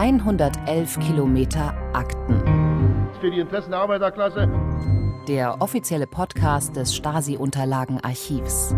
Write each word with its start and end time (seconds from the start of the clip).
111 0.00 0.98
Kilometer 1.00 1.74
Akten. 1.92 2.40
Für 3.20 3.30
die 3.30 3.38
Interessen 3.38 3.72
der 3.72 3.80
Arbeiterklasse. 3.80 4.48
Der 5.28 5.60
offizielle 5.60 6.06
Podcast 6.06 6.74
des 6.74 6.96
Stasi-Unterlagenarchivs. 6.96 8.74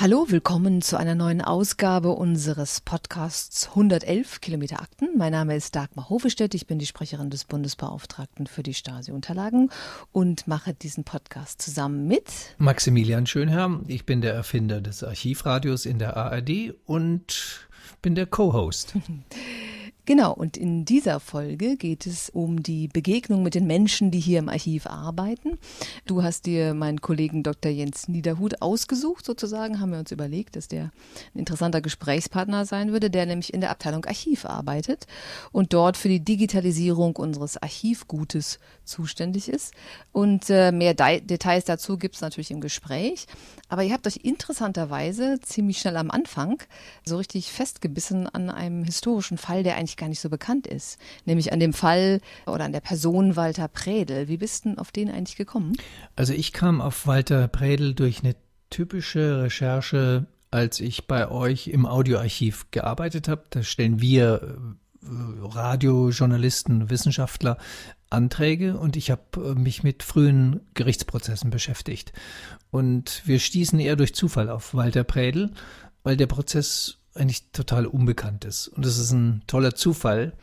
Hallo, 0.00 0.26
willkommen 0.28 0.80
zu 0.80 0.96
einer 0.96 1.16
neuen 1.16 1.42
Ausgabe 1.42 2.10
unseres 2.10 2.80
Podcasts 2.80 3.70
111 3.70 4.40
Kilometer 4.40 4.80
Akten. 4.80 5.08
Mein 5.16 5.32
Name 5.32 5.56
ist 5.56 5.74
Dagmar 5.74 6.08
Hofestedt, 6.08 6.54
ich 6.54 6.68
bin 6.68 6.78
die 6.78 6.86
Sprecherin 6.86 7.30
des 7.30 7.44
Bundesbeauftragten 7.44 8.46
für 8.46 8.62
die 8.62 8.74
Stasi-Unterlagen 8.74 9.70
und 10.12 10.46
mache 10.46 10.72
diesen 10.72 11.02
Podcast 11.02 11.60
zusammen 11.60 12.06
mit 12.06 12.30
Maximilian 12.58 13.26
Schönherr. 13.26 13.80
Ich 13.88 14.06
bin 14.06 14.20
der 14.20 14.34
Erfinder 14.34 14.80
des 14.80 15.02
Archivradios 15.02 15.84
in 15.84 15.98
der 15.98 16.16
ARD 16.16 16.74
und 16.86 17.68
bin 18.00 18.14
der 18.14 18.26
Co-Host. 18.26 18.94
Genau, 20.08 20.32
und 20.32 20.56
in 20.56 20.86
dieser 20.86 21.20
Folge 21.20 21.76
geht 21.76 22.06
es 22.06 22.30
um 22.30 22.62
die 22.62 22.88
Begegnung 22.88 23.42
mit 23.42 23.54
den 23.54 23.66
Menschen, 23.66 24.10
die 24.10 24.20
hier 24.20 24.38
im 24.38 24.48
Archiv 24.48 24.86
arbeiten. 24.86 25.58
Du 26.06 26.22
hast 26.22 26.46
dir 26.46 26.72
meinen 26.72 27.02
Kollegen 27.02 27.42
Dr. 27.42 27.70
Jens 27.70 28.08
Niederhut 28.08 28.62
ausgesucht, 28.62 29.26
sozusagen, 29.26 29.80
haben 29.80 29.92
wir 29.92 29.98
uns 29.98 30.10
überlegt, 30.10 30.56
dass 30.56 30.66
der 30.66 30.84
ein 31.34 31.40
interessanter 31.40 31.82
Gesprächspartner 31.82 32.64
sein 32.64 32.90
würde, 32.90 33.10
der 33.10 33.26
nämlich 33.26 33.52
in 33.52 33.60
der 33.60 33.70
Abteilung 33.70 34.06
Archiv 34.06 34.46
arbeitet 34.46 35.06
und 35.52 35.74
dort 35.74 35.98
für 35.98 36.08
die 36.08 36.24
Digitalisierung 36.24 37.14
unseres 37.16 37.62
Archivgutes 37.62 38.60
zuständig 38.88 39.48
ist. 39.48 39.74
Und 40.12 40.50
äh, 40.50 40.72
mehr 40.72 40.94
De 40.94 41.20
Details 41.20 41.64
dazu 41.64 41.98
gibt 41.98 42.16
es 42.16 42.20
natürlich 42.20 42.50
im 42.50 42.60
Gespräch. 42.60 43.26
Aber 43.68 43.82
ihr 43.82 43.92
habt 43.92 44.06
euch 44.06 44.20
interessanterweise 44.22 45.38
ziemlich 45.40 45.78
schnell 45.78 45.96
am 45.96 46.10
Anfang 46.10 46.62
so 47.04 47.18
richtig 47.18 47.52
festgebissen 47.52 48.26
an 48.26 48.50
einem 48.50 48.84
historischen 48.84 49.38
Fall, 49.38 49.62
der 49.62 49.76
eigentlich 49.76 49.96
gar 49.96 50.08
nicht 50.08 50.20
so 50.20 50.30
bekannt 50.30 50.66
ist. 50.66 50.98
Nämlich 51.26 51.52
an 51.52 51.60
dem 51.60 51.72
Fall 51.72 52.20
oder 52.46 52.64
an 52.64 52.72
der 52.72 52.80
Person 52.80 53.36
Walter 53.36 53.68
Prädel. 53.68 54.28
Wie 54.28 54.38
bist 54.38 54.64
du 54.64 54.74
auf 54.78 54.90
den 54.90 55.10
eigentlich 55.10 55.36
gekommen? 55.36 55.76
Also 56.16 56.32
ich 56.32 56.52
kam 56.52 56.80
auf 56.80 57.06
Walter 57.06 57.46
Prädel 57.48 57.94
durch 57.94 58.24
eine 58.24 58.34
typische 58.70 59.42
Recherche, 59.42 60.26
als 60.50 60.80
ich 60.80 61.06
bei 61.06 61.30
euch 61.30 61.68
im 61.68 61.86
Audioarchiv 61.86 62.70
gearbeitet 62.70 63.28
habe. 63.28 63.44
Da 63.50 63.62
stellen 63.62 64.00
wir 64.00 64.56
äh, 65.02 65.06
Radiojournalisten, 65.42 66.90
Wissenschaftler 66.90 67.58
Anträge 68.10 68.78
und 68.78 68.96
ich 68.96 69.10
habe 69.10 69.22
äh, 69.36 69.54
mich 69.54 69.82
mit 69.82 70.02
frühen 70.02 70.60
Gerichtsprozessen 70.74 71.50
beschäftigt. 71.50 72.12
Und 72.70 73.22
wir 73.24 73.38
stießen 73.38 73.78
eher 73.78 73.96
durch 73.96 74.14
Zufall 74.14 74.50
auf 74.50 74.74
Walter 74.74 75.04
Prädel, 75.04 75.52
weil 76.02 76.16
der 76.16 76.26
Prozess 76.26 76.98
eigentlich 77.14 77.50
total 77.52 77.86
unbekannt 77.86 78.44
ist. 78.44 78.68
Und 78.68 78.86
es 78.86 78.98
ist 78.98 79.12
ein 79.12 79.42
toller 79.46 79.74
Zufall, 79.74 80.34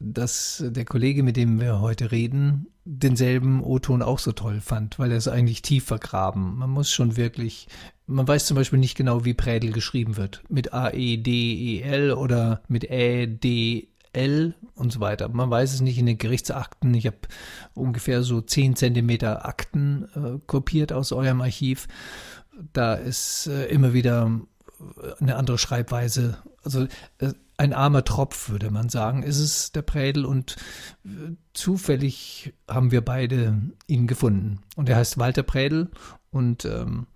dass 0.00 0.62
der 0.64 0.84
Kollege, 0.84 1.22
mit 1.22 1.36
dem 1.36 1.60
wir 1.60 1.80
heute 1.80 2.12
reden, 2.12 2.68
denselben 2.84 3.62
O-Ton 3.62 4.00
auch 4.02 4.18
so 4.18 4.32
toll 4.32 4.60
fand, 4.60 4.98
weil 4.98 5.10
er 5.10 5.18
es 5.18 5.28
eigentlich 5.28 5.62
tief 5.62 5.84
vergraben. 5.84 6.56
Man 6.56 6.70
muss 6.70 6.90
schon 6.90 7.16
wirklich, 7.16 7.68
man 8.06 8.26
weiß 8.26 8.46
zum 8.46 8.54
Beispiel 8.54 8.78
nicht 8.78 8.96
genau, 8.96 9.24
wie 9.24 9.34
Prädel 9.34 9.72
geschrieben 9.72 10.16
wird. 10.16 10.42
Mit 10.48 10.72
A-E-D-E-L 10.72 12.12
oder 12.12 12.62
mit 12.68 12.84
Ä-D-L 14.14 14.54
und 14.74 14.92
so 14.92 15.00
weiter. 15.00 15.28
Man 15.28 15.50
weiß 15.50 15.74
es 15.74 15.80
nicht 15.80 15.98
in 15.98 16.06
den 16.06 16.18
Gerichtsakten. 16.18 16.94
Ich 16.94 17.06
habe 17.06 17.18
ungefähr 17.74 18.22
so 18.22 18.40
zehn 18.40 18.76
Zentimeter 18.76 19.46
Akten 19.46 20.08
äh, 20.14 20.38
kopiert 20.46 20.92
aus 20.92 21.12
eurem 21.12 21.40
Archiv. 21.40 21.88
Da 22.72 22.94
ist 22.94 23.46
äh, 23.46 23.66
immer 23.66 23.92
wieder 23.92 24.40
eine 25.20 25.36
andere 25.36 25.58
Schreibweise. 25.58 26.38
Also 26.62 26.86
äh, 27.18 27.32
ein 27.56 27.72
armer 27.72 28.04
Tropf, 28.04 28.50
würde 28.50 28.70
man 28.70 28.88
sagen, 28.88 29.22
ist 29.24 29.38
es 29.38 29.72
der 29.72 29.82
Prädel 29.82 30.24
und 30.24 30.56
äh, 31.04 31.32
zufällig 31.54 32.54
haben 32.68 32.92
wir 32.92 33.00
beide 33.00 33.60
ihn 33.86 34.06
gefunden. 34.06 34.60
Und 34.76 34.88
er 34.88 34.96
heißt 34.96 35.18
Walter 35.18 35.42
Prädel 35.42 35.90
und 36.30 36.64
ähm, 36.64 37.06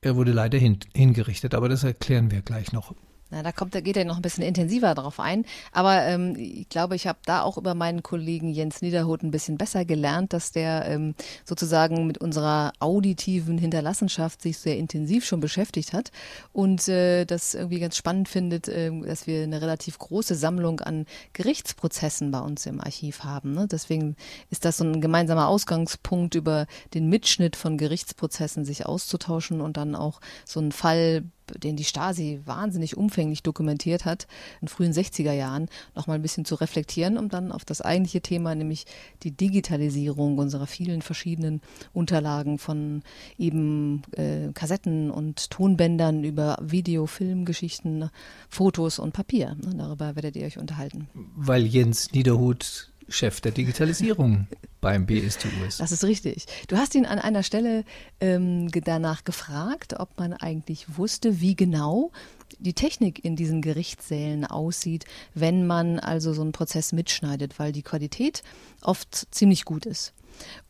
er 0.00 0.16
wurde 0.16 0.32
leider 0.32 0.58
hin, 0.58 0.78
hingerichtet, 0.94 1.54
aber 1.54 1.68
das 1.68 1.84
erklären 1.84 2.30
wir 2.30 2.42
gleich 2.42 2.72
noch. 2.72 2.94
Na, 3.30 3.42
da 3.42 3.52
kommt, 3.52 3.74
da 3.74 3.80
geht 3.80 3.96
er 3.96 4.04
noch 4.04 4.16
ein 4.16 4.22
bisschen 4.22 4.42
intensiver 4.42 4.94
drauf 4.94 5.20
ein. 5.20 5.44
Aber 5.72 6.02
ähm, 6.04 6.34
ich 6.36 6.68
glaube, 6.68 6.96
ich 6.96 7.06
habe 7.06 7.20
da 7.24 7.42
auch 7.42 7.56
über 7.56 7.74
meinen 7.74 8.02
Kollegen 8.02 8.50
Jens 8.50 8.82
Niederhoth 8.82 9.22
ein 9.22 9.30
bisschen 9.30 9.56
besser 9.56 9.84
gelernt, 9.84 10.32
dass 10.32 10.50
der 10.50 10.86
ähm, 10.86 11.14
sozusagen 11.44 12.06
mit 12.06 12.18
unserer 12.18 12.72
auditiven 12.80 13.56
Hinterlassenschaft 13.58 14.42
sich 14.42 14.58
sehr 14.58 14.76
intensiv 14.76 15.24
schon 15.24 15.40
beschäftigt 15.40 15.92
hat 15.92 16.10
und 16.52 16.88
äh, 16.88 17.24
das 17.24 17.54
irgendwie 17.54 17.78
ganz 17.78 17.96
spannend 17.96 18.28
findet, 18.28 18.68
äh, 18.68 18.90
dass 19.02 19.28
wir 19.28 19.44
eine 19.44 19.62
relativ 19.62 19.98
große 19.98 20.34
Sammlung 20.34 20.80
an 20.80 21.06
Gerichtsprozessen 21.32 22.32
bei 22.32 22.40
uns 22.40 22.66
im 22.66 22.80
Archiv 22.80 23.22
haben. 23.22 23.52
Ne? 23.54 23.68
Deswegen 23.70 24.16
ist 24.50 24.64
das 24.64 24.78
so 24.78 24.84
ein 24.84 25.00
gemeinsamer 25.00 25.46
Ausgangspunkt, 25.46 26.34
über 26.34 26.66
den 26.94 27.08
Mitschnitt 27.08 27.54
von 27.54 27.78
Gerichtsprozessen 27.78 28.64
sich 28.64 28.86
auszutauschen 28.86 29.60
und 29.60 29.76
dann 29.76 29.94
auch 29.94 30.20
so 30.44 30.58
einen 30.58 30.72
Fall 30.72 31.22
den 31.58 31.76
die 31.76 31.84
Stasi 31.84 32.40
wahnsinnig 32.44 32.96
umfänglich 32.96 33.42
dokumentiert 33.42 34.04
hat, 34.04 34.26
in 34.60 34.68
frühen 34.68 34.92
60er 34.92 35.32
Jahren, 35.32 35.68
nochmal 35.94 36.16
ein 36.16 36.22
bisschen 36.22 36.44
zu 36.44 36.54
reflektieren, 36.54 37.18
um 37.18 37.28
dann 37.28 37.52
auf 37.52 37.64
das 37.64 37.80
eigentliche 37.80 38.20
Thema, 38.20 38.54
nämlich 38.54 38.86
die 39.22 39.32
Digitalisierung 39.32 40.38
unserer 40.38 40.66
vielen 40.66 41.02
verschiedenen 41.02 41.60
Unterlagen 41.92 42.58
von 42.58 43.02
eben 43.38 44.02
äh, 44.12 44.52
Kassetten 44.52 45.10
und 45.10 45.50
Tonbändern 45.50 46.24
über 46.24 46.58
Video, 46.60 47.06
Filmgeschichten, 47.06 48.10
Fotos 48.48 48.98
und 48.98 49.12
Papier. 49.12 49.56
Darüber 49.76 50.16
werdet 50.16 50.36
ihr 50.36 50.46
euch 50.46 50.58
unterhalten. 50.58 51.08
Weil 51.36 51.66
Jens 51.66 52.12
Niederhut 52.12 52.89
Chef 53.10 53.40
der 53.40 53.52
Digitalisierung 53.52 54.46
beim 54.80 55.06
BSTU 55.06 55.48
ist. 55.66 55.80
Das 55.80 55.92
ist 55.92 56.04
richtig. 56.04 56.46
Du 56.68 56.76
hast 56.76 56.94
ihn 56.94 57.06
an 57.06 57.18
einer 57.18 57.42
Stelle 57.42 57.84
ähm, 58.20 58.70
danach 58.70 59.24
gefragt, 59.24 59.94
ob 59.98 60.18
man 60.18 60.32
eigentlich 60.32 60.96
wusste, 60.96 61.40
wie 61.40 61.54
genau 61.54 62.12
die 62.58 62.72
Technik 62.72 63.24
in 63.24 63.36
diesen 63.36 63.62
Gerichtssälen 63.62 64.44
aussieht, 64.44 65.04
wenn 65.34 65.66
man 65.66 65.98
also 65.98 66.32
so 66.32 66.42
einen 66.42 66.52
Prozess 66.52 66.92
mitschneidet, 66.92 67.58
weil 67.58 67.72
die 67.72 67.82
Qualität 67.82 68.42
oft 68.82 69.28
ziemlich 69.30 69.64
gut 69.64 69.86
ist. 69.86 70.12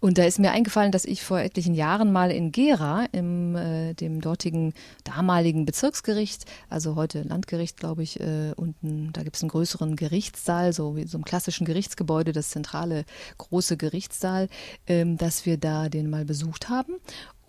Und 0.00 0.19
da 0.19 0.25
ist 0.25 0.38
mir 0.38 0.50
eingefallen, 0.50 0.92
dass 0.92 1.04
ich 1.04 1.22
vor 1.22 1.41
etlichen 1.41 1.75
Jahren 1.75 2.12
mal 2.12 2.31
in 2.31 2.53
Gera, 2.53 3.06
im 3.12 3.56
äh, 3.56 3.94
dem 3.94 4.20
dortigen 4.20 4.72
damaligen 5.04 5.64
Bezirksgericht, 5.66 6.44
also 6.69 6.97
heute 6.97 7.22
Landgericht, 7.22 7.76
glaube 7.76 8.03
ich, 8.03 8.20
äh, 8.20 8.53
unten, 8.56 9.12
da 9.12 9.22
gibt 9.22 9.36
es 9.36 9.42
einen 9.42 9.50
größeren 9.50 9.97
Gerichtssaal, 9.97 10.72
so 10.72 10.97
wie 10.97 11.06
so 11.06 11.19
einem 11.19 11.25
klassischen 11.25 11.64
Gerichtsgebäude, 11.64 12.32
das 12.32 12.50
zentrale 12.50 13.04
große 13.38 13.76
Gerichtssaal, 13.76 14.48
ähm, 14.86 15.16
dass 15.16 15.47
wir 15.47 15.56
da 15.56 15.88
den 15.88 16.10
mal 16.10 16.25
besucht 16.25 16.69
haben. 16.69 16.94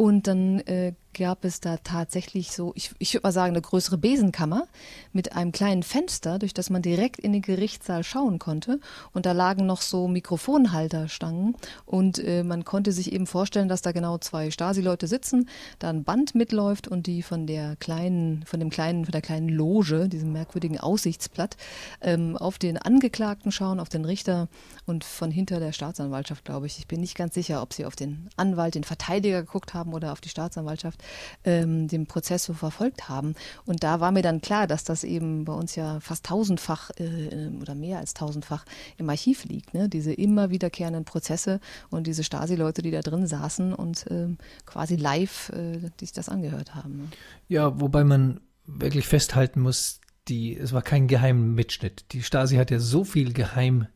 Und 0.01 0.25
dann 0.25 0.61
äh, 0.61 0.93
gab 1.13 1.45
es 1.45 1.59
da 1.59 1.77
tatsächlich 1.77 2.51
so, 2.51 2.71
ich, 2.75 2.91
ich 2.99 3.13
würde 3.13 3.27
mal 3.27 3.31
sagen, 3.31 3.53
eine 3.53 3.61
größere 3.61 3.97
Besenkammer 3.97 4.67
mit 5.13 5.35
einem 5.35 5.51
kleinen 5.51 5.83
Fenster, 5.83 6.39
durch 6.39 6.53
das 6.53 6.69
man 6.69 6.81
direkt 6.81 7.19
in 7.19 7.33
den 7.33 7.41
Gerichtssaal 7.41 8.03
schauen 8.03 8.39
konnte. 8.39 8.79
Und 9.13 9.25
da 9.25 9.33
lagen 9.33 9.65
noch 9.65 9.81
so 9.81 10.07
Mikrofonhalterstangen. 10.07 11.55
Und 11.85 12.19
äh, 12.19 12.43
man 12.43 12.65
konnte 12.65 12.91
sich 12.91 13.11
eben 13.11 13.27
vorstellen, 13.27 13.67
dass 13.67 13.81
da 13.81 13.91
genau 13.91 14.17
zwei 14.17 14.51
Stasi-Leute 14.51 15.07
sitzen, 15.07 15.49
da 15.79 15.89
ein 15.89 16.03
Band 16.03 16.33
mitläuft 16.33 16.87
und 16.87 17.07
die 17.07 17.21
von 17.21 17.45
der 17.45 17.75
kleinen, 17.75 18.43
von 18.45 18.59
dem 18.59 18.69
kleinen, 18.69 19.05
von 19.05 19.11
der 19.11 19.21
kleinen 19.21 19.49
Loge, 19.49 20.07
diesem 20.07 20.31
merkwürdigen 20.31 20.79
Aussichtsblatt, 20.79 21.57
ähm, 22.01 22.37
auf 22.37 22.57
den 22.57 22.77
Angeklagten 22.77 23.51
schauen, 23.51 23.79
auf 23.79 23.89
den 23.89 24.05
Richter 24.05 24.47
und 24.85 25.03
von 25.03 25.31
hinter 25.31 25.59
der 25.59 25.73
Staatsanwaltschaft, 25.73 26.45
glaube 26.45 26.67
ich. 26.67 26.79
Ich 26.79 26.87
bin 26.87 27.01
nicht 27.01 27.15
ganz 27.15 27.33
sicher, 27.33 27.61
ob 27.61 27.73
sie 27.73 27.85
auf 27.85 27.95
den 27.95 28.29
Anwalt, 28.37 28.75
den 28.75 28.83
Verteidiger 28.83 29.41
geguckt 29.41 29.73
haben 29.73 29.90
oder 29.93 30.11
auf 30.11 30.21
die 30.21 30.29
Staatsanwaltschaft 30.29 31.03
ähm, 31.43 31.87
den 31.87 32.07
Prozess 32.07 32.43
so 32.43 32.53
verfolgt 32.53 33.09
haben. 33.09 33.35
Und 33.65 33.83
da 33.83 33.99
war 33.99 34.11
mir 34.11 34.21
dann 34.21 34.41
klar, 34.41 34.67
dass 34.67 34.83
das 34.83 35.03
eben 35.03 35.45
bei 35.45 35.53
uns 35.53 35.75
ja 35.75 35.99
fast 35.99 36.25
tausendfach 36.25 36.91
äh, 36.97 37.49
oder 37.61 37.75
mehr 37.75 37.99
als 37.99 38.13
tausendfach 38.13 38.65
im 38.97 39.09
Archiv 39.09 39.45
liegt. 39.45 39.73
Ne? 39.73 39.89
Diese 39.89 40.13
immer 40.13 40.49
wiederkehrenden 40.49 41.05
Prozesse 41.05 41.59
und 41.89 42.07
diese 42.07 42.23
Stasi-Leute, 42.23 42.81
die 42.81 42.91
da 42.91 43.01
drin 43.01 43.27
saßen 43.27 43.73
und 43.73 44.05
ähm, 44.09 44.37
quasi 44.65 44.95
live 44.95 45.49
äh, 45.49 45.79
sich 45.99 46.11
das 46.11 46.29
angehört 46.29 46.75
haben. 46.75 46.97
Ne? 46.97 47.03
Ja, 47.47 47.79
wobei 47.79 48.03
man 48.03 48.39
wirklich 48.65 49.07
festhalten 49.07 49.61
muss, 49.61 49.99
die, 50.27 50.55
es 50.55 50.73
war 50.73 50.81
kein 50.81 51.07
geheimer 51.07 51.45
Mitschnitt. 51.45 52.05
Die 52.11 52.23
Stasi 52.23 52.55
hat 52.55 52.71
ja 52.71 52.79
so 52.79 53.03
viel 53.03 53.33
geheim 53.33 53.87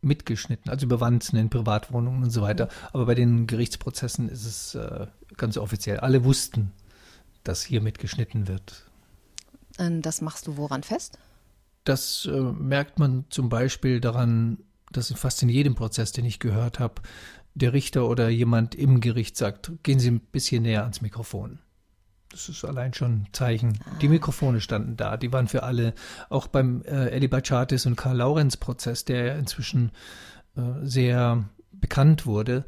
mitgeschnitten, 0.00 0.70
also 0.70 0.86
über 0.86 1.00
Wanzen 1.00 1.38
in 1.38 1.50
Privatwohnungen 1.50 2.22
und 2.22 2.30
so 2.30 2.42
weiter. 2.42 2.68
Aber 2.92 3.06
bei 3.06 3.14
den 3.14 3.46
Gerichtsprozessen 3.46 4.28
ist 4.28 4.44
es 4.44 4.74
äh, 4.74 5.06
ganz 5.38 5.56
offiziell. 5.56 5.98
Alle 5.98 6.24
wussten, 6.24 6.72
dass 7.44 7.62
hier 7.62 7.80
mitgeschnitten 7.80 8.48
wird. 8.48 8.84
Das 9.78 10.20
machst 10.20 10.46
du 10.46 10.56
woran 10.56 10.82
fest? 10.82 11.18
Das 11.84 12.26
äh, 12.26 12.40
merkt 12.40 12.98
man 12.98 13.24
zum 13.30 13.48
Beispiel 13.48 14.00
daran, 14.00 14.58
dass 14.92 15.12
fast 15.12 15.42
in 15.42 15.48
jedem 15.48 15.74
Prozess, 15.74 16.12
den 16.12 16.24
ich 16.24 16.40
gehört 16.40 16.80
habe, 16.80 17.02
der 17.54 17.72
Richter 17.72 18.08
oder 18.08 18.28
jemand 18.28 18.74
im 18.74 19.00
Gericht 19.00 19.36
sagt, 19.36 19.72
gehen 19.82 19.98
Sie 19.98 20.10
ein 20.10 20.20
bisschen 20.20 20.62
näher 20.62 20.82
ans 20.82 21.00
Mikrofon. 21.00 21.60
Das 22.30 22.48
ist 22.48 22.64
allein 22.64 22.92
schon 22.92 23.12
ein 23.12 23.28
Zeichen. 23.32 23.78
Die 24.02 24.06
ah. 24.06 24.10
Mikrofone 24.10 24.60
standen 24.60 24.96
da, 24.96 25.16
die 25.16 25.32
waren 25.32 25.48
für 25.48 25.62
alle, 25.62 25.94
auch 26.28 26.46
beim 26.46 26.82
äh, 26.82 27.08
Eddie 27.10 27.28
Bachatis 27.28 27.86
und 27.86 27.96
Karl 27.96 28.18
Laurenz 28.18 28.56
Prozess, 28.56 29.04
der 29.04 29.38
inzwischen 29.38 29.92
äh, 30.56 30.60
sehr 30.82 31.48
bekannt 31.72 32.26
wurde, 32.26 32.64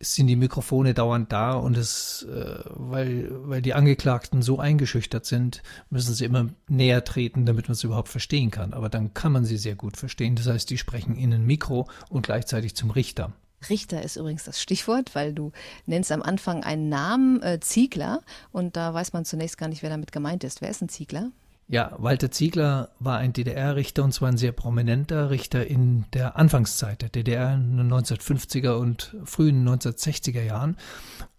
sind 0.00 0.28
die 0.28 0.36
Mikrofone 0.36 0.94
dauernd 0.94 1.32
da 1.32 1.54
und 1.54 1.76
es, 1.76 2.22
äh, 2.22 2.60
weil, 2.66 3.28
weil 3.30 3.62
die 3.62 3.74
Angeklagten 3.74 4.42
so 4.42 4.58
eingeschüchtert 4.58 5.26
sind, 5.26 5.62
müssen 5.90 6.14
sie 6.14 6.24
immer 6.24 6.48
näher 6.68 7.04
treten, 7.04 7.46
damit 7.46 7.68
man 7.68 7.72
es 7.72 7.84
überhaupt 7.84 8.08
verstehen 8.08 8.50
kann. 8.50 8.72
Aber 8.74 8.88
dann 8.88 9.12
kann 9.14 9.32
man 9.32 9.44
sie 9.44 9.56
sehr 9.56 9.74
gut 9.74 9.96
verstehen. 9.96 10.36
Das 10.36 10.46
heißt, 10.46 10.70
die 10.70 10.78
sprechen 10.78 11.16
in 11.16 11.32
ein 11.32 11.44
Mikro 11.44 11.88
und 12.08 12.26
gleichzeitig 12.26 12.76
zum 12.76 12.90
Richter. 12.90 13.32
Richter 13.68 14.02
ist 14.02 14.16
übrigens 14.16 14.44
das 14.44 14.62
Stichwort, 14.62 15.16
weil 15.16 15.34
du 15.34 15.50
nennst 15.84 16.12
am 16.12 16.22
Anfang 16.22 16.62
einen 16.62 16.88
Namen 16.88 17.42
äh, 17.42 17.58
Ziegler 17.58 18.22
und 18.52 18.76
da 18.76 18.94
weiß 18.94 19.12
man 19.12 19.24
zunächst 19.24 19.58
gar 19.58 19.68
nicht, 19.68 19.82
wer 19.82 19.90
damit 19.90 20.12
gemeint 20.12 20.44
ist. 20.44 20.60
Wer 20.60 20.70
ist 20.70 20.80
ein 20.80 20.88
Ziegler? 20.88 21.32
Ja, 21.70 21.94
Walter 21.98 22.30
Ziegler 22.30 22.92
war 22.98 23.18
ein 23.18 23.34
DDR-Richter 23.34 24.02
und 24.02 24.12
zwar 24.12 24.30
ein 24.30 24.38
sehr 24.38 24.52
prominenter 24.52 25.28
Richter 25.28 25.66
in 25.66 26.06
der 26.14 26.38
Anfangszeit 26.38 27.02
der 27.02 27.10
DDR 27.10 27.52
in 27.52 27.76
den 27.76 27.92
1950er 27.92 28.70
und 28.78 29.14
frühen 29.24 29.68
1960er 29.68 30.40
Jahren. 30.40 30.78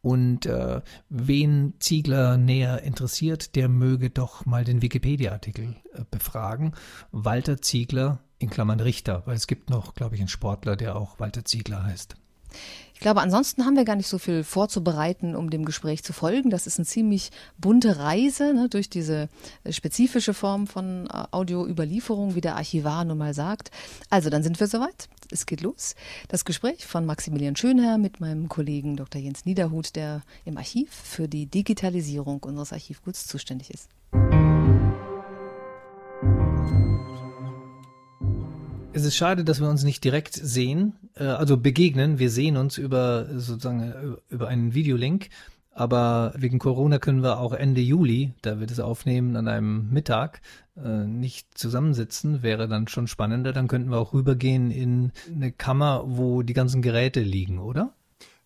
Und 0.03 0.45
äh, 0.45 0.81
wen 1.09 1.73
Ziegler 1.79 2.37
näher 2.37 2.83
interessiert, 2.83 3.55
der 3.55 3.69
möge 3.69 4.11
doch 4.11 4.45
mal 4.45 4.63
den 4.63 4.83
Wikipedia-Artikel 4.83 5.75
äh, 5.93 6.03
befragen. 6.11 6.73
Walter 7.11 7.59
Ziegler 7.59 8.19
in 8.37 8.51
Klammern 8.51 8.81
Richter, 8.81 9.23
weil 9.25 9.35
es 9.35 9.47
gibt 9.47 9.71
noch, 9.71 9.95
glaube 9.95 10.13
ich, 10.13 10.21
einen 10.21 10.27
Sportler, 10.27 10.75
der 10.75 10.95
auch 10.95 11.19
Walter 11.19 11.43
Ziegler 11.43 11.83
heißt. 11.83 12.15
Ich 12.99 13.03
glaube, 13.03 13.21
ansonsten 13.21 13.63
haben 13.63 13.77
wir 13.77 13.85
gar 13.85 13.95
nicht 13.95 14.09
so 14.09 14.17
viel 14.17 14.43
vorzubereiten, 14.43 15.33
um 15.33 15.49
dem 15.49 15.63
Gespräch 15.63 16.03
zu 16.03 16.11
folgen. 16.11 16.49
Das 16.49 16.67
ist 16.67 16.79
eine 16.79 16.85
ziemlich 16.85 17.31
bunte 17.57 17.97
Reise 17.97 18.53
ne, 18.53 18.67
durch 18.67 18.89
diese 18.89 19.29
äh, 19.63 19.71
spezifische 19.71 20.33
Form 20.33 20.67
von 20.67 21.07
äh, 21.07 21.23
Audioüberlieferung, 21.31 22.35
wie 22.35 22.41
der 22.41 22.57
Archivar 22.57 23.05
nun 23.05 23.17
mal 23.17 23.33
sagt. 23.33 23.71
Also, 24.09 24.29
dann 24.29 24.43
sind 24.43 24.59
wir 24.59 24.67
soweit. 24.67 25.07
Es 25.31 25.45
geht 25.45 25.61
los. 25.61 25.95
Das 26.27 26.43
Gespräch 26.43 26.85
von 26.85 27.05
Maximilian 27.05 27.55
Schönherr 27.55 27.97
mit 27.97 28.19
meinem 28.19 28.49
Kollegen 28.49 28.97
Dr. 28.97 29.21
Jens 29.21 29.45
Niederhut, 29.45 29.95
der 29.95 30.21
im 30.43 30.57
Archiv 30.57 30.89
für 30.91 31.29
die 31.29 31.45
Digitalisierung 31.45 32.43
unseres 32.43 32.73
Archivguts 32.73 33.27
zuständig 33.27 33.69
ist. 33.69 33.87
Es 38.91 39.05
ist 39.05 39.15
schade, 39.15 39.43
dass 39.43 39.61
wir 39.61 39.69
uns 39.69 39.83
nicht 39.83 40.03
direkt 40.03 40.33
sehen, 40.33 40.93
äh, 41.15 41.23
also 41.23 41.57
begegnen. 41.57 42.17
Wir 42.17 42.31
sehen 42.31 42.57
uns 42.57 42.77
über 42.79 43.27
sozusagen 43.39 43.81
äh, 43.81 44.33
über 44.33 44.47
einen 44.47 44.73
Videolink, 44.73 45.29
aber 45.71 46.33
wegen 46.35 46.57
Corona 46.57 46.97
können 46.97 47.21
wir 47.21 47.39
auch 47.39 47.53
Ende 47.53 47.81
Juli, 47.81 48.33
da 48.41 48.59
wir 48.59 48.65
das 48.65 48.79
aufnehmen 48.79 49.35
an 49.35 49.47
einem 49.47 49.91
Mittag, 49.91 50.41
äh, 50.75 51.05
nicht 51.05 51.55
zusammensitzen. 51.55 52.41
Wäre 52.41 52.67
dann 52.67 52.87
schon 52.87 53.07
spannender. 53.07 53.53
Dann 53.53 53.67
könnten 53.67 53.91
wir 53.91 53.99
auch 53.99 54.13
rübergehen 54.13 54.71
in 54.71 55.11
eine 55.33 55.51
Kammer, 55.51 56.03
wo 56.07 56.41
die 56.41 56.53
ganzen 56.53 56.81
Geräte 56.81 57.21
liegen, 57.21 57.59
oder? 57.59 57.93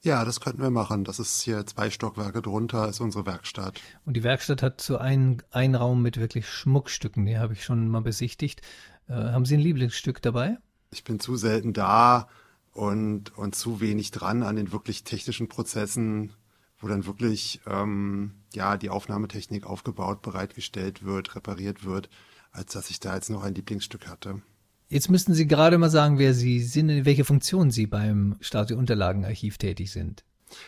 Ja, 0.02 0.26
das 0.26 0.42
könnten 0.42 0.62
wir 0.62 0.70
machen. 0.70 1.06
Das 1.06 1.18
ist 1.18 1.42
hier 1.42 1.66
zwei 1.66 1.90
Stockwerke 1.90 2.42
drunter, 2.42 2.90
ist 2.90 3.00
unsere 3.00 3.26
Werkstatt. 3.26 3.80
Und 4.06 4.18
die 4.18 4.24
Werkstatt 4.24 4.62
hat 4.62 4.82
so 4.82 4.98
einen, 4.98 5.42
einen 5.52 5.76
Raum 5.76 6.02
mit 6.02 6.18
wirklich 6.18 6.50
Schmuckstücken, 6.50 7.26
die 7.26 7.38
habe 7.38 7.54
ich 7.54 7.64
schon 7.64 7.88
mal 7.88 8.02
besichtigt. 8.02 8.62
Äh, 9.08 9.14
haben 9.14 9.46
Sie 9.46 9.56
ein 9.56 9.60
Lieblingsstück 9.60 10.22
dabei? 10.22 10.58
Ich 10.92 11.04
bin 11.04 11.20
zu 11.20 11.36
selten 11.36 11.74
da 11.74 12.28
und, 12.72 13.36
und 13.38 13.56
zu 13.56 13.82
wenig 13.82 14.12
dran 14.12 14.44
an 14.44 14.56
den 14.56 14.72
wirklich 14.72 15.04
technischen 15.04 15.48
Prozessen, 15.48 16.34
wo 16.80 16.88
dann 16.88 17.06
wirklich 17.06 17.62
ähm, 17.68 18.34
ja 18.54 18.78
die 18.78 18.90
Aufnahmetechnik 18.90 19.66
aufgebaut, 19.66 20.22
bereitgestellt 20.22 21.04
wird, 21.04 21.36
repariert 21.36 21.86
wird, 21.86 22.10
als 22.52 22.74
dass 22.74 22.90
ich 22.90 23.00
da 23.00 23.16
jetzt 23.16 23.30
noch 23.30 23.44
ein 23.44 23.56
Lieblingsstück 23.56 24.08
hatte. 24.08 24.42
Jetzt 24.90 25.10
müssten 25.10 25.34
Sie 25.34 25.48
gerade 25.48 25.78
mal 25.78 25.90
sagen, 25.90 26.20
wer 26.20 26.34
Sie 26.34 26.60
sind, 26.60 26.90
in 26.90 27.06
welche 27.06 27.26
Funktion 27.26 27.72
Sie 27.72 27.88
beim 27.88 28.36
Stasi-Unterlagenarchiv 28.42 29.58
tätig 29.58 29.92
sind. 29.92 30.24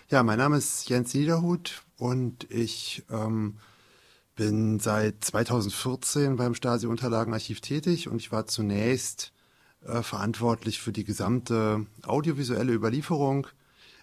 Ja, 0.09 0.23
mein 0.23 0.39
Name 0.39 0.57
ist 0.57 0.89
Jens 0.89 1.13
Niederhut 1.13 1.83
und 1.97 2.49
ich 2.51 3.03
ähm, 3.11 3.57
bin 4.35 4.79
seit 4.79 5.23
2014 5.23 6.35
beim 6.35 6.53
Stasi-Unterlagenarchiv 6.53 7.61
tätig 7.61 8.09
und 8.09 8.17
ich 8.17 8.31
war 8.31 8.47
zunächst 8.47 9.31
äh, 9.85 10.01
verantwortlich 10.01 10.81
für 10.81 10.91
die 10.91 11.05
gesamte 11.05 11.85
audiovisuelle 12.03 12.73
Überlieferung, 12.73 13.47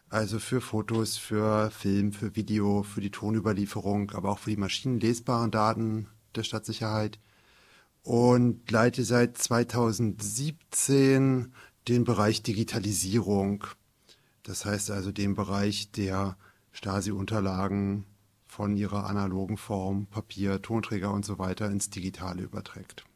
also 0.08 0.38
für 0.38 0.60
Fotos, 0.60 1.16
für 1.16 1.70
Film, 1.70 2.12
für 2.12 2.36
Video, 2.36 2.82
für 2.82 3.00
die 3.00 3.10
Tonüberlieferung, 3.10 4.12
aber 4.12 4.30
auch 4.30 4.38
für 4.38 4.50
die 4.50 4.56
maschinenlesbaren 4.56 5.50
Daten 5.50 6.08
der 6.34 6.44
Stadtsicherheit 6.44 7.18
und 8.02 8.70
leite 8.70 9.04
seit 9.04 9.38
2017 9.38 11.52
den 11.88 12.04
Bereich 12.04 12.42
Digitalisierung. 12.42 13.64
Das 14.42 14.64
heißt 14.64 14.90
also 14.90 15.12
den 15.12 15.34
Bereich 15.34 15.90
der 15.92 16.36
Stasi-Unterlagen 16.72 18.06
von 18.52 18.76
ihrer 18.76 19.06
analogen 19.06 19.56
Form, 19.56 20.06
Papier, 20.06 20.60
Tonträger 20.60 21.10
und 21.10 21.24
so 21.24 21.38
weiter 21.38 21.70
ins 21.70 21.88
Digitale 21.88 22.42
überträgt. 22.42 23.06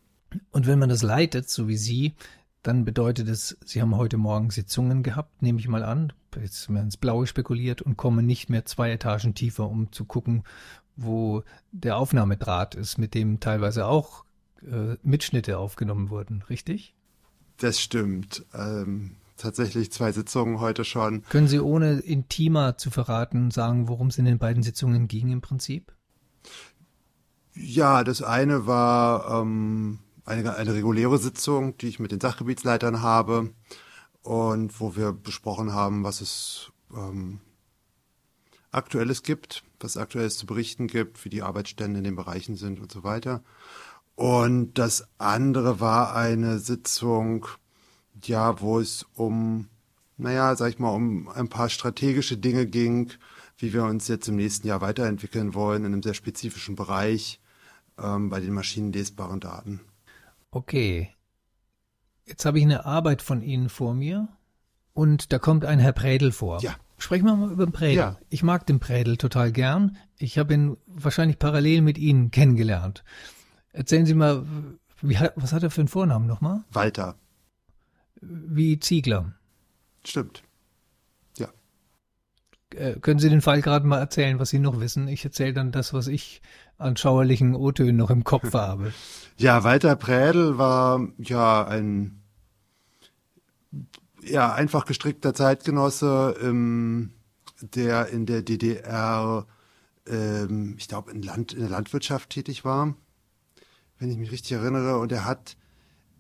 Und 0.51 0.67
wenn 0.67 0.79
man 0.79 0.89
das 0.89 1.03
leitet, 1.03 1.51
so 1.51 1.69
wie 1.69 1.77
Sie, 1.77 2.15
dann 2.63 2.87
bedeutet 2.87 3.29
es, 3.29 3.59
Sie 3.63 3.83
haben 3.83 3.95
heute 3.97 4.17
Morgen 4.17 4.51
Sitzungen 4.51 5.03
gehabt, 5.03 5.43
nehme 5.43 5.61
ich 5.61 5.69
mal 5.69 5.85
an, 5.85 6.15
jetzt 6.41 6.71
werden 6.71 6.85
ins 6.85 6.97
Blaue 6.97 7.27
spekuliert 7.27 7.83
und 7.83 7.99
kommen 7.99 8.25
nicht 8.25 8.49
mehr 8.49 8.65
zwei 8.65 8.91
Etagen 8.91 9.35
tiefer, 9.35 9.69
um 9.69 9.93
zu 9.93 10.07
gucken, 10.07 10.43
wo 10.97 11.43
der 11.71 11.99
Aufnahmedraht 11.99 12.75
ist, 12.75 12.97
mit 12.97 13.13
dem 13.13 13.39
teilweise 13.39 13.87
auch 13.87 14.25
äh, 14.63 14.97
Mitschnitte 15.03 15.59
aufgenommen 15.59 16.09
wurden, 16.09 16.45
richtig? 16.49 16.95
Das 17.59 17.79
stimmt. 17.79 18.47
Ähm, 18.55 19.17
tatsächlich 19.37 19.93
zwei 19.93 20.13
Sitzungen 20.13 20.61
heute 20.61 20.85
schon. 20.85 21.23
Können 21.29 21.49
Sie 21.49 21.61
ohne 21.61 22.01
intimer 22.01 22.77
zu 22.77 22.91
verraten 22.91 23.51
sagen, 23.51 23.89
worum 23.89 24.09
es 24.09 24.19
in 24.19 24.25
den 24.25 24.39
beiden 24.39 24.63
Sitzungen 24.63 25.09
ging 25.09 25.31
im 25.31 25.41
Prinzip? 25.41 25.93
Ja, 27.55 28.05
das 28.05 28.23
eine 28.23 28.67
war 28.67 29.41
ähm, 29.41 30.01
eine, 30.25 30.57
eine 30.57 30.75
reguläre 30.75 31.19
Sitzung, 31.19 31.77
die 31.79 31.89
ich 31.89 31.99
mit 31.99 32.13
den 32.13 32.21
Sachgebietsleitern 32.21 33.01
habe 33.01 33.51
und 34.23 34.79
wo 34.81 34.97
wir 34.97 35.13
besprochen 35.13 35.73
haben, 35.73 36.05
was 36.05 36.21
es 36.21 36.73
ähm, 36.95 37.41
Aktuelles 38.73 39.23
gibt, 39.23 39.63
was 39.81 39.97
Aktuelles 39.97 40.37
zu 40.37 40.47
berichten 40.47 40.87
gibt, 40.87 41.25
wie 41.25 41.31
die 41.31 41.43
Arbeitsstände 41.43 41.99
in 41.99 42.05
den 42.05 42.17
Bereichen 42.17 42.57
sind 42.57 42.81
und 42.81 42.93
so 42.93 43.05
weiter. 43.05 43.43
Und 44.17 44.75
das 44.75 45.09
andere 45.19 45.81
war 45.81 46.15
eine 46.15 46.59
Sitzung, 46.59 47.47
ja, 48.29 48.61
wo 48.61 48.81
es 48.81 49.07
um, 49.15 49.69
naja, 50.17 50.55
sag 50.57 50.71
ich 50.71 50.79
mal, 50.79 50.91
um 50.91 51.29
ein 51.29 51.49
paar 51.49 51.69
strategische 51.69 52.37
Dinge 52.37 52.67
ging, 52.67 53.13
wie 53.59 53.73
wir 53.73 53.85
uns 53.85 54.09
jetzt 54.09 54.29
im 54.29 54.37
nächsten 54.37 54.67
Jahr 54.67 54.81
weiterentwickeln 54.81 55.55
wollen 55.55 55.85
in 55.85 55.93
einem 55.93 56.03
sehr 56.03 56.15
spezifischen 56.15 56.77
Bereich 56.77 57.41
ähm, 57.99 58.29
bei 58.29 58.41
den 58.41 58.53
maschinenlesbaren 58.53 59.41
Daten. 59.41 59.81
Okay. 60.51 61.11
Jetzt 62.27 62.45
habe 62.45 62.59
ich 62.59 62.65
eine 62.65 62.85
Arbeit 62.85 63.23
von 63.23 63.43
Ihnen 63.43 63.69
vor 63.69 63.95
mir 63.95 64.29
und 64.93 65.33
da 65.33 65.39
kommt 65.39 65.65
ein 65.65 65.79
Herr 65.79 65.93
Prädel 65.93 66.33
vor. 66.33 66.61
Ja. 66.61 66.77
Sprechen 66.99 67.27
wir 67.27 67.37
mal 67.37 67.53
über 67.53 67.67
den 67.67 67.73
Prädel. 67.73 67.97
Ja. 67.97 68.19
Ich 68.31 68.43
mag 68.43 68.67
den 68.67 68.81
Prädel 68.81 69.19
total 69.19 69.53
gern. 69.53 69.99
Ich 70.19 70.39
habe 70.39 70.55
ihn 70.55 70.77
wahrscheinlich 70.87 71.39
parallel 71.39 71.83
mit 71.83 71.99
Ihnen 71.99 72.31
kennengelernt. 72.31 73.05
Erzählen 73.73 74.07
Sie 74.07 74.15
mal, 74.15 74.47
wie, 75.03 75.19
was 75.37 75.53
hat 75.53 75.63
er 75.63 75.71
für 75.71 75.83
einen 75.83 75.89
Vornamen 75.89 76.27
nochmal? 76.27 76.65
Walter 76.73 77.17
wie 78.21 78.79
Ziegler. 78.79 79.33
Stimmt. 80.05 80.43
Ja. 81.39 81.49
Äh, 82.75 82.99
können 83.01 83.19
Sie 83.19 83.29
den 83.29 83.41
Fall 83.41 83.61
gerade 83.61 83.87
mal 83.87 83.99
erzählen, 83.99 84.39
was 84.39 84.51
Sie 84.51 84.59
noch 84.59 84.81
wissen? 84.81 85.09
Ich 85.09 85.25
erzähle 85.25 85.53
dann 85.53 85.73
das, 85.73 85.93
was 85.93 86.07
ich 86.07 86.43
an 86.79 86.97
schauerlichen 86.97 87.55
O-Tönen 87.55 87.97
noch 87.97 88.11
im 88.11 88.25
Kopf 88.25 88.53
habe. 88.55 88.93
Ja, 89.37 89.65
Walter 89.65 89.97
Prädel 89.97 90.59
war 90.59 91.09
ja 91.19 91.67
ein 91.67 92.23
ja 94.23 94.53
einfach 94.53 94.87
gestrickter 94.87 95.35
Zeitgenosse, 95.35 96.37
ähm, 96.41 97.13
der 97.61 98.09
in 98.09 98.27
der 98.27 98.43
DDR, 98.43 99.47
ähm, 100.07 100.75
ich 100.79 100.89
glaube, 100.89 101.11
in, 101.13 101.23
Land, 101.23 101.53
in 101.53 101.61
der 101.61 101.71
Landwirtschaft 101.71 102.31
tätig 102.31 102.65
war, 102.65 102.95
wenn 103.99 104.11
ich 104.11 104.19
mich 104.19 104.31
richtig 104.31 104.53
erinnere. 104.53 104.99
Und 104.99 105.13
er 105.13 105.25
hat 105.25 105.57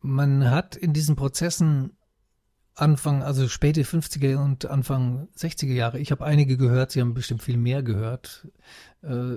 Man 0.00 0.50
hat 0.50 0.76
in 0.76 0.92
diesen 0.92 1.16
Prozessen 1.16 1.96
Anfang, 2.74 3.22
also 3.22 3.48
späte 3.48 3.82
50er 3.82 4.36
und 4.36 4.64
Anfang 4.66 5.28
60er 5.36 5.72
Jahre, 5.72 5.98
ich 5.98 6.10
habe 6.10 6.24
einige 6.24 6.56
gehört, 6.56 6.90
Sie 6.90 7.00
haben 7.00 7.12
bestimmt 7.12 7.42
viel 7.42 7.58
mehr 7.58 7.82
gehört, 7.82 8.48
äh, 9.02 9.36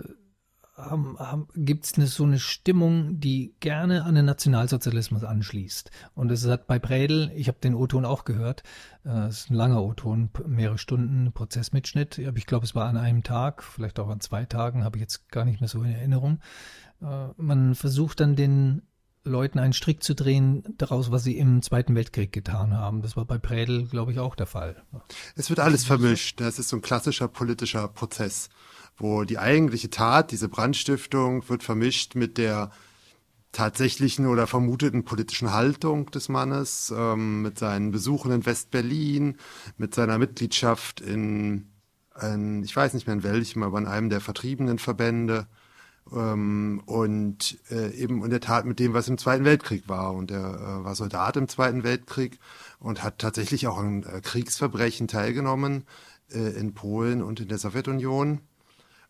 haben, 0.76 1.48
gibt 1.56 1.86
es 1.86 2.16
so 2.16 2.24
eine 2.24 2.40
Stimmung, 2.40 3.20
die 3.20 3.56
gerne 3.60 4.04
an 4.04 4.16
den 4.16 4.26
Nationalsozialismus 4.26 5.24
anschließt. 5.24 5.90
Und 6.14 6.32
es 6.32 6.46
hat 6.46 6.68
bei 6.68 6.80
Bredel, 6.80 7.32
ich 7.36 7.48
habe 7.48 7.60
den 7.60 7.76
O-Ton 7.76 8.06
auch 8.06 8.26
gehört, 8.26 8.64
äh, 9.06 9.28
es 9.28 9.42
ist 9.42 9.52
ein 9.52 9.56
langer 9.56 9.84
O-Ton, 9.84 10.30
mehrere 10.46 10.78
Stunden 10.78 11.32
Prozessmitschnitt, 11.32 12.20
aber 12.20 12.38
ich 12.38 12.46
glaube, 12.46 12.66
es 12.66 12.76
war 12.76 12.88
an 12.88 12.98
einem 12.98 13.24
Tag, 13.24 13.64
vielleicht 13.64 14.00
auch 14.00 14.10
an 14.10 14.20
zwei 14.20 14.46
Tagen, 14.46 14.84
habe 14.84 14.98
ich 14.98 15.02
jetzt 15.02 15.30
gar 15.30 15.46
nicht 15.46 15.62
mehr 15.62 15.70
so 15.70 15.82
in 15.82 15.92
Erinnerung. 15.92 16.40
Äh, 17.02 17.28
man 17.38 17.76
versucht 17.76 18.20
dann 18.20 18.36
den 18.36 18.82
Leuten 19.26 19.60
einen 19.60 19.74
Strick 19.74 20.04
zu 20.04 20.14
drehen 20.14 20.64
daraus, 20.78 21.12
was 21.12 21.24
sie 21.24 21.38
im 21.38 21.62
Zweiten 21.62 21.96
Weltkrieg 21.96 22.32
getan 22.32 22.74
haben. 22.74 23.02
Das 23.02 23.18
war 23.18 23.26
bei 23.26 23.40
Prädel, 23.40 23.88
glaube 23.88 24.12
ich, 24.12 24.20
auch 24.20 24.36
der 24.36 24.46
Fall. 24.46 24.84
Es 25.36 25.50
wird 25.50 25.60
alles 25.60 25.84
vermischt. 25.84 26.40
Das 26.40 26.60
ist 26.60 26.70
so 26.70 26.76
ein 26.78 26.82
klassischer 26.82 27.28
politischer 27.28 27.88
Prozess, 27.88 28.50
wo 28.98 29.24
die 29.24 29.38
eigentliche 29.38 29.90
Tat, 29.90 30.32
diese 30.32 30.50
Brandstiftung, 30.50 31.48
wird 31.50 31.64
vermischt 31.64 32.16
mit 32.16 32.38
der 32.38 32.72
tatsächlichen 33.52 34.28
oder 34.28 34.48
vermuteten 34.48 35.06
politischen 35.06 35.54
Haltung 35.54 36.12
des 36.12 36.28
Mannes, 36.28 36.94
ähm, 36.96 37.42
mit 37.42 37.58
seinen 37.58 37.92
Besuchen 37.92 38.32
in 38.32 38.46
West-Berlin, 38.46 39.38
mit 39.78 39.96
seiner 39.96 40.18
Mitgliedschaft 40.18 41.00
in, 41.00 41.70
in, 42.22 42.64
ich 42.64 42.76
weiß 42.76 42.94
nicht 42.94 43.08
mehr 43.08 43.16
in 43.16 43.24
welchem, 43.24 43.64
aber 43.64 43.78
in 43.78 43.88
einem 43.88 44.10
der 44.10 44.20
vertriebenen 44.20 44.78
Verbände 44.78 45.48
ähm, 46.12 46.82
und 46.86 47.58
äh, 47.72 47.92
eben 47.92 48.24
in 48.24 48.30
der 48.30 48.42
Tat 48.42 48.66
mit 48.66 48.80
dem, 48.80 48.94
was 48.94 49.08
im 49.08 49.18
Zweiten 49.18 49.46
Weltkrieg 49.46 49.88
war. 49.88 50.14
Und 50.14 50.32
er 50.32 50.56
äh, 50.56 50.84
war 50.84 50.96
Soldat 50.96 51.38
im 51.38 51.48
Zweiten 51.48 51.84
Weltkrieg 51.84 52.40
und 52.80 53.04
hat 53.04 53.20
tatsächlich 53.20 53.68
auch 53.68 53.78
an 53.78 54.04
äh, 54.04 54.20
Kriegsverbrechen 54.22 55.08
teilgenommen 55.08 55.86
äh, 56.30 56.60
in 56.60 56.74
Polen 56.74 57.24
und 57.24 57.40
in 57.40 57.48
der 57.48 57.58
Sowjetunion 57.58 58.42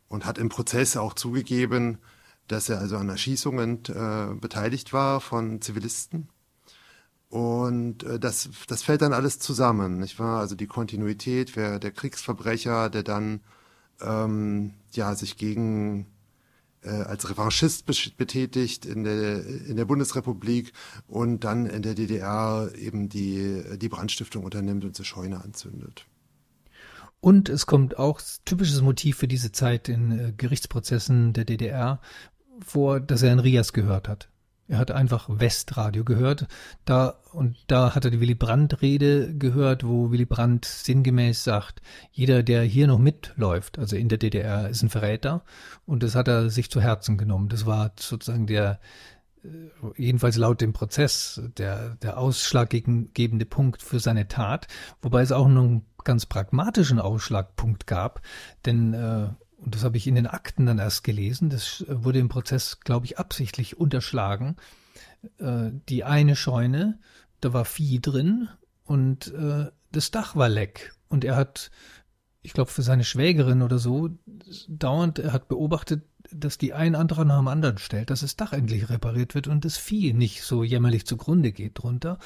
und 0.07 0.25
hat 0.25 0.37
im 0.37 0.49
Prozess 0.49 0.97
auch 0.97 1.13
zugegeben, 1.13 1.99
dass 2.47 2.69
er 2.69 2.79
also 2.79 2.97
an 2.97 3.09
Erschießungen 3.09 3.83
äh, 3.85 4.35
beteiligt 4.39 4.93
war 4.93 5.19
von 5.21 5.61
Zivilisten. 5.61 6.29
Und 7.29 8.03
äh, 8.03 8.19
das, 8.19 8.49
das 8.67 8.83
fällt 8.83 9.01
dann 9.01 9.13
alles 9.13 9.39
zusammen, 9.39 9.99
nicht 9.99 10.19
wahr? 10.19 10.39
Also 10.39 10.55
die 10.55 10.67
Kontinuität, 10.67 11.55
wer 11.55 11.79
der 11.79 11.91
Kriegsverbrecher, 11.91 12.89
der 12.89 13.03
dann 13.03 13.41
ähm, 14.01 14.73
ja 14.91 15.15
sich 15.15 15.37
gegen 15.37 16.05
äh, 16.81 16.89
als 16.89 17.29
Revanchist 17.29 17.85
betätigt 18.17 18.85
in 18.85 19.03
der, 19.03 19.45
in 19.45 19.75
der 19.75 19.85
Bundesrepublik 19.85 20.71
und 21.07 21.43
dann 21.43 21.65
in 21.65 21.81
der 21.81 21.95
DDR 21.95 22.71
eben 22.77 23.09
die, 23.09 23.63
die 23.77 23.89
Brandstiftung 23.89 24.43
unternimmt 24.43 24.85
und 24.85 24.97
die 24.97 25.03
Scheune 25.03 25.43
anzündet. 25.43 26.05
Und 27.25 27.49
es 27.49 27.65
kommt 27.65 27.97
auch 27.97 28.21
typisches 28.45 28.83
Motiv 28.83 29.17
für 29.17 29.27
diese 29.27 29.51
Zeit 29.51 29.89
in 29.89 30.11
äh, 30.11 30.31
Gerichtsprozessen 30.37 31.33
der 31.33 31.43
DDR 31.43 31.99
vor, 32.63 32.99
dass 32.99 33.23
er 33.23 33.33
in 33.33 33.39
Rias 33.39 33.73
gehört 33.73 34.07
hat. 34.07 34.29
Er 34.67 34.77
hat 34.77 34.91
einfach 34.91 35.27
Westradio 35.27 36.03
gehört. 36.03 36.45
Da, 36.85 37.15
und 37.31 37.57
da 37.65 37.95
hat 37.95 38.05
er 38.05 38.11
die 38.11 38.19
Willy 38.19 38.35
Brandt-Rede 38.35 39.33
gehört, 39.39 39.83
wo 39.83 40.11
Willy 40.11 40.25
Brandt 40.25 40.65
sinngemäß 40.65 41.43
sagt, 41.43 41.81
jeder, 42.11 42.43
der 42.43 42.61
hier 42.61 42.85
noch 42.85 42.99
mitläuft, 42.99 43.79
also 43.79 43.95
in 43.95 44.07
der 44.07 44.19
DDR, 44.19 44.69
ist 44.69 44.83
ein 44.83 44.89
Verräter. 44.89 45.43
Und 45.87 46.03
das 46.03 46.13
hat 46.13 46.27
er 46.27 46.51
sich 46.51 46.69
zu 46.69 46.79
Herzen 46.79 47.17
genommen. 47.17 47.49
Das 47.49 47.65
war 47.65 47.91
sozusagen 47.99 48.45
der, 48.45 48.79
jedenfalls 49.97 50.37
laut 50.37 50.61
dem 50.61 50.73
Prozess, 50.73 51.41
der, 51.57 51.95
der 51.95 52.17
ausschlaggebende 52.17 53.45
Punkt 53.45 53.81
für 53.81 53.99
seine 53.99 54.27
Tat. 54.27 54.67
Wobei 55.01 55.21
es 55.21 55.31
auch 55.31 55.47
noch 55.47 55.63
einen 55.63 55.85
ganz 56.03 56.25
pragmatischen 56.25 56.99
Ausschlagpunkt 56.99 57.87
gab, 57.87 58.21
denn 58.65 58.93
äh, 58.93 59.29
und 59.57 59.73
das 59.73 59.83
habe 59.83 59.97
ich 59.97 60.05
in 60.05 60.15
den 60.15 60.27
Akten 60.27 60.67
dann 60.67 60.77
erst 60.77 61.03
gelesen, 61.03 61.49
das 61.49 61.83
wurde 61.89 62.19
im 62.19 62.29
Prozess, 62.29 62.79
glaube 62.81 63.05
ich, 63.05 63.17
absichtlich 63.17 63.77
unterschlagen, 63.77 64.57
äh, 65.39 65.71
die 65.89 66.03
eine 66.03 66.35
Scheune, 66.35 66.99
da 67.41 67.51
war 67.51 67.65
Vieh 67.65 67.99
drin 67.99 68.47
und 68.83 69.33
äh, 69.33 69.71
das 69.91 70.11
Dach 70.11 70.35
war 70.35 70.49
leck. 70.49 70.93
Und 71.07 71.23
er 71.23 71.35
hat, 71.35 71.71
ich 72.41 72.53
glaube, 72.53 72.69
für 72.69 72.83
seine 72.83 73.03
Schwägerin 73.03 73.61
oder 73.61 73.79
so, 73.79 74.09
dauernd, 74.67 75.19
er 75.19 75.33
hat 75.33 75.47
beobachtet, 75.47 76.03
dass 76.39 76.57
die 76.57 76.73
ein 76.73 76.95
anderer 76.95 77.25
nach 77.25 77.37
dem 77.37 77.47
anderen 77.47 77.77
stellt, 77.77 78.09
dass 78.09 78.21
das 78.21 78.35
Dach 78.35 78.53
endlich 78.53 78.89
repariert 78.89 79.35
wird 79.35 79.47
und 79.47 79.65
das 79.65 79.77
Vieh 79.77 80.13
nicht 80.13 80.43
so 80.43 80.63
jämmerlich 80.63 81.05
zugrunde 81.05 81.51
geht 81.51 81.79
drunter. 81.81 82.17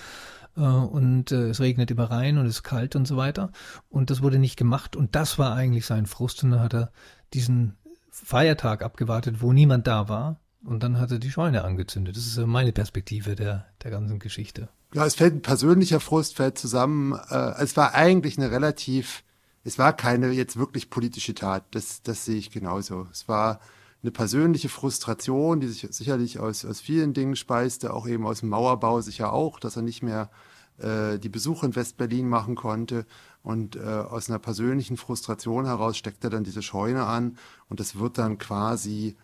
Äh, 0.56 0.62
und 0.62 1.32
äh, 1.32 1.50
es 1.50 1.60
regnet 1.60 1.92
immer 1.92 2.12
rein 2.12 2.38
und 2.38 2.46
es 2.46 2.58
ist 2.58 2.64
kalt 2.64 2.96
und 2.96 3.08
so 3.08 3.18
weiter. 3.18 3.52
Und 3.90 4.10
das 4.10 4.22
wurde 4.22 4.40
nicht 4.40 4.58
gemacht 4.58 4.96
und 4.96 5.16
das 5.16 5.40
war 5.40 5.56
eigentlich 5.56 5.86
sein 5.86 6.06
Frust 6.06 6.44
und 6.44 6.52
dann 6.52 6.60
hat 6.62 6.74
er 6.74 6.92
diesen 7.34 7.78
Feiertag 8.10 8.84
abgewartet, 8.84 9.42
wo 9.42 9.54
niemand 9.54 9.88
da 9.88 10.10
war. 10.10 10.40
Und 10.66 10.84
dann 10.84 11.00
hat 11.00 11.12
er 11.12 11.20
die 11.20 11.32
Scheune 11.32 11.64
angezündet. 11.64 12.18
Das 12.18 12.26
ist 12.26 12.38
meine 12.38 12.74
Perspektive 12.74 13.36
der, 13.36 13.66
der 13.82 13.92
ganzen 13.92 14.20
Geschichte. 14.20 14.68
Ja, 14.94 15.06
es 15.06 15.16
fällt 15.16 15.36
ein 15.36 15.42
persönlicher 15.42 16.02
Frust 16.02 16.36
fällt 16.36 16.58
zusammen. 16.58 17.18
Äh, 17.30 17.54
es 17.62 17.78
war 17.78 17.94
eigentlich 17.94 18.38
eine 18.38 18.52
relativ, 18.52 19.24
es 19.64 19.78
war 19.78 19.94
keine 19.94 20.32
jetzt 20.32 20.58
wirklich 20.58 20.90
politische 20.90 21.34
Tat. 21.34 21.64
Das, 21.72 22.02
das 22.02 22.26
sehe 22.26 22.38
ich 22.38 22.52
genauso. 22.52 23.08
Es 23.12 23.30
war 23.30 23.62
eine 24.02 24.12
persönliche 24.12 24.70
Frustration, 24.70 25.60
die 25.60 25.68
sich 25.68 25.88
sicherlich 25.92 26.40
aus, 26.40 26.64
aus 26.66 26.80
vielen 26.80 27.14
Dingen 27.14 27.36
speiste, 27.36 27.94
auch 27.94 28.08
eben 28.08 28.26
aus 28.26 28.40
dem 28.40 28.50
Mauerbau 28.50 29.02
sicher 29.02 29.34
auch, 29.34 29.60
dass 29.60 29.76
er 29.76 29.82
nicht 29.82 30.04
mehr 30.04 30.30
äh, 30.78 31.20
die 31.20 31.30
Besuche 31.30 31.66
in 31.66 31.76
Westberlin 31.76 32.28
machen 32.28 32.56
konnte. 32.56 33.06
Und 33.44 33.76
äh, 33.76 33.82
aus 33.82 34.30
einer 34.30 34.40
persönlichen 34.40 34.98
Frustration 34.98 35.66
heraus 35.66 35.98
steckt 35.98 36.24
er 36.24 36.30
dann 36.30 36.44
diese 36.44 36.62
Scheune 36.62 37.06
an 37.06 37.38
und 37.68 37.80
das 37.80 37.98
wird 37.98 38.18
dann 38.18 38.38
quasi 38.38 39.16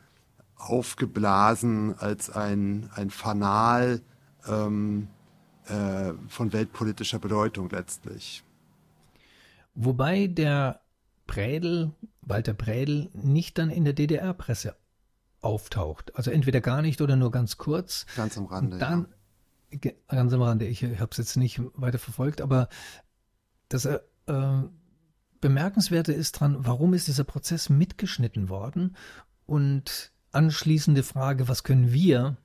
aufgeblasen 0.57 1.95
als 1.97 2.29
ein, 2.29 2.89
ein 2.95 3.09
Fanal 3.09 4.01
ähm, 4.47 5.09
äh, 5.67 6.13
von 6.27 6.53
weltpolitischer 6.53 7.19
Bedeutung 7.19 7.69
letztlich. 7.69 8.43
Wobei 9.73 10.27
der 10.27 10.79
Prädel, 11.27 11.91
Walter 12.25 12.53
Prädel, 12.53 13.09
nicht 13.13 13.57
dann 13.57 13.69
in 13.69 13.85
der 13.85 13.93
DDR-Presse 13.93 14.75
auftaucht. 15.41 16.15
Also 16.15 16.31
entweder 16.31 16.59
gar 16.59 16.81
nicht 16.81 17.01
oder 17.01 17.15
nur 17.15 17.31
ganz 17.31 17.57
kurz. 17.57 18.05
Ganz 18.15 18.37
am 18.37 18.45
Rande. 18.45 18.73
Und 18.75 18.79
dann, 18.79 19.07
ja. 19.71 19.91
ganz 20.07 20.33
am 20.33 20.41
Rande, 20.41 20.65
ich 20.65 20.83
habe 20.83 21.09
es 21.11 21.17
jetzt 21.17 21.37
nicht 21.37 21.61
weiter 21.75 21.99
verfolgt, 21.99 22.41
aber 22.41 22.67
das 23.69 23.85
äh, 23.85 23.99
Bemerkenswerte 25.41 26.13
ist 26.13 26.33
dran, 26.33 26.57
warum 26.59 26.93
ist 26.93 27.07
dieser 27.07 27.23
Prozess 27.23 27.69
mitgeschnitten 27.69 28.49
worden? 28.49 28.95
Und 29.45 30.11
anschließende 30.31 31.03
Frage, 31.03 31.47
was 31.47 31.63
können 31.63 31.91
wir, 31.91 32.37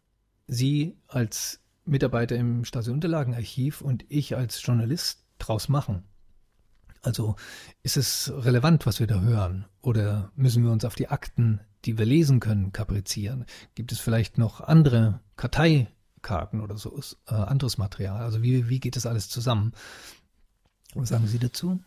Sie 0.46 0.98
als 1.06 1.60
Mitarbeiter 1.84 2.36
im 2.36 2.64
Stasi-Unterlagenarchiv 2.64 3.80
und 3.80 4.04
ich 4.08 4.36
als 4.36 4.62
Journalist 4.64 5.24
draus 5.38 5.68
machen? 5.68 6.04
Also 7.02 7.36
ist 7.82 7.96
es 7.96 8.30
relevant, 8.34 8.86
was 8.86 9.00
wir 9.00 9.06
da 9.06 9.20
hören? 9.20 9.64
Oder 9.80 10.32
müssen 10.36 10.64
wir 10.64 10.70
uns 10.70 10.84
auf 10.84 10.94
die 10.94 11.08
Akten, 11.08 11.60
die 11.84 11.96
wir 11.96 12.04
lesen 12.04 12.40
können, 12.40 12.72
kaprizieren? 12.72 13.46
Gibt 13.74 13.92
es 13.92 14.00
vielleicht 14.00 14.36
noch 14.36 14.60
andere 14.60 15.20
Karteikarten 15.36 16.60
oder 16.60 16.76
so, 16.76 17.00
äh, 17.26 17.34
anderes 17.34 17.78
Material? 17.78 18.20
Also 18.20 18.42
wie, 18.42 18.68
wie 18.68 18.80
geht 18.80 18.96
das 18.96 19.06
alles 19.06 19.28
zusammen? 19.28 19.72
Was 20.94 21.08
sagen 21.08 21.26
Sie 21.26 21.38
dazu? 21.38 21.80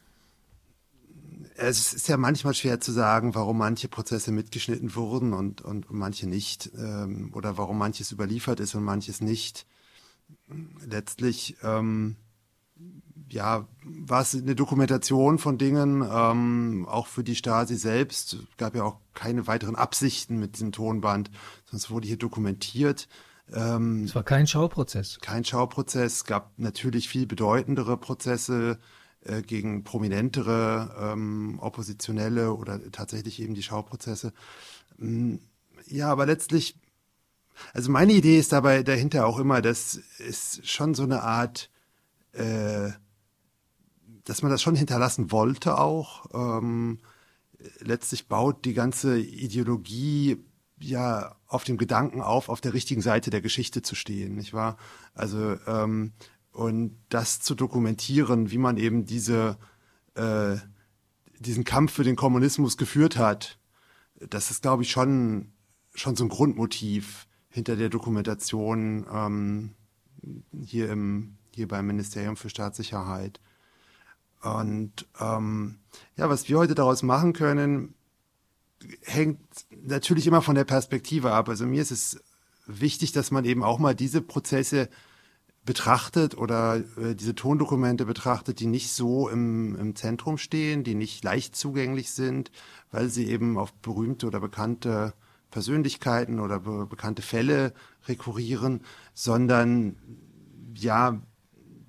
Es 1.55 1.93
ist 1.93 2.07
ja 2.07 2.17
manchmal 2.17 2.55
schwer 2.55 2.79
zu 2.79 2.91
sagen, 2.91 3.35
warum 3.35 3.59
manche 3.59 3.87
Prozesse 3.87 4.31
mitgeschnitten 4.31 4.95
wurden 4.95 5.33
und, 5.33 5.61
und 5.61 5.91
manche 5.91 6.27
nicht. 6.27 6.71
Ähm, 6.75 7.31
oder 7.33 7.57
warum 7.57 7.77
manches 7.77 8.11
überliefert 8.11 8.59
ist 8.59 8.73
und 8.73 8.83
manches 8.83 9.21
nicht. 9.21 9.67
Letztlich 10.87 11.57
ähm, 11.61 12.15
ja, 13.29 13.67
war 13.83 14.21
es 14.21 14.35
eine 14.35 14.55
Dokumentation 14.55 15.39
von 15.39 15.57
Dingen, 15.57 16.07
ähm, 16.09 16.87
auch 16.87 17.07
für 17.07 17.23
die 17.23 17.35
Stasi 17.35 17.75
selbst. 17.75 18.33
Es 18.33 18.57
gab 18.57 18.75
ja 18.75 18.83
auch 18.83 18.99
keine 19.13 19.47
weiteren 19.47 19.75
Absichten 19.75 20.39
mit 20.39 20.55
diesem 20.55 20.71
Tonband, 20.71 21.31
sonst 21.65 21.89
wurde 21.89 22.07
hier 22.07 22.17
dokumentiert. 22.17 23.07
Ähm, 23.51 24.03
es 24.05 24.15
war 24.15 24.23
kein 24.23 24.47
Schauprozess. 24.47 25.19
Kein 25.21 25.43
Schauprozess. 25.43 26.13
Es 26.13 26.25
gab 26.25 26.51
natürlich 26.57 27.09
viel 27.09 27.25
bedeutendere 27.25 27.97
Prozesse 27.97 28.79
äh, 29.21 29.41
gegen 29.41 29.83
prominentere 29.83 31.13
ähm, 31.13 31.59
Oppositionelle 31.59 32.53
oder 32.53 32.91
tatsächlich 32.91 33.41
eben 33.41 33.53
die 33.53 33.63
Schauprozesse. 33.63 34.33
Mm, 34.97 35.35
ja, 35.87 36.09
aber 36.09 36.25
letztlich, 36.25 36.79
also 37.73 37.91
meine 37.91 38.13
Idee 38.13 38.39
ist 38.39 38.51
dabei 38.51 38.83
dahinter 38.83 39.25
auch 39.25 39.39
immer, 39.39 39.61
dass 39.61 39.99
es 40.19 40.61
schon 40.63 40.93
so 40.93 41.03
eine 41.03 41.23
Art, 41.23 41.69
äh, 42.33 42.91
dass 44.25 44.41
man 44.41 44.51
das 44.51 44.61
schon 44.61 44.75
hinterlassen 44.75 45.31
wollte 45.31 45.77
auch. 45.77 46.25
Ähm, 46.33 46.99
letztlich 47.79 48.27
baut 48.27 48.65
die 48.65 48.73
ganze 48.73 49.19
Ideologie 49.19 50.37
ja 50.79 51.35
auf 51.47 51.63
dem 51.63 51.77
Gedanken 51.77 52.21
auf, 52.21 52.49
auf 52.49 52.61
der 52.61 52.73
richtigen 52.73 53.01
Seite 53.01 53.29
der 53.29 53.41
Geschichte 53.41 53.81
zu 53.81 53.95
stehen, 53.95 54.35
nicht 54.35 54.53
wahr? 54.53 54.77
Also 55.13 55.57
ähm, 55.67 56.13
und 56.51 56.97
das 57.09 57.41
zu 57.41 57.55
dokumentieren, 57.55 58.51
wie 58.51 58.57
man 58.57 58.77
eben 58.77 59.05
diese 59.05 59.57
äh, 60.15 60.55
diesen 61.39 61.63
Kampf 61.63 61.93
für 61.93 62.03
den 62.03 62.15
Kommunismus 62.15 62.77
geführt 62.77 63.17
hat, 63.17 63.59
das 64.15 64.51
ist, 64.51 64.61
glaube 64.61 64.83
ich, 64.83 64.91
schon 64.91 65.51
schon 65.95 66.15
so 66.15 66.25
ein 66.25 66.29
Grundmotiv 66.29 67.27
hinter 67.49 67.75
der 67.75 67.89
Dokumentation 67.89 69.05
ähm, 69.11 69.73
hier 70.63 70.89
im 70.89 71.37
hier 71.55 71.67
beim 71.67 71.87
Ministerium 71.87 72.37
für 72.37 72.49
Staatssicherheit. 72.49 73.39
Und 74.41 75.07
ähm, 75.19 75.79
ja, 76.17 76.29
was 76.29 76.49
wir 76.49 76.57
heute 76.57 76.75
daraus 76.75 77.01
machen 77.01 77.33
können, 77.33 77.95
hängt 79.03 79.39
natürlich 79.71 80.27
immer 80.27 80.41
von 80.41 80.55
der 80.55 80.65
Perspektive 80.65 81.31
ab. 81.31 81.47
Also 81.49 81.65
mir 81.65 81.81
ist 81.81 81.91
es 81.91 82.21
wichtig, 82.65 83.11
dass 83.13 83.31
man 83.31 83.45
eben 83.45 83.63
auch 83.63 83.79
mal 83.79 83.95
diese 83.95 84.21
Prozesse 84.21 84.89
betrachtet 85.65 86.37
oder 86.37 86.83
äh, 86.97 87.15
diese 87.15 87.35
Tondokumente 87.35 88.05
betrachtet, 88.05 88.59
die 88.59 88.67
nicht 88.67 88.91
so 88.91 89.29
im, 89.29 89.75
im 89.77 89.95
Zentrum 89.95 90.37
stehen, 90.37 90.83
die 90.83 90.95
nicht 90.95 91.23
leicht 91.23 91.55
zugänglich 91.55 92.11
sind, 92.11 92.51
weil 92.91 93.09
sie 93.09 93.29
eben 93.29 93.57
auf 93.57 93.73
berühmte 93.73 94.27
oder 94.27 94.41
bekannte 94.41 95.13
Persönlichkeiten 95.51 96.39
oder 96.39 96.59
be 96.59 96.85
bekannte 96.87 97.21
Fälle 97.21 97.73
rekurrieren, 98.07 98.81
sondern 99.13 99.95
ja, 100.75 101.21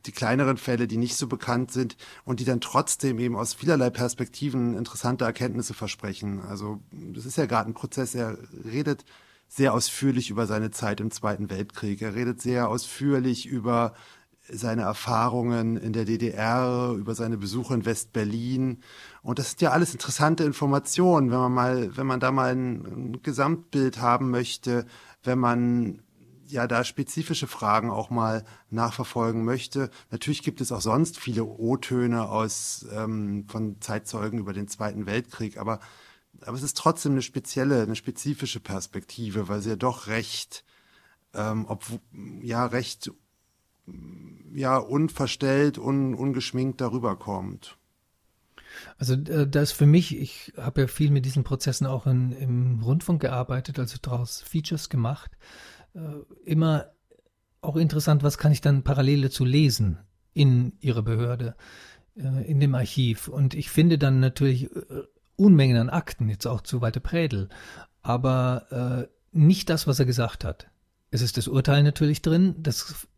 die 0.06 0.12
kleineren 0.12 0.56
Fälle, 0.56 0.86
die 0.86 0.96
nicht 0.96 1.16
so 1.16 1.26
bekannt 1.26 1.70
sind 1.72 1.96
und 2.24 2.40
die 2.40 2.44
dann 2.44 2.60
trotzdem 2.60 3.18
eben 3.18 3.36
aus 3.36 3.54
vielerlei 3.54 3.90
Perspektiven 3.90 4.76
interessante 4.76 5.24
Erkenntnisse 5.24 5.74
versprechen. 5.74 6.40
Also 6.40 6.80
das 6.90 7.26
ist 7.26 7.36
ja 7.36 7.46
gerade 7.46 7.70
ein 7.70 7.74
Prozess, 7.74 8.14
er 8.14 8.38
redet 8.64 9.04
sehr 9.48 9.72
ausführlich 9.72 10.30
über 10.30 10.46
seine 10.46 10.70
Zeit 10.70 11.00
im 11.00 11.10
Zweiten 11.10 11.50
Weltkrieg. 11.50 12.02
Er 12.02 12.14
redet 12.14 12.40
sehr 12.40 12.68
ausführlich 12.68 13.46
über 13.46 13.94
seine 14.48 14.82
Erfahrungen 14.82 15.76
in 15.76 15.92
der 15.92 16.04
DDR, 16.04 16.94
über 16.98 17.14
seine 17.14 17.38
Besuche 17.38 17.74
in 17.74 17.86
West-Berlin. 17.86 18.80
Und 19.22 19.38
das 19.38 19.50
sind 19.50 19.62
ja 19.62 19.70
alles 19.70 19.92
interessante 19.92 20.44
Informationen, 20.44 21.30
wenn 21.30 21.38
man 21.38 21.52
mal, 21.52 21.96
wenn 21.96 22.06
man 22.06 22.20
da 22.20 22.30
mal 22.30 22.52
ein, 22.52 22.84
ein 22.84 23.22
Gesamtbild 23.22 24.00
haben 24.00 24.30
möchte, 24.30 24.86
wenn 25.22 25.38
man 25.38 26.02
ja 26.54 26.66
da 26.68 26.84
spezifische 26.84 27.48
Fragen 27.48 27.90
auch 27.90 28.10
mal 28.10 28.44
nachverfolgen 28.70 29.44
möchte. 29.44 29.90
Natürlich 30.10 30.42
gibt 30.42 30.60
es 30.60 30.72
auch 30.72 30.80
sonst 30.80 31.18
viele 31.18 31.44
O-Töne 31.44 32.28
aus 32.28 32.86
ähm, 32.92 33.46
von 33.48 33.80
Zeitzeugen 33.80 34.38
über 34.38 34.52
den 34.52 34.68
Zweiten 34.68 35.04
Weltkrieg, 35.04 35.58
aber 35.58 35.80
aber 36.42 36.56
es 36.56 36.62
ist 36.62 36.76
trotzdem 36.76 37.12
eine 37.12 37.22
spezielle, 37.22 37.82
eine 37.82 37.96
spezifische 37.96 38.60
Perspektive, 38.60 39.48
weil 39.48 39.62
sie 39.62 39.70
ja 39.70 39.76
doch 39.76 40.08
recht, 40.08 40.64
ähm, 41.32 41.64
ob, 41.68 41.84
ja 42.42 42.66
recht, 42.66 43.12
ja 44.52 44.76
unverstellt, 44.76 45.78
un, 45.78 46.14
ungeschminkt 46.14 46.80
darüber 46.80 47.16
kommt. 47.16 47.78
Also 48.98 49.14
äh, 49.14 49.48
das 49.48 49.70
für 49.70 49.86
mich, 49.86 50.18
ich 50.18 50.52
habe 50.56 50.82
ja 50.82 50.86
viel 50.88 51.12
mit 51.12 51.24
diesen 51.24 51.44
Prozessen 51.44 51.86
auch 51.86 52.06
in, 52.06 52.32
im 52.32 52.82
Rundfunk 52.82 53.22
gearbeitet, 53.22 53.78
also 53.78 53.96
daraus 54.02 54.42
Features 54.42 54.88
gemacht 54.88 55.30
immer 56.44 56.86
auch 57.64 57.76
interessant, 57.76 58.22
was 58.22 58.38
kann 58.38 58.52
ich 58.52 58.60
dann 58.60 58.82
parallel 58.82 59.22
dazu 59.22 59.44
lesen 59.44 59.98
in 60.34 60.72
Ihrer 60.80 61.02
Behörde, 61.02 61.56
äh, 62.16 62.44
in 62.50 62.60
dem 62.60 62.74
Archiv. 62.74 63.28
Und 63.28 63.54
ich 63.54 63.70
finde 63.70 63.98
dann 63.98 64.20
natürlich 64.20 64.64
äh, 64.64 65.02
Unmengen 65.36 65.76
an 65.76 65.90
Akten, 65.90 66.28
jetzt 66.28 66.46
auch 66.46 66.60
zu 66.60 66.80
Walter 66.80 67.00
Prädel, 67.00 67.48
aber 68.02 69.08
äh, 69.10 69.36
nicht 69.36 69.70
das, 69.70 69.86
was 69.86 69.98
er 69.98 70.06
gesagt 70.06 70.44
hat. 70.44 70.68
Es 71.10 71.22
ist 71.22 71.36
das 71.36 71.48
Urteil 71.48 71.82
natürlich 71.82 72.22
drin, 72.22 72.56
das 72.58 73.08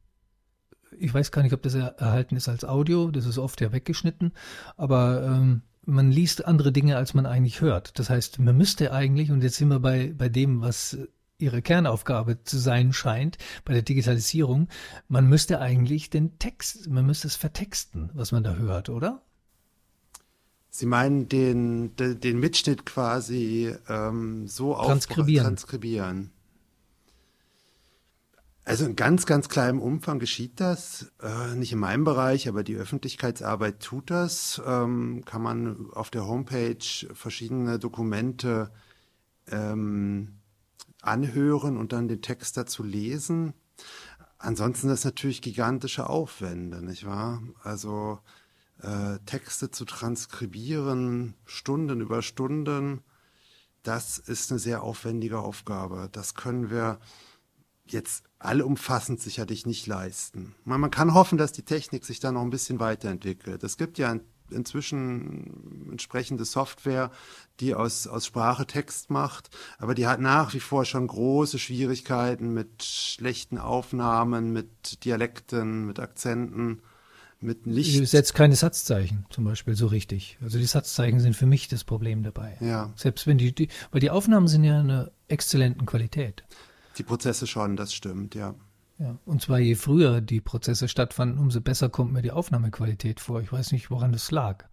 ich 0.99 1.13
weiß 1.13 1.31
gar 1.31 1.43
nicht, 1.43 1.53
ob 1.53 1.63
das 1.63 1.75
erhalten 1.75 2.37
ist 2.37 2.49
als 2.49 2.65
Audio, 2.65 3.11
das 3.11 3.27
ist 3.27 3.37
oft 3.37 3.61
ja 3.61 3.71
weggeschnitten, 3.71 4.33
aber 4.79 5.25
ähm, 5.25 5.63
man 5.85 6.11
liest 6.11 6.47
andere 6.47 6.73
Dinge, 6.73 6.97
als 6.97 7.13
man 7.13 7.27
eigentlich 7.27 7.61
hört. 7.61 7.99
Das 7.99 8.09
heißt, 8.09 8.39
man 8.39 8.57
müsste 8.57 8.93
eigentlich, 8.93 9.31
und 9.31 9.43
jetzt 9.43 9.57
sind 9.57 9.69
wir 9.69 9.79
bei, 9.79 10.15
bei 10.17 10.31
dem, 10.31 10.63
was 10.63 10.97
ihre 11.39 11.63
Kernaufgabe 11.63 12.43
zu 12.45 12.59
sein 12.59 12.93
scheint 12.93 13.39
bei 13.65 13.73
der 13.73 13.83
Digitalisierung, 13.83 14.69
man 15.09 15.29
müsste 15.29 15.61
eigentlich 15.61 16.11
den 16.11 16.39
Text, 16.39 16.89
man 16.89 17.07
müsste 17.07 17.29
es 17.29 17.37
vertexten, 17.37 18.11
was 18.15 18.33
man 18.33 18.43
da 18.43 18.55
hört, 18.55 18.89
oder? 18.89 19.23
Sie 20.71 20.87
meinen 20.87 21.29
den, 21.29 21.97
den, 21.97 22.21
den 22.21 22.39
Mitschnitt 22.39 22.85
quasi 22.85 23.75
ähm, 23.89 24.47
so 24.47 24.75
transkribieren. 24.75 25.47
transkribieren. 25.47 26.31
Also 28.67 28.85
in 28.85 28.97
ganz, 28.97 29.27
ganz 29.27 29.49
kleinem 29.49 29.81
Umfang 29.81 30.19
geschieht 30.19 30.59
das. 30.61 31.13
Äh, 31.23 31.55
nicht 31.55 31.73
in 31.73 31.79
meinem 31.79 32.03
Bereich, 32.03 32.49
aber 32.49 32.65
die 32.65 32.75
Öffentlichkeitsarbeit 32.75 33.81
tut 33.81 34.11
das. 34.11 34.61
Ähm, 34.67 35.23
kann 35.25 35.41
man 35.41 35.87
auf 35.93 36.11
der 36.11 36.27
Homepage 36.27 36.85
verschiedene 37.15 37.79
Dokumente 37.79 38.73
ähm, 39.51 40.41
anhören 41.07 41.77
und 41.77 41.93
dann 41.93 42.09
den 42.09 42.23
Text 42.23 42.57
dazu 42.57 42.83
lesen. 42.83 43.55
Ansonsten 44.39 44.91
ist 44.91 45.05
natürlich 45.05 45.43
gigantische 45.43 46.09
Aufwände, 46.09 46.85
nicht 46.85 47.07
wahr? 47.07 47.43
Also 47.63 48.19
äh, 48.83 49.19
Texte 49.25 49.71
zu 49.71 49.85
transkribieren, 49.85 51.35
Stunden 51.45 52.01
über 52.01 52.23
Stunden, 52.23 53.03
das 53.83 54.19
ist 54.19 54.51
eine 54.51 54.59
sehr 54.59 54.83
aufwendige 54.83 55.39
Aufgabe. 55.39 56.09
Das 56.13 56.35
können 56.35 56.71
wir 56.71 56.99
jetzt 57.87 58.25
allumfassend 58.39 59.21
sicherlich 59.21 59.65
nicht 59.65 59.87
leisten. 59.87 60.55
Man, 60.65 60.91
kann 60.91 61.15
hoffen, 61.15 61.39
dass 61.39 61.53
die 61.53 61.65
Technik 61.65 62.05
sich 62.05 62.21
da 62.21 62.33
noch 62.33 62.43
ein 62.43 62.51
bisschen 62.51 62.81
weiterentwickelt. 62.81 63.63
Es 63.63 63.77
gibt 63.77 63.99
ja 63.99 64.19
inzwischen 64.51 65.89
entsprechende 65.91 66.45
Software, 66.45 67.11
die 67.61 67.75
aus, 67.75 68.07
aus 68.07 68.27
Sprache 68.27 68.67
Text 68.67 69.11
macht, 69.11 69.51
aber 69.79 69.95
die 69.95 70.07
hat 70.07 70.21
nach 70.21 70.55
wie 70.55 70.61
vor 70.61 70.85
schon 70.85 71.07
große 71.07 71.59
Schwierigkeiten 71.59 72.53
mit 72.53 72.83
schlechten 72.83 73.59
Aufnahmen, 73.59 74.53
mit 74.53 75.05
Dialekten, 75.05 75.87
mit 75.87 75.99
Akzenten, 75.99 76.83
mit 77.41 77.67
nicht. 77.67 77.99
Du 77.99 78.07
setzt 78.07 78.35
keine 78.35 78.57
Satzzeichen 78.57 79.27
zum 79.31 79.45
Beispiel 79.45 79.75
so 79.75 79.87
richtig. 79.87 80.39
Also 80.43 80.59
die 80.59 80.65
Satzzeichen 80.65 81.21
sind 81.21 81.37
für 81.37 81.47
mich 81.47 81.69
das 81.69 81.85
Problem 81.85 82.23
dabei. 82.23 82.57
Ja. 82.61 82.93
Selbst 82.97 83.27
wenn 83.27 83.39
die, 83.39 83.55
die 83.55 83.69
weil 83.91 84.01
die 84.01 84.11
Aufnahmen 84.11 84.49
sind 84.49 84.65
ja 84.65 84.81
einer 84.81 85.11
exzellenten 85.29 85.87
Qualität. 85.87 86.45
Die 86.99 87.03
Prozesse 87.03 87.47
schon, 87.47 87.77
das 87.77 87.93
stimmt, 87.93 88.35
ja. 88.35 88.55
Ja, 88.99 89.19
und 89.27 89.43
zwar 89.43 89.59
je 89.59 89.75
früher 89.75 90.21
die 90.21 90.41
Prozesse 90.41 90.89
stattfanden, 90.89 91.39
umso 91.39 91.61
besser 91.61 91.91
kommt 91.91 92.13
mir 92.13 92.23
die 92.23 92.31
Aufnahmequalität 92.31 93.21
vor. 93.21 93.43
Ich 93.43 93.53
weiß 93.53 93.73
nicht, 93.73 93.91
woran 93.91 94.13
das 94.13 94.31
lag. 94.31 94.65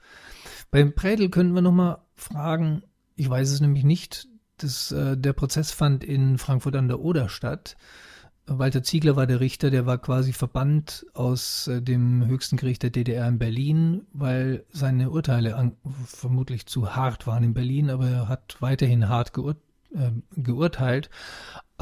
Beim 0.72 0.96
Prädel 0.96 1.30
könnten 1.30 1.54
wir 1.54 1.62
nochmal 1.62 2.00
fragen, 2.16 2.84
ich 3.16 3.30
weiß 3.30 3.52
es 3.52 3.60
nämlich 3.60 3.84
nicht, 3.84 4.28
das, 4.58 4.92
äh, 4.92 5.18
der 5.18 5.34
Prozess 5.34 5.72
fand 5.72 6.04
in 6.04 6.38
Frankfurt 6.38 6.76
an 6.76 6.88
der 6.88 7.00
Oder 7.00 7.28
statt. 7.28 7.76
Walter 8.46 8.84
Ziegler 8.84 9.16
war 9.16 9.26
der 9.26 9.40
Richter, 9.40 9.70
der 9.72 9.86
war 9.86 9.98
quasi 9.98 10.34
verbannt 10.34 11.06
aus 11.14 11.68
äh, 11.68 11.82
dem 11.82 12.26
höchsten 12.26 12.58
Gericht 12.58 12.84
der 12.84 12.90
DDR 12.90 13.28
in 13.28 13.40
Berlin, 13.40 14.06
weil 14.12 14.66
seine 14.70 15.12
Urteile 15.12 15.56
an, 15.56 15.78
vermutlich 16.06 16.66
zu 16.66 16.96
hart 16.96 17.26
waren 17.26 17.44
in 17.44 17.54
Berlin, 17.54 17.90
aber 17.90 18.08
er 18.10 18.28
hat 18.28 18.58
weiterhin 18.60 19.08
hart 19.08 19.34
geurt, 19.34 19.58
äh, 19.94 20.12
geurteilt. 20.36 21.10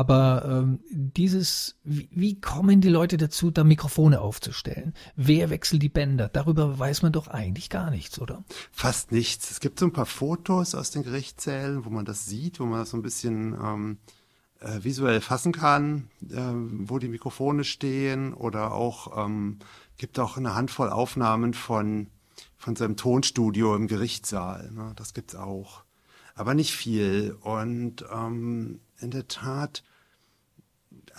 Aber 0.02 0.44
ähm, 0.48 0.80
dieses, 0.90 1.76
wie, 1.84 2.10
wie 2.12 2.42
kommen 2.42 2.82
die 2.82 2.90
Leute 2.90 3.18
dazu, 3.18 3.52
da 3.52 3.64
Mikrofone 3.64 4.20
aufzustellen? 4.20 4.96
Wer 5.16 5.52
wechselt 5.52 5.84
die 5.84 5.90
Bänder? 5.90 6.28
Darüber 6.28 6.80
weiß 6.80 7.04
man 7.04 7.12
doch 7.12 7.28
eigentlich 7.28 7.70
gar 7.70 7.92
nichts, 7.92 8.20
oder? 8.20 8.44
Fast 8.72 9.12
nichts. 9.12 9.52
Es 9.52 9.60
gibt 9.60 9.78
so 9.78 9.86
ein 9.86 9.94
paar 9.94 10.08
Fotos 10.08 10.74
aus 10.74 10.90
den 10.90 11.04
Gerichtssälen, 11.04 11.86
wo 11.86 11.92
man 11.92 12.04
das 12.04 12.26
sieht, 12.26 12.60
wo 12.60 12.66
man 12.66 12.80
das 12.80 12.90
so 12.90 12.98
ein 12.98 13.04
bisschen 13.04 13.54
ähm, 13.54 13.98
äh, 14.60 14.84
visuell 14.84 15.22
fassen 15.22 15.52
kann, 15.52 16.10
äh, 16.32 16.36
wo 16.88 16.98
die 16.98 17.08
Mikrofone 17.08 17.64
stehen 17.64 18.34
oder 18.34 18.74
auch 18.74 19.24
ähm, 19.24 19.60
gibt 20.00 20.18
auch 20.18 20.36
eine 20.36 20.56
Handvoll 20.56 20.90
Aufnahmen 20.90 21.54
von 21.54 22.08
von 22.58 22.76
seinem 22.76 22.98
Tonstudio 22.98 23.76
im 23.76 23.88
Gerichtssaal. 23.88 24.72
Ne? 24.72 24.94
Das 24.96 25.14
gibt's 25.14 25.36
auch, 25.36 25.84
aber 26.34 26.56
nicht 26.56 26.74
viel. 26.74 27.38
Und 27.42 28.04
ähm, 28.12 28.80
in 29.00 29.12
der 29.12 29.28
Tat, 29.28 29.84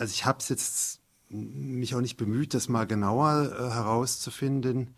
also 0.02 0.14
ich 0.14 0.26
habe 0.26 0.38
es 0.40 0.48
jetzt 0.48 1.00
mich 1.28 1.94
auch 1.94 2.00
nicht 2.00 2.16
bemüht, 2.16 2.54
das 2.54 2.68
mal 2.68 2.88
genauer 2.88 3.52
äh, 3.52 3.70
herauszufinden. 3.70 4.96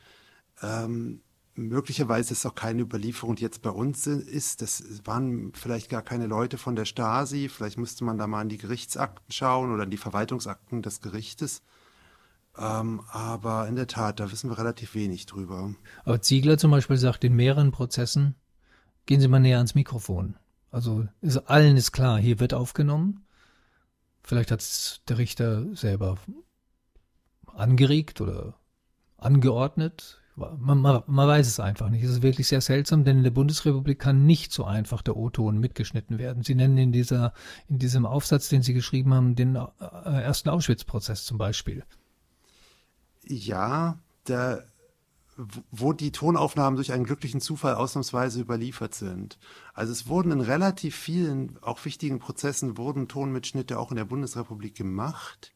Ähm, 0.63 1.21
möglicherweise 1.55 2.33
ist 2.33 2.47
auch 2.47 2.55
keine 2.55 2.81
Überlieferung, 2.81 3.37
die 3.37 3.43
jetzt 3.43 3.61
bei 3.61 3.69
uns 3.69 4.07
ist. 4.07 4.63
Das 4.63 4.83
waren 5.05 5.53
vielleicht 5.53 5.91
gar 5.91 6.01
keine 6.01 6.27
Leute 6.27 6.57
von 6.57 6.75
der 6.75 6.87
Stasi. 6.87 7.51
Vielleicht 7.51 7.77
müsste 7.77 8.03
man 8.05 8.17
da 8.17 8.27
mal 8.27 8.41
in 8.41 8.49
die 8.49 8.57
Gerichtsakten 8.57 9.31
schauen 9.31 9.75
oder 9.75 9.85
in 9.85 9.91
die 9.91 9.99
Verwaltungsakten 9.99 10.81
des 10.81 11.03
Gerichtes. 11.03 11.61
Ähm, 12.57 13.03
aber 13.11 13.69
in 13.69 13.77
der 13.77 13.89
Tat, 13.89 14.21
da 14.21 14.33
wissen 14.33 14.49
wir 14.49 14.57
relativ 14.57 14.95
wenig 14.95 15.27
drüber. 15.27 15.75
Aber 16.05 16.23
Ziegler 16.23 16.57
zum 16.57 16.71
Beispiel 16.71 16.97
sagt 16.97 17.25
in 17.25 17.37
mehreren 17.37 17.73
Prozessen, 17.73 18.37
gehen 19.05 19.21
Sie 19.21 19.29
mal 19.29 19.39
näher 19.39 19.59
ans 19.59 19.75
Mikrofon. 19.75 20.37
Also 20.71 21.07
ist, 21.21 21.37
allen 21.37 21.77
ist 21.77 21.93
klar, 21.93 22.19
hier 22.19 22.41
wird 22.41 22.55
aufgenommen. 22.55 23.24
Vielleicht 24.25 24.51
hat 24.51 24.61
es 24.61 25.03
der 25.07 25.19
Richter 25.19 25.77
selber 25.77 26.17
angeregt 27.47 28.21
oder 28.23 28.55
angeordnet. 29.19 30.21
Man, 30.37 30.81
man, 30.81 31.03
man, 31.07 31.29
weiß 31.29 31.47
es 31.47 31.61
einfach 31.61 31.91
nicht. 31.91 32.03
Es 32.03 32.11
ist 32.11 32.23
wirklich 32.23 32.49
sehr 32.49 32.61
seltsam, 32.61 33.05
denn 33.05 33.19
in 33.19 33.23
der 33.23 33.31
Bundesrepublik 33.31 34.01
kann 34.01 34.27
nicht 34.27 34.53
so 34.53 34.65
einfach 34.65 35.03
der 35.03 35.17
O-Ton 35.17 35.59
mitgeschnitten 35.59 36.19
werden. 36.19 36.43
Sie 36.43 36.57
nennen 36.57 36.77
in 36.77 36.91
dieser, 36.91 37.35
in 37.69 37.79
diesem 37.79 38.05
Aufsatz, 38.05 38.49
den 38.49 38.63
Sie 38.63 38.75
geschrieben 38.75 39.15
haben, 39.15 39.37
den 39.37 39.55
äh, 39.55 39.69
ersten 39.81 40.49
Auschwitz-Prozess 40.49 41.25
zum 41.25 41.39
Beispiel. 41.39 41.85
Ja, 43.23 43.99
der, 44.27 44.65
wo 45.71 45.93
die 45.93 46.13
Tonaufnahmen 46.13 46.77
durch 46.77 46.93
einen 46.93 47.05
glücklichen 47.05 47.41
Zufall 47.41 47.75
ausnahmsweise 47.75 48.41
überliefert 48.41 48.95
sind. 48.95 49.39
Also 49.73 49.93
es 49.93 50.07
wurden 50.07 50.31
in 50.31 50.41
relativ 50.41 50.95
vielen, 50.95 51.59
auch 51.61 51.85
wichtigen 51.85 52.21
Prozessen, 52.21 52.79
wurden 52.79 53.09
Tonmitschnitte 53.09 53.79
auch 53.79 53.91
in 53.91 53.97
der 53.97 54.05
Bundesrepublik 54.05 54.75
gemacht. 54.75 55.53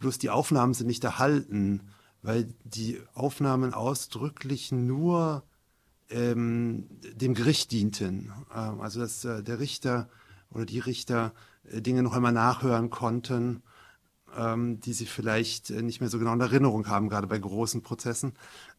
Bloß 0.00 0.18
die 0.18 0.30
Aufnahmen 0.30 0.74
sind 0.74 0.88
nicht 0.88 1.04
erhalten 1.04 1.82
weil 2.22 2.54
die 2.64 3.00
Aufnahmen 3.14 3.74
ausdrücklich 3.74 4.72
nur 4.72 5.42
ähm, 6.08 6.86
dem 7.14 7.34
Gericht 7.34 7.72
dienten. 7.72 8.32
Ähm, 8.54 8.80
also 8.80 9.00
dass 9.00 9.24
äh, 9.24 9.42
der 9.42 9.58
Richter 9.58 10.08
oder 10.50 10.64
die 10.64 10.78
Richter 10.78 11.32
äh, 11.64 11.82
Dinge 11.82 12.02
noch 12.02 12.14
einmal 12.14 12.32
nachhören 12.32 12.90
konnten, 12.90 13.62
ähm, 14.36 14.80
die 14.80 14.92
sie 14.92 15.06
vielleicht 15.06 15.70
äh, 15.70 15.82
nicht 15.82 16.00
mehr 16.00 16.08
so 16.08 16.18
genau 16.18 16.32
in 16.32 16.40
Erinnerung 16.40 16.86
haben, 16.86 17.08
gerade 17.08 17.26
bei 17.26 17.38
großen 17.38 17.82
Prozessen. 17.82 18.34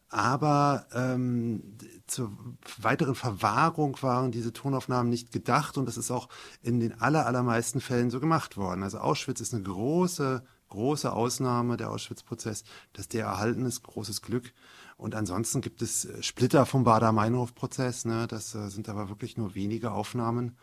Aber 0.08 0.86
ähm, 0.92 1.76
zur 2.06 2.32
weiteren 2.78 3.14
Verwahrung 3.14 3.96
waren 4.00 4.30
diese 4.30 4.52
Tonaufnahmen 4.52 5.10
nicht 5.10 5.32
gedacht 5.32 5.76
und 5.76 5.86
das 5.86 5.96
ist 5.96 6.10
auch 6.10 6.28
in 6.62 6.78
den 6.78 7.00
aller, 7.00 7.26
allermeisten 7.26 7.80
Fällen 7.80 8.10
so 8.10 8.20
gemacht 8.20 8.56
worden. 8.56 8.82
Also 8.82 8.98
Auschwitz 8.98 9.40
ist 9.40 9.54
eine 9.54 9.64
große 9.64 10.44
große 10.74 11.12
Ausnahme, 11.12 11.76
der 11.76 11.90
Auschwitz-Prozess, 11.90 12.64
dass 12.92 13.08
der 13.08 13.26
erhalten 13.26 13.64
ist, 13.64 13.82
großes 13.82 14.22
Glück. 14.22 14.52
Und 14.96 15.14
ansonsten 15.14 15.60
gibt 15.60 15.82
es 15.82 16.04
äh, 16.04 16.22
Splitter 16.22 16.66
vom 16.66 16.84
Bader-Meinhof-Prozess, 16.84 18.04
ne? 18.04 18.26
das 18.28 18.54
äh, 18.54 18.68
sind 18.68 18.88
aber 18.88 19.08
wirklich 19.08 19.36
nur 19.36 19.54
wenige 19.54 19.92
Aufnahmen. 19.92 20.56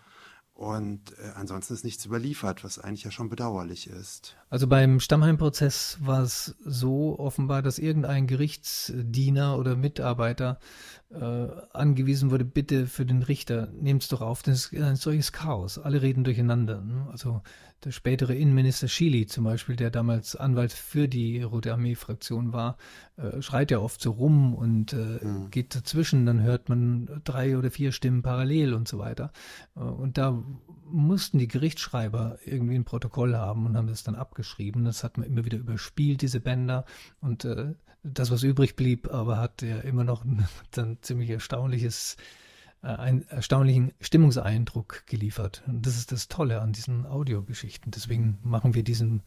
Und 0.54 1.18
äh, 1.18 1.32
ansonsten 1.36 1.74
ist 1.74 1.84
nichts 1.84 2.06
überliefert, 2.06 2.64
was 2.64 2.78
eigentlich 2.78 3.04
ja 3.04 3.12
schon 3.12 3.30
bedauerlich 3.30 3.88
ist. 3.88 4.36
Also 4.52 4.68
beim 4.68 5.00
Stammheim-Prozess 5.00 6.00
war 6.02 6.24
es 6.24 6.58
so 6.60 7.18
offenbar, 7.18 7.62
dass 7.62 7.80
irgendein 7.80 8.28
Gerichtsdiener 8.28 9.58
oder 9.58 9.78
Mitarbeiter 9.78 10.60
äh, 11.10 11.48
angewiesen 11.72 12.32
wurde, 12.32 12.44
bitte 12.44 12.86
für 12.86 13.06
den 13.06 13.24
Richter, 13.24 13.70
nehmt 13.72 14.04
es 14.04 14.10
doch 14.10 14.20
auf, 14.20 14.44
das 14.44 14.66
ist 14.66 14.82
ein 14.82 14.98
solches 14.98 15.32
Chaos. 15.32 15.78
Alle 15.78 16.02
reden 16.02 16.26
durcheinander. 16.26 16.82
Ne? 16.82 17.08
Also 17.10 17.42
der 17.86 17.92
spätere 17.92 18.36
Innenminister 18.36 18.90
Schily 18.90 19.26
zum 19.26 19.46
Beispiel, 19.46 19.78
der 19.78 19.90
damals 19.90 20.36
Anwalt 20.36 20.74
für 20.74 21.08
die 21.08 21.42
Rote 21.42 21.72
Armee-Fraktion 21.72 22.52
war, 22.52 22.76
äh, 23.16 23.42
schreit 23.42 23.72
ja 23.72 23.80
oft 23.80 24.02
so 24.02 24.12
rum 24.12 24.54
und 24.54 24.92
äh, 24.92 25.20
mhm. 25.22 25.50
geht 25.50 25.76
dazwischen, 25.76 26.26
dann 26.26 26.42
hört 26.42 26.68
man 26.68 27.22
drei 27.24 27.58
oder 27.58 27.72
vier 27.72 27.94
Stimmen 27.94 28.22
parallel 28.22 28.74
und 28.74 28.90
so 28.90 29.00
weiter. 29.00 29.32
Äh, 29.78 29.80
und 29.80 30.18
da 30.18 30.44
mussten 30.92 31.38
die 31.38 31.48
Gerichtsschreiber 31.48 32.38
irgendwie 32.46 32.76
ein 32.76 32.86
Protokoll 32.86 33.36
haben 33.36 33.66
und 33.66 33.78
haben 33.78 33.88
das 33.88 34.04
dann 34.04 34.16
abgeschrieben. 34.16 34.86
Das 34.86 35.04
hat 35.04 35.18
man 35.18 35.28
immer 35.28 35.46
wieder 35.46 35.58
überspielt, 35.58 36.22
diese 36.22 36.40
Bänder. 36.40 36.86
Und 37.20 37.46
äh, 37.46 37.74
das, 38.04 38.32
was 38.32 38.44
übrig 38.44 38.76
blieb, 38.76 39.12
aber 39.12 39.38
hat 39.38 39.62
ja 39.62 39.80
immer 39.80 40.04
noch 40.04 40.26
ein, 40.26 40.48
ein 40.78 40.98
ziemlich 41.02 41.30
erstaunliches 41.30 42.18
einen 42.82 43.28
erstaunlichen 43.28 43.94
Stimmungseindruck 44.02 45.04
geliefert. 45.06 45.62
Und 45.67 45.86
das 45.86 45.98
ist 45.98 46.12
das 46.12 46.28
Tolle 46.28 46.62
an 46.62 46.74
diesen 46.74 47.06
Audiogeschichten. 47.06 47.91
Deswegen 47.91 48.39
machen 48.44 48.74
wir 48.74 48.84
diesen 48.84 49.22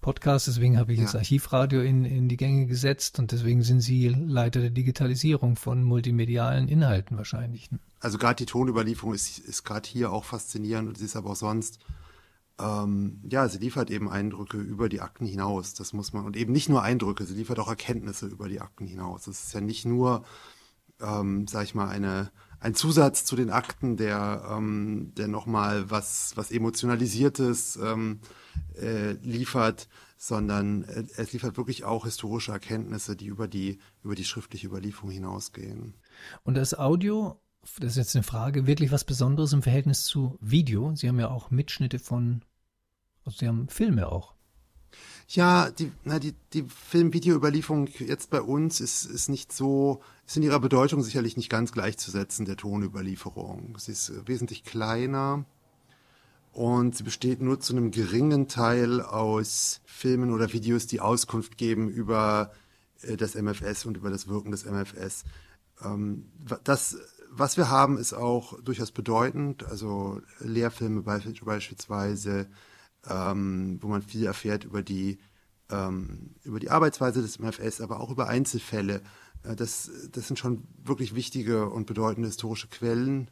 Podcast, 0.00 0.46
deswegen 0.46 0.78
habe 0.78 0.92
ich 0.92 0.98
ja. 0.98 1.04
das 1.04 1.14
Archivradio 1.14 1.82
in, 1.82 2.04
in 2.04 2.28
die 2.28 2.38
Gänge 2.38 2.66
gesetzt 2.66 3.18
und 3.18 3.32
deswegen 3.32 3.62
sind 3.62 3.80
Sie 3.80 4.08
Leiter 4.08 4.60
der 4.60 4.70
Digitalisierung 4.70 5.56
von 5.56 5.84
multimedialen 5.84 6.68
Inhalten 6.68 7.18
wahrscheinlich. 7.18 7.68
Also 8.00 8.16
gerade 8.16 8.36
die 8.36 8.46
Tonüberlieferung 8.46 9.14
ist, 9.14 9.38
ist 9.38 9.64
gerade 9.64 9.88
hier 9.88 10.10
auch 10.10 10.24
faszinierend 10.24 10.88
und 10.88 10.98
sie 10.98 11.04
ist 11.04 11.16
aber 11.16 11.30
auch 11.30 11.36
sonst. 11.36 11.78
Ähm, 12.58 13.20
ja, 13.28 13.48
sie 13.48 13.58
liefert 13.58 13.90
eben 13.90 14.08
Eindrücke 14.08 14.58
über 14.58 14.88
die 14.88 15.00
Akten 15.00 15.26
hinaus. 15.26 15.74
Das 15.74 15.92
muss 15.92 16.12
man, 16.12 16.24
und 16.24 16.36
eben 16.36 16.52
nicht 16.52 16.68
nur 16.68 16.82
Eindrücke, 16.82 17.24
sie 17.24 17.34
liefert 17.34 17.58
auch 17.58 17.68
Erkenntnisse 17.68 18.26
über 18.26 18.48
die 18.48 18.60
Akten 18.60 18.86
hinaus. 18.86 19.26
Es 19.26 19.44
ist 19.46 19.54
ja 19.54 19.60
nicht 19.60 19.84
nur, 19.84 20.24
ähm, 21.00 21.46
sag 21.46 21.64
ich 21.64 21.74
mal, 21.74 21.88
eine, 21.88 22.30
ein 22.60 22.74
Zusatz 22.74 23.24
zu 23.24 23.36
den 23.36 23.50
Akten, 23.50 23.96
der, 23.96 24.46
ähm, 24.50 25.12
der 25.16 25.28
nochmal 25.28 25.90
was, 25.90 26.32
was 26.36 26.50
Emotionalisiertes 26.50 27.76
ähm, 27.76 28.20
äh, 28.76 29.12
liefert, 29.22 29.88
sondern 30.16 30.84
äh, 30.84 31.04
es 31.16 31.32
liefert 31.32 31.56
wirklich 31.56 31.84
auch 31.84 32.04
historische 32.04 32.52
Erkenntnisse, 32.52 33.16
die 33.16 33.26
über 33.26 33.48
die, 33.48 33.78
über 34.02 34.14
die 34.14 34.24
schriftliche 34.24 34.66
Überlieferung 34.66 35.10
hinausgehen. 35.10 35.94
Und 36.42 36.54
das 36.54 36.78
Audio, 36.78 37.40
das 37.78 37.92
ist 37.92 37.96
jetzt 37.96 38.16
eine 38.16 38.22
Frage, 38.22 38.66
wirklich 38.66 38.92
was 38.92 39.04
Besonderes 39.04 39.52
im 39.52 39.62
Verhältnis 39.62 40.04
zu 40.04 40.38
Video? 40.40 40.94
Sie 40.94 41.08
haben 41.08 41.20
ja 41.20 41.30
auch 41.30 41.50
Mitschnitte 41.50 41.98
von, 41.98 42.42
also 43.24 43.38
Sie 43.38 43.48
haben 43.48 43.68
Filme 43.68 44.10
auch. 44.10 44.33
Ja, 45.28 45.70
die, 45.70 45.90
na, 46.04 46.18
die, 46.18 46.34
die 46.52 46.64
Film-Video-Überlieferung 46.64 47.88
jetzt 47.98 48.30
bei 48.30 48.42
uns 48.42 48.80
ist, 48.80 49.04
ist 49.04 49.28
nicht 49.28 49.52
so, 49.52 50.02
ist 50.26 50.36
in 50.36 50.42
ihrer 50.42 50.60
Bedeutung 50.60 51.02
sicherlich 51.02 51.36
nicht 51.36 51.48
ganz 51.48 51.72
gleichzusetzen 51.72 52.44
der 52.44 52.56
Tonüberlieferung. 52.56 53.76
Sie 53.78 53.92
ist 53.92 54.12
wesentlich 54.28 54.64
kleiner 54.64 55.44
und 56.52 56.96
sie 56.96 57.02
besteht 57.02 57.40
nur 57.40 57.58
zu 57.58 57.72
einem 57.74 57.90
geringen 57.90 58.48
Teil 58.48 59.00
aus 59.00 59.80
Filmen 59.84 60.32
oder 60.32 60.52
Videos, 60.52 60.86
die 60.86 61.00
Auskunft 61.00 61.56
geben 61.58 61.88
über 61.88 62.52
äh, 63.02 63.16
das 63.16 63.34
MFS 63.34 63.86
und 63.86 63.96
über 63.96 64.10
das 64.10 64.28
Wirken 64.28 64.50
des 64.50 64.64
MFS. 64.64 65.24
Ähm, 65.82 66.26
das, 66.62 66.98
was 67.30 67.56
wir 67.56 67.70
haben, 67.70 67.98
ist 67.98 68.12
auch 68.12 68.60
durchaus 68.62 68.92
bedeutend. 68.92 69.64
Also 69.64 70.20
Lehrfilme 70.38 71.02
beispielsweise, 71.02 72.46
ähm, 73.08 73.78
wo 73.80 73.88
man 73.88 74.02
viel 74.02 74.24
erfährt 74.24 74.64
über 74.64 74.82
die, 74.82 75.18
ähm, 75.70 76.34
über 76.42 76.60
die 76.60 76.70
Arbeitsweise 76.70 77.22
des 77.22 77.38
MFS, 77.38 77.80
aber 77.80 78.00
auch 78.00 78.10
über 78.10 78.28
Einzelfälle. 78.28 79.02
Äh, 79.42 79.56
das, 79.56 79.90
das 80.10 80.26
sind 80.26 80.38
schon 80.38 80.66
wirklich 80.82 81.14
wichtige 81.14 81.68
und 81.68 81.86
bedeutende 81.86 82.28
historische 82.28 82.68
Quellen. 82.68 83.30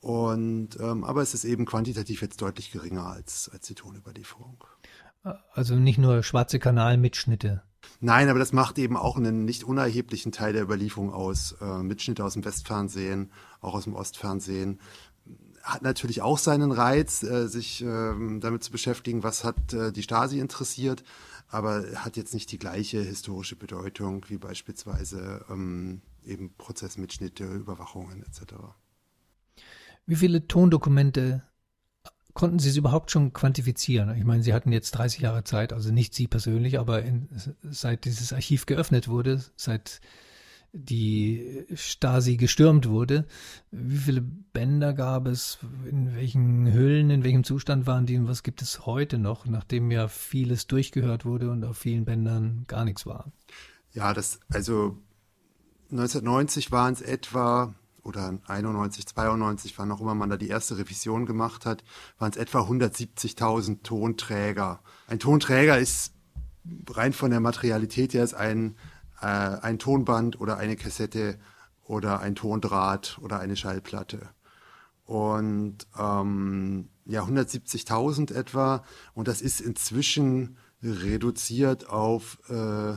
Und, 0.00 0.78
ähm, 0.80 1.02
aber 1.04 1.22
es 1.22 1.32
ist 1.32 1.44
eben 1.44 1.64
quantitativ 1.64 2.20
jetzt 2.20 2.42
deutlich 2.42 2.70
geringer 2.70 3.06
als, 3.06 3.48
als 3.52 3.66
die 3.66 3.74
Tonüberlieferung. 3.74 4.62
Also 5.54 5.76
nicht 5.76 5.98
nur 5.98 6.22
schwarze 6.22 6.58
Kanalmitschnitte. 6.58 7.62
Nein, 8.00 8.28
aber 8.28 8.38
das 8.38 8.52
macht 8.52 8.78
eben 8.78 8.96
auch 8.96 9.16
einen 9.16 9.44
nicht 9.44 9.64
unerheblichen 9.64 10.32
Teil 10.32 10.52
der 10.52 10.62
Überlieferung 10.62 11.12
aus. 11.12 11.56
Äh, 11.60 11.82
Mitschnitte 11.82 12.24
aus 12.24 12.34
dem 12.34 12.44
Westfernsehen, 12.44 13.30
auch 13.60 13.74
aus 13.74 13.84
dem 13.84 13.94
Ostfernsehen 13.94 14.80
hat 15.64 15.82
natürlich 15.82 16.20
auch 16.20 16.38
seinen 16.38 16.72
Reiz, 16.72 17.22
äh, 17.22 17.48
sich 17.48 17.80
ähm, 17.80 18.40
damit 18.40 18.62
zu 18.62 18.70
beschäftigen, 18.70 19.22
was 19.22 19.44
hat 19.44 19.72
äh, 19.72 19.92
die 19.92 20.02
Stasi 20.02 20.38
interessiert, 20.38 21.02
aber 21.48 21.84
hat 21.96 22.16
jetzt 22.18 22.34
nicht 22.34 22.52
die 22.52 22.58
gleiche 22.58 23.00
historische 23.00 23.56
Bedeutung 23.56 24.26
wie 24.28 24.36
beispielsweise 24.36 25.44
ähm, 25.48 26.02
eben 26.26 26.54
Prozessmitschnitte, 26.58 27.44
Überwachungen 27.44 28.22
etc. 28.22 28.54
Wie 30.04 30.16
viele 30.16 30.46
Tondokumente 30.46 31.42
konnten 32.34 32.58
Sie 32.58 32.68
es 32.68 32.76
überhaupt 32.76 33.10
schon 33.10 33.32
quantifizieren? 33.32 34.14
Ich 34.18 34.24
meine, 34.24 34.42
Sie 34.42 34.52
hatten 34.52 34.70
jetzt 34.70 34.90
30 34.92 35.20
Jahre 35.20 35.44
Zeit, 35.44 35.72
also 35.72 35.90
nicht 35.90 36.14
Sie 36.14 36.26
persönlich, 36.26 36.78
aber 36.78 37.02
in, 37.02 37.28
seit 37.62 38.04
dieses 38.04 38.34
Archiv 38.34 38.66
geöffnet 38.66 39.08
wurde, 39.08 39.42
seit 39.56 40.02
die 40.76 41.64
Stasi 41.74 42.36
gestürmt 42.36 42.88
wurde. 42.88 43.26
Wie 43.70 43.96
viele 43.96 44.20
Bänder 44.20 44.92
gab 44.92 45.26
es? 45.28 45.58
In 45.88 46.14
welchen 46.16 46.72
Hüllen, 46.72 47.10
in 47.10 47.22
welchem 47.22 47.44
Zustand 47.44 47.86
waren 47.86 48.06
die 48.06 48.18
und 48.18 48.26
was 48.26 48.42
gibt 48.42 48.60
es 48.60 48.84
heute 48.84 49.18
noch, 49.18 49.46
nachdem 49.46 49.92
ja 49.92 50.08
vieles 50.08 50.66
durchgehört 50.66 51.24
wurde 51.24 51.50
und 51.50 51.64
auf 51.64 51.78
vielen 51.78 52.04
Bändern 52.04 52.64
gar 52.66 52.84
nichts 52.84 53.06
war? 53.06 53.30
Ja, 53.92 54.12
das, 54.12 54.40
also 54.48 54.98
1990 55.92 56.72
waren 56.72 56.92
es 56.92 57.02
etwa, 57.02 57.72
oder 58.02 58.36
91, 58.48 59.06
92, 59.06 59.78
wann 59.78 59.92
auch 59.92 60.00
immer 60.00 60.16
man 60.16 60.28
da 60.28 60.36
die 60.36 60.48
erste 60.48 60.76
Revision 60.76 61.24
gemacht 61.24 61.66
hat, 61.66 61.84
waren 62.18 62.32
es 62.32 62.36
etwa 62.36 62.62
170.000 62.62 63.84
Tonträger. 63.84 64.80
Ein 65.06 65.20
Tonträger 65.20 65.78
ist 65.78 66.12
rein 66.90 67.12
von 67.12 67.30
der 67.30 67.40
Materialität 67.40 68.14
her 68.14 68.24
ist 68.24 68.34
ein 68.34 68.76
äh, 69.24 69.58
ein 69.62 69.78
Tonband 69.78 70.38
oder 70.40 70.58
eine 70.58 70.76
Kassette 70.76 71.38
oder 71.84 72.20
ein 72.20 72.34
Tondraht 72.34 73.18
oder 73.22 73.40
eine 73.40 73.56
Schallplatte. 73.56 74.28
Und 75.06 75.86
ähm, 75.98 76.88
ja, 77.06 77.24
170.000 77.24 78.34
etwa. 78.34 78.84
Und 79.14 79.28
das 79.28 79.40
ist 79.40 79.60
inzwischen 79.60 80.58
reduziert 80.82 81.88
auf 81.88 82.38
äh, 82.48 82.96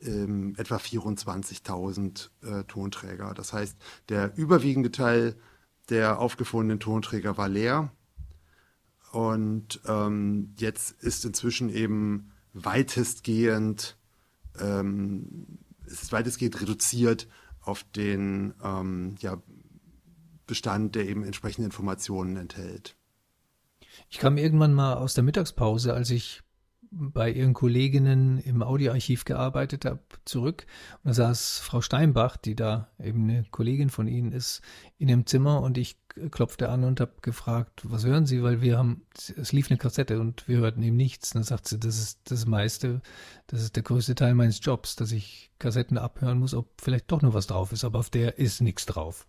ähm, 0.00 0.54
etwa 0.56 0.76
24.000 0.76 2.30
äh, 2.42 2.64
Tonträger. 2.64 3.32
Das 3.34 3.52
heißt, 3.52 3.76
der 4.08 4.36
überwiegende 4.36 4.90
Teil 4.90 5.36
der 5.90 6.18
aufgefundenen 6.18 6.80
Tonträger 6.80 7.36
war 7.36 7.48
leer. 7.48 7.92
Und 9.12 9.80
ähm, 9.86 10.54
jetzt 10.58 11.02
ist 11.02 11.24
inzwischen 11.24 11.68
eben 11.68 12.32
weitestgehend, 12.52 13.96
ähm, 14.60 15.58
es 15.86 16.02
ist 16.02 16.12
weitestgehend 16.12 16.60
reduziert 16.60 17.28
auf 17.60 17.84
den 17.84 18.54
ähm, 18.62 19.16
ja, 19.20 19.40
Bestand, 20.46 20.94
der 20.94 21.08
eben 21.08 21.24
entsprechende 21.24 21.66
Informationen 21.66 22.36
enthält. 22.36 22.96
Ich 24.08 24.18
kam 24.18 24.36
irgendwann 24.36 24.74
mal 24.74 24.94
aus 24.94 25.14
der 25.14 25.24
Mittagspause, 25.24 25.94
als 25.94 26.10
ich 26.10 26.42
bei 26.92 27.30
ihren 27.30 27.54
Kolleginnen 27.54 28.38
im 28.38 28.62
Audioarchiv 28.62 29.24
gearbeitet 29.24 29.86
habe, 29.86 30.02
zurück. 30.26 30.66
Und 31.02 31.08
da 31.08 31.14
saß 31.14 31.58
Frau 31.60 31.80
Steinbach, 31.80 32.36
die 32.36 32.54
da 32.54 32.88
eben 33.02 33.28
eine 33.28 33.44
Kollegin 33.50 33.88
von 33.88 34.06
Ihnen 34.06 34.32
ist, 34.32 34.60
in 34.98 35.08
ihrem 35.08 35.26
Zimmer 35.26 35.62
und 35.62 35.78
ich 35.78 36.01
klopfte 36.30 36.68
an 36.68 36.84
und 36.84 37.00
habe 37.00 37.12
gefragt, 37.22 37.82
was 37.84 38.04
hören 38.04 38.26
Sie, 38.26 38.42
weil 38.42 38.60
wir 38.60 38.78
haben, 38.78 39.02
es 39.36 39.52
lief 39.52 39.70
eine 39.70 39.78
Kassette 39.78 40.20
und 40.20 40.46
wir 40.48 40.58
hörten 40.58 40.82
eben 40.82 40.96
nichts. 40.96 41.32
Und 41.32 41.40
dann 41.40 41.44
sagt 41.44 41.68
sie, 41.68 41.78
das 41.78 41.98
ist 41.98 42.20
das 42.30 42.46
meiste, 42.46 43.00
das 43.46 43.62
ist 43.62 43.76
der 43.76 43.82
größte 43.82 44.14
Teil 44.14 44.34
meines 44.34 44.60
Jobs, 44.62 44.96
dass 44.96 45.12
ich 45.12 45.50
Kassetten 45.58 45.98
abhören 45.98 46.38
muss, 46.38 46.54
ob 46.54 46.80
vielleicht 46.80 47.10
doch 47.10 47.22
noch 47.22 47.34
was 47.34 47.46
drauf 47.46 47.72
ist, 47.72 47.84
aber 47.84 47.98
auf 47.98 48.10
der 48.10 48.38
ist 48.38 48.60
nichts 48.60 48.86
drauf. 48.86 49.26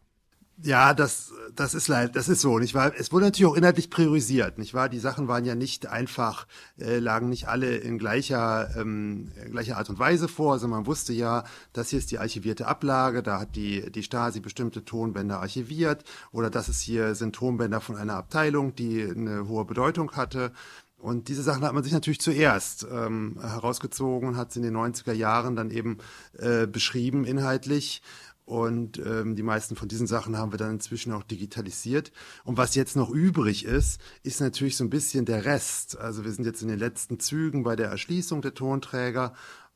Ja, 0.61 0.93
das, 0.93 1.33
das 1.55 1.73
ist 1.73 1.87
leid, 1.87 2.15
das 2.15 2.29
ist 2.29 2.41
so, 2.41 2.59
nicht 2.59 2.75
wahr? 2.75 2.93
Es 2.95 3.11
wurde 3.11 3.25
natürlich 3.25 3.51
auch 3.51 3.55
inhaltlich 3.55 3.89
priorisiert, 3.89 4.59
nicht 4.59 4.75
wahr? 4.75 4.87
Die 4.87 4.99
Sachen 4.99 5.27
waren 5.27 5.45
ja 5.45 5.55
nicht 5.55 5.87
einfach, 5.87 6.45
äh, 6.79 6.99
lagen 6.99 7.29
nicht 7.29 7.47
alle 7.47 7.75
in 7.77 7.97
gleicher, 7.97 8.69
ähm, 8.77 9.31
gleicher 9.49 9.77
Art 9.77 9.89
und 9.89 9.97
Weise 9.97 10.27
vor, 10.27 10.59
sondern 10.59 10.81
man 10.81 10.87
wusste 10.87 11.11
ja, 11.11 11.43
das 11.73 11.89
hier 11.89 11.97
ist 11.97 12.11
die 12.11 12.19
archivierte 12.19 12.67
Ablage, 12.67 13.23
da 13.23 13.39
hat 13.39 13.55
die, 13.55 13.91
die 13.91 14.03
Stasi 14.03 14.41
bestimmte 14.41 14.85
Tonbänder 14.85 15.39
archiviert, 15.39 16.03
oder 16.31 16.51
das 16.51 16.69
ist 16.69 16.81
hier 16.81 17.15
sind 17.15 17.35
Tonbänder 17.35 17.81
von 17.81 17.95
einer 17.95 18.15
Abteilung, 18.15 18.75
die 18.75 19.03
eine 19.03 19.47
hohe 19.47 19.65
Bedeutung 19.65 20.11
hatte. 20.11 20.51
Und 20.99 21.27
diese 21.27 21.43
Sachen 21.43 21.65
hat 21.65 21.73
man 21.73 21.83
sich 21.83 21.91
natürlich 21.91 22.21
zuerst 22.21 22.87
ähm, 22.89 23.37
herausgezogen 23.41 24.29
und 24.29 24.37
hat 24.37 24.53
sie 24.53 24.59
in 24.59 24.63
den 24.63 24.77
90er 24.77 25.11
Jahren 25.11 25.57
dann 25.57 25.69
eben 25.69 25.97
äh, 26.37 26.65
beschrieben 26.65 27.25
inhaltlich 27.25 28.01
und 28.45 28.99
ähm, 28.99 29.35
die 29.35 29.43
meisten 29.43 29.75
von 29.75 29.87
diesen 29.87 30.07
Sachen 30.07 30.37
haben 30.37 30.51
wir 30.51 30.57
dann 30.57 30.71
inzwischen 30.71 31.13
auch 31.13 31.23
digitalisiert. 31.23 32.11
Und 32.43 32.57
was 32.57 32.75
jetzt 32.75 32.95
noch 32.95 33.09
übrig 33.09 33.65
ist, 33.65 34.01
ist 34.23 34.41
natürlich 34.41 34.75
so 34.75 34.83
ein 34.83 34.89
bisschen 34.89 35.25
der 35.25 35.45
Rest. 35.45 35.97
Also 35.97 36.25
wir 36.25 36.31
sind 36.31 36.45
jetzt 36.45 36.61
in 36.61 36.67
den 36.67 36.79
letzten 36.79 37.19
Zügen 37.19 37.63
bei 37.63 37.75
der 37.75 37.89
Erschließung 37.89 38.41
der 38.41 38.53
Tonträger 38.53 39.33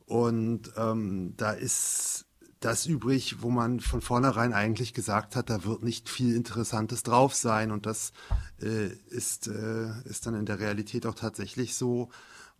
und 0.08 0.72
ähm, 0.76 1.34
da 1.36 1.52
ist 1.52 2.24
das 2.60 2.86
übrig, 2.86 3.42
wo 3.42 3.50
man 3.50 3.78
von 3.80 4.00
vornherein 4.00 4.52
eigentlich 4.52 4.94
gesagt 4.94 5.36
hat, 5.36 5.50
da 5.50 5.64
wird 5.64 5.82
nicht 5.82 6.08
viel 6.08 6.34
Interessantes 6.34 7.02
drauf 7.02 7.34
sein. 7.34 7.70
Und 7.70 7.86
das 7.86 8.12
äh, 8.60 8.88
ist, 9.10 9.48
äh, 9.48 9.90
ist 10.04 10.26
dann 10.26 10.34
in 10.34 10.46
der 10.46 10.58
Realität 10.58 11.06
auch 11.06 11.14
tatsächlich 11.14 11.74
so. 11.74 12.08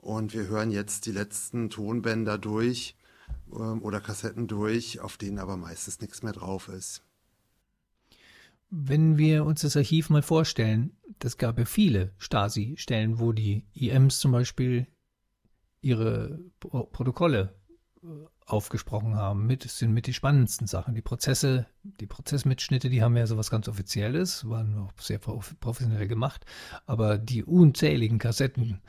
Und 0.01 0.35
wir 0.35 0.47
hören 0.47 0.71
jetzt 0.71 1.07
die 1.07 1.13
letzten 1.13 1.71
Tonbänder 1.71 2.39
durch 2.39 2.97
oder 3.51 4.01
Kassetten 4.01 4.47
durch, 4.47 5.01
auf 5.01 5.17
denen 5.17 5.39
aber 5.39 5.57
meistens 5.57 6.01
nichts 6.01 6.23
mehr 6.23 6.33
drauf 6.33 6.69
ist. 6.69 7.03
Wenn 8.71 9.17
wir 9.17 9.45
uns 9.45 9.63
das 9.63 9.77
Archiv 9.77 10.11
mal 10.11 10.23
vorstellen, 10.23 10.93
das 11.19 11.39
gab 11.39 11.59
ja 11.59 11.65
viele 11.65 12.13
Stasi-Stellen, 12.19 13.19
wo 13.19 13.33
die 13.33 13.65
IMs 13.73 14.19
zum 14.19 14.33
Beispiel 14.33 14.87
ihre 15.81 16.39
Protokolle 16.61 17.55
äh, 18.03 18.07
aufgesprochen 18.45 19.15
haben. 19.17 19.47
Mit, 19.47 19.63
sind 19.63 19.93
mit 19.93 20.07
die 20.07 20.13
spannendsten 20.13 20.67
Sachen. 20.67 20.95
Die 20.95 21.03
Prozesse, 21.03 21.67
die 21.83 22.07
Prozessmitschnitte, 22.07 22.91
die 22.91 23.03
haben 23.03 23.17
ja 23.17 23.27
sowas 23.27 23.51
ganz 23.51 23.69
Offizielles, 23.69 24.49
waren 24.49 24.77
auch 24.79 24.93
sehr 24.99 25.19
professionell 25.19 26.09
gemacht. 26.09 26.45
Aber 26.87 27.19
die 27.19 27.45
unzähligen 27.45 28.19
Kassetten, 28.19 28.81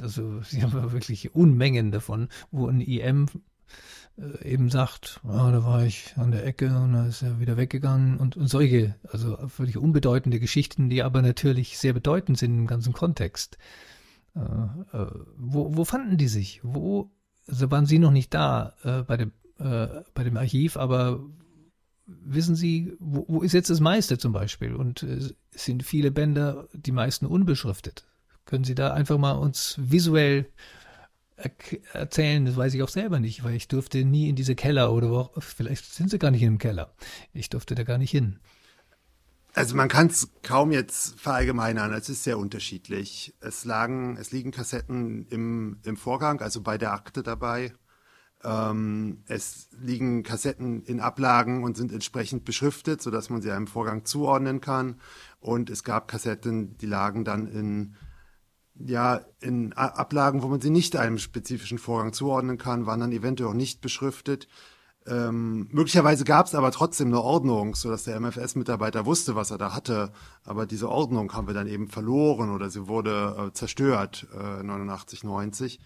also 0.00 0.40
sie 0.42 0.62
haben 0.62 0.92
wirklich 0.92 1.34
Unmengen 1.34 1.92
davon, 1.92 2.28
wo 2.50 2.68
ein 2.68 2.80
IM 2.80 3.26
äh, 4.16 4.52
eben 4.52 4.70
sagt, 4.70 5.20
ah, 5.24 5.50
da 5.50 5.64
war 5.64 5.84
ich 5.84 6.14
an 6.16 6.30
der 6.30 6.44
Ecke 6.44 6.66
und 6.76 6.92
da 6.92 7.06
ist 7.06 7.22
er 7.22 7.40
wieder 7.40 7.56
weggegangen 7.56 8.18
und, 8.18 8.36
und 8.36 8.48
solche, 8.48 8.94
also 9.10 9.36
völlig 9.48 9.76
unbedeutende 9.76 10.40
Geschichten, 10.40 10.88
die 10.88 11.02
aber 11.02 11.22
natürlich 11.22 11.78
sehr 11.78 11.92
bedeutend 11.92 12.38
sind 12.38 12.56
im 12.56 12.66
ganzen 12.66 12.92
Kontext. 12.92 13.58
Äh, 14.34 14.40
äh, 14.96 15.06
wo, 15.36 15.76
wo 15.76 15.84
fanden 15.84 16.16
die 16.16 16.28
sich? 16.28 16.60
Wo, 16.62 17.10
also 17.46 17.70
waren 17.70 17.86
Sie 17.86 17.98
noch 17.98 18.10
nicht 18.10 18.34
da 18.34 18.74
äh, 18.82 19.02
bei, 19.02 19.16
dem, 19.16 19.32
äh, 19.58 19.86
bei 20.14 20.24
dem 20.24 20.36
Archiv, 20.36 20.76
aber 20.76 21.20
wissen 22.06 22.56
Sie, 22.56 22.96
wo, 22.98 23.24
wo 23.28 23.42
ist 23.42 23.52
jetzt 23.52 23.70
das 23.70 23.80
meiste 23.80 24.18
zum 24.18 24.32
Beispiel? 24.32 24.74
Und 24.74 25.06
sind 25.50 25.82
viele 25.82 26.10
Bänder, 26.10 26.68
die 26.72 26.92
meisten 26.92 27.26
unbeschriftet. 27.26 28.06
Können 28.46 28.64
Sie 28.64 28.74
da 28.74 28.94
einfach 28.94 29.18
mal 29.18 29.32
uns 29.32 29.76
visuell 29.78 30.46
erzählen, 31.92 32.44
das 32.44 32.56
weiß 32.56 32.74
ich 32.74 32.82
auch 32.82 32.88
selber 32.88 33.20
nicht, 33.20 33.44
weil 33.44 33.54
ich 33.54 33.68
durfte 33.68 34.04
nie 34.04 34.28
in 34.28 34.36
diese 34.36 34.54
Keller 34.54 34.92
oder 34.92 35.10
wo, 35.10 35.30
vielleicht 35.40 35.84
sind 35.84 36.10
sie 36.10 36.18
gar 36.18 36.30
nicht 36.30 36.42
dem 36.42 36.58
Keller. 36.58 36.94
Ich 37.32 37.48
durfte 37.48 37.74
da 37.74 37.84
gar 37.84 37.98
nicht 37.98 38.10
hin. 38.10 38.38
Also 39.54 39.74
man 39.74 39.88
kann 39.88 40.08
es 40.08 40.30
kaum 40.42 40.70
jetzt 40.72 41.18
verallgemeinern, 41.18 41.92
es 41.92 42.08
ist 42.08 42.22
sehr 42.22 42.38
unterschiedlich. 42.38 43.34
Es 43.40 43.64
lagen, 43.64 44.16
es 44.16 44.30
liegen 44.30 44.50
Kassetten 44.50 45.26
im, 45.28 45.78
im 45.84 45.96
Vorgang, 45.96 46.40
also 46.40 46.60
bei 46.60 46.78
der 46.78 46.92
Akte 46.92 47.22
dabei. 47.22 47.72
Ähm, 48.44 49.24
es 49.26 49.68
liegen 49.80 50.22
Kassetten 50.22 50.82
in 50.84 51.00
Ablagen 51.00 51.64
und 51.64 51.76
sind 51.76 51.92
entsprechend 51.92 52.44
beschriftet, 52.44 53.02
sodass 53.02 53.30
man 53.30 53.42
sie 53.42 53.50
einem 53.50 53.66
Vorgang 53.66 54.04
zuordnen 54.04 54.60
kann. 54.60 55.00
Und 55.40 55.70
es 55.70 55.82
gab 55.82 56.08
Kassetten, 56.08 56.76
die 56.78 56.86
lagen 56.86 57.24
dann 57.24 57.48
in 57.48 57.96
ja, 58.84 59.20
in 59.40 59.72
Ablagen, 59.72 60.42
wo 60.42 60.48
man 60.48 60.60
sie 60.60 60.70
nicht 60.70 60.96
einem 60.96 61.18
spezifischen 61.18 61.78
Vorgang 61.78 62.12
zuordnen 62.12 62.58
kann, 62.58 62.86
waren 62.86 63.00
dann 63.00 63.12
eventuell 63.12 63.50
auch 63.50 63.54
nicht 63.54 63.80
beschriftet. 63.80 64.48
Ähm, 65.06 65.68
möglicherweise 65.70 66.24
gab 66.24 66.46
es 66.46 66.54
aber 66.54 66.70
trotzdem 66.70 67.08
eine 67.08 67.22
Ordnung, 67.22 67.74
so 67.74 67.90
dass 67.90 68.04
der 68.04 68.20
MFS-Mitarbeiter 68.20 69.06
wusste, 69.06 69.34
was 69.34 69.50
er 69.50 69.58
da 69.58 69.74
hatte. 69.74 70.12
Aber 70.44 70.66
diese 70.66 70.88
Ordnung 70.88 71.32
haben 71.32 71.46
wir 71.46 71.54
dann 71.54 71.66
eben 71.66 71.88
verloren 71.88 72.50
oder 72.50 72.70
sie 72.70 72.88
wurde 72.88 73.48
äh, 73.48 73.52
zerstört, 73.52 74.26
äh, 74.34 74.62
89, 74.62 75.24
90, 75.24 75.80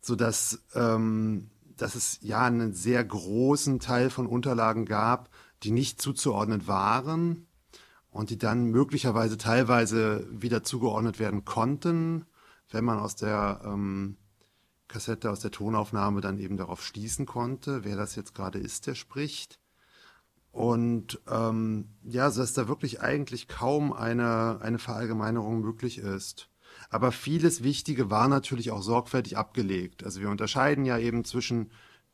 so 0.00 0.16
dass, 0.16 0.62
ähm, 0.74 1.50
dass 1.76 1.94
es 1.94 2.18
ja 2.22 2.42
einen 2.42 2.72
sehr 2.72 3.04
großen 3.04 3.78
Teil 3.78 4.10
von 4.10 4.26
Unterlagen 4.26 4.86
gab, 4.86 5.28
die 5.62 5.70
nicht 5.70 6.00
zuzuordnen 6.00 6.66
waren 6.66 7.46
und 8.10 8.30
die 8.30 8.38
dann 8.38 8.64
möglicherweise 8.66 9.36
teilweise 9.36 10.26
wieder 10.30 10.64
zugeordnet 10.64 11.18
werden 11.18 11.44
konnten 11.44 12.26
wenn 12.72 12.84
man 12.84 12.98
aus 12.98 13.16
der 13.16 13.60
ähm, 13.64 14.16
Kassette, 14.88 15.30
aus 15.30 15.40
der 15.40 15.50
Tonaufnahme 15.50 16.20
dann 16.20 16.38
eben 16.38 16.56
darauf 16.56 16.84
schließen 16.84 17.26
konnte, 17.26 17.84
wer 17.84 17.96
das 17.96 18.14
jetzt 18.14 18.34
gerade 18.34 18.58
ist, 18.58 18.86
der 18.86 18.94
spricht. 18.94 19.58
Und 20.50 21.20
ähm, 21.30 21.88
ja, 22.02 22.30
dass 22.30 22.52
da 22.52 22.68
wirklich 22.68 23.00
eigentlich 23.00 23.48
kaum 23.48 23.92
eine, 23.92 24.58
eine 24.60 24.78
Verallgemeinerung 24.78 25.60
möglich 25.60 25.98
ist. 25.98 26.50
Aber 26.90 27.10
vieles 27.10 27.62
Wichtige 27.62 28.10
war 28.10 28.28
natürlich 28.28 28.70
auch 28.70 28.82
sorgfältig 28.82 29.38
abgelegt. 29.38 30.04
Also 30.04 30.20
wir 30.20 30.28
unterscheiden 30.28 30.84
ja 30.84 30.98
eben 30.98 31.24
zwischen 31.24 31.70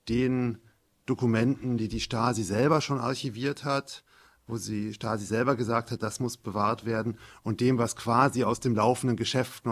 den 0.09 0.59
Dokumenten, 1.05 1.79
die 1.79 1.89
die 1.89 2.01
Stasi 2.01 2.45
selber 2.45 2.81
schon 2.81 3.01
archiviert 3.01 3.65
hat, 3.65 4.05
wo 4.47 4.57
sie 4.57 4.95
Stasi 4.95 5.27
selber 5.27 5.57
gesagt 5.57 5.91
hat, 5.91 6.03
das 6.03 6.21
muss 6.21 6.37
bewahrt 6.37 6.85
werden, 6.85 7.19
und 7.43 7.61
dem, 7.61 7.79
was 7.79 7.97
quasi 7.97 8.45
aus 8.45 8.61
dem 8.61 8.75
laufenden 8.75 9.17
Geschäft 9.17 9.67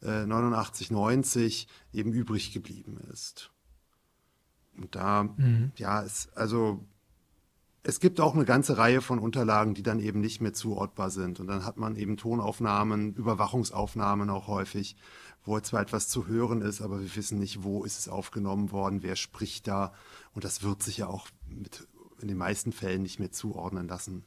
19 0.00 0.28
89, 0.28 0.90
90 0.90 1.68
eben 1.92 2.12
übrig 2.12 2.52
geblieben 2.52 2.98
ist. 3.12 3.50
Und 4.76 4.94
da, 4.94 5.24
mhm. 5.24 5.72
ja, 5.76 6.02
es, 6.02 6.28
also 6.34 6.84
es 7.82 8.00
gibt 8.00 8.20
auch 8.20 8.34
eine 8.34 8.44
ganze 8.44 8.76
Reihe 8.76 9.00
von 9.00 9.18
Unterlagen, 9.18 9.74
die 9.74 9.82
dann 9.82 9.98
eben 9.98 10.20
nicht 10.20 10.40
mehr 10.40 10.52
zuortbar 10.52 11.10
sind. 11.10 11.40
Und 11.40 11.46
dann 11.46 11.64
hat 11.64 11.78
man 11.78 11.96
eben 11.96 12.16
Tonaufnahmen, 12.16 13.14
Überwachungsaufnahmen 13.14 14.30
auch 14.30 14.46
häufig, 14.46 14.96
wo 15.44 15.58
zwar 15.60 15.80
etwas 15.80 16.08
zu 16.08 16.26
hören 16.26 16.60
ist, 16.60 16.82
aber 16.82 17.00
wir 17.00 17.16
wissen 17.16 17.38
nicht, 17.38 17.62
wo 17.62 17.84
ist 17.84 17.98
es 17.98 18.08
aufgenommen 18.08 18.72
worden, 18.72 19.02
wer 19.02 19.16
spricht 19.16 19.66
da. 19.68 19.94
Und 20.34 20.44
das 20.44 20.62
wird 20.62 20.82
sich 20.82 20.98
ja 20.98 21.06
auch 21.06 21.28
mit, 21.48 21.88
in 22.20 22.28
den 22.28 22.36
meisten 22.36 22.72
Fällen 22.72 23.02
nicht 23.02 23.20
mehr 23.20 23.32
zuordnen 23.32 23.88
lassen. 23.88 24.24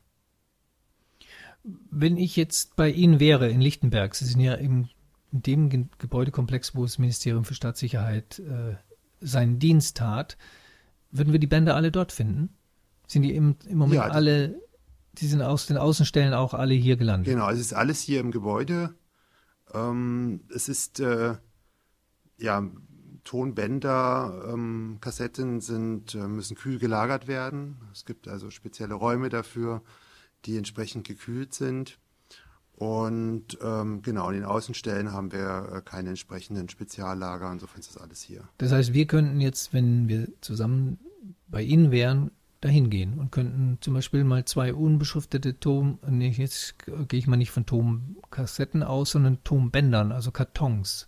Wenn 1.64 2.18
ich 2.18 2.36
jetzt 2.36 2.76
bei 2.76 2.90
Ihnen 2.90 3.20
wäre 3.20 3.48
in 3.50 3.62
Lichtenberg, 3.62 4.16
Sie 4.16 4.26
sind 4.26 4.40
ja 4.40 4.56
im 4.56 4.90
dem 5.32 5.70
Ge 5.70 5.86
Gebäudekomplex, 5.98 6.76
wo 6.76 6.84
das 6.84 7.00
Ministerium 7.00 7.46
für 7.46 7.54
Staatssicherheit 7.54 8.40
äh, 8.40 8.76
seinen 9.22 9.60
Dienst 9.60 9.98
tat, 9.98 10.38
würden 11.12 11.32
wir 11.32 11.40
die 11.40 11.48
Bänder 11.48 11.76
alle 11.76 11.92
dort 11.92 12.12
finden? 12.12 12.50
Sind 13.08 13.24
die 13.24 13.36
im, 13.36 13.56
im 13.66 13.78
Moment 13.78 13.96
ja, 13.96 14.08
alle, 14.10 14.62
die 15.14 15.28
sind 15.28 15.42
aus 15.42 15.68
den 15.68 15.78
Außenstellen 15.78 16.34
auch 16.34 16.54
alle 16.54 16.74
hier 16.74 16.96
gelandet? 16.96 17.34
Genau, 17.34 17.50
es 17.50 17.60
ist 17.60 17.74
alles 17.74 18.02
hier 18.02 18.20
im 18.20 18.32
Gebäude. 18.32 18.96
Ähm, 19.74 20.42
es 20.54 20.70
ist, 20.70 21.00
äh, 21.00 21.36
ja, 22.38 22.70
Tonbänder, 23.24 24.52
ähm, 24.52 24.98
Kassetten 25.00 25.62
sind, 25.62 26.16
äh, 26.16 26.28
müssen 26.28 26.56
kühl 26.56 26.80
gelagert 26.80 27.28
werden. 27.28 27.78
Es 27.92 28.06
gibt 28.06 28.28
also 28.28 28.50
spezielle 28.50 28.96
Räume 28.96 29.30
dafür, 29.30 29.84
die 30.46 30.58
entsprechend 30.58 31.08
gekühlt 31.08 31.54
sind. 31.54 32.00
Und 32.82 33.60
ähm, 33.62 34.02
genau, 34.02 34.30
in 34.30 34.38
den 34.38 34.44
Außenstellen 34.44 35.12
haben 35.12 35.32
wir 35.32 35.72
äh, 35.72 35.82
keine 35.82 36.10
entsprechenden 36.10 36.68
Speziallager. 36.68 37.52
Insofern 37.52 37.82
ist 37.82 37.96
das 37.96 38.02
alles 38.02 38.24
hier. 38.24 38.50
Das 38.58 38.72
heißt, 38.72 38.92
wir 38.92 39.06
könnten 39.06 39.40
jetzt, 39.40 39.72
wenn 39.72 40.08
wir 40.08 40.30
zusammen 40.42 40.98
bei 41.48 41.62
Ihnen 41.62 41.92
wären, 41.92 42.32
dahin 42.60 42.90
gehen 42.90 43.20
und 43.20 43.32
könnten 43.32 43.78
zum 43.82 43.94
Beispiel 43.94 44.24
mal 44.24 44.46
zwei 44.46 44.74
unbeschriftete 44.74 45.60
Tom, 45.60 46.00
nee, 46.10 46.30
jetzt 46.30 46.74
gehe 47.08 47.20
ich 47.20 47.28
mal 47.28 47.38
nicht 47.38 47.52
von 47.52 47.68
Tomkassetten 47.68 48.82
aus, 48.82 49.12
sondern 49.12 49.44
Tombändern, 49.44 50.12
also 50.12 50.32
Kartons, 50.32 51.08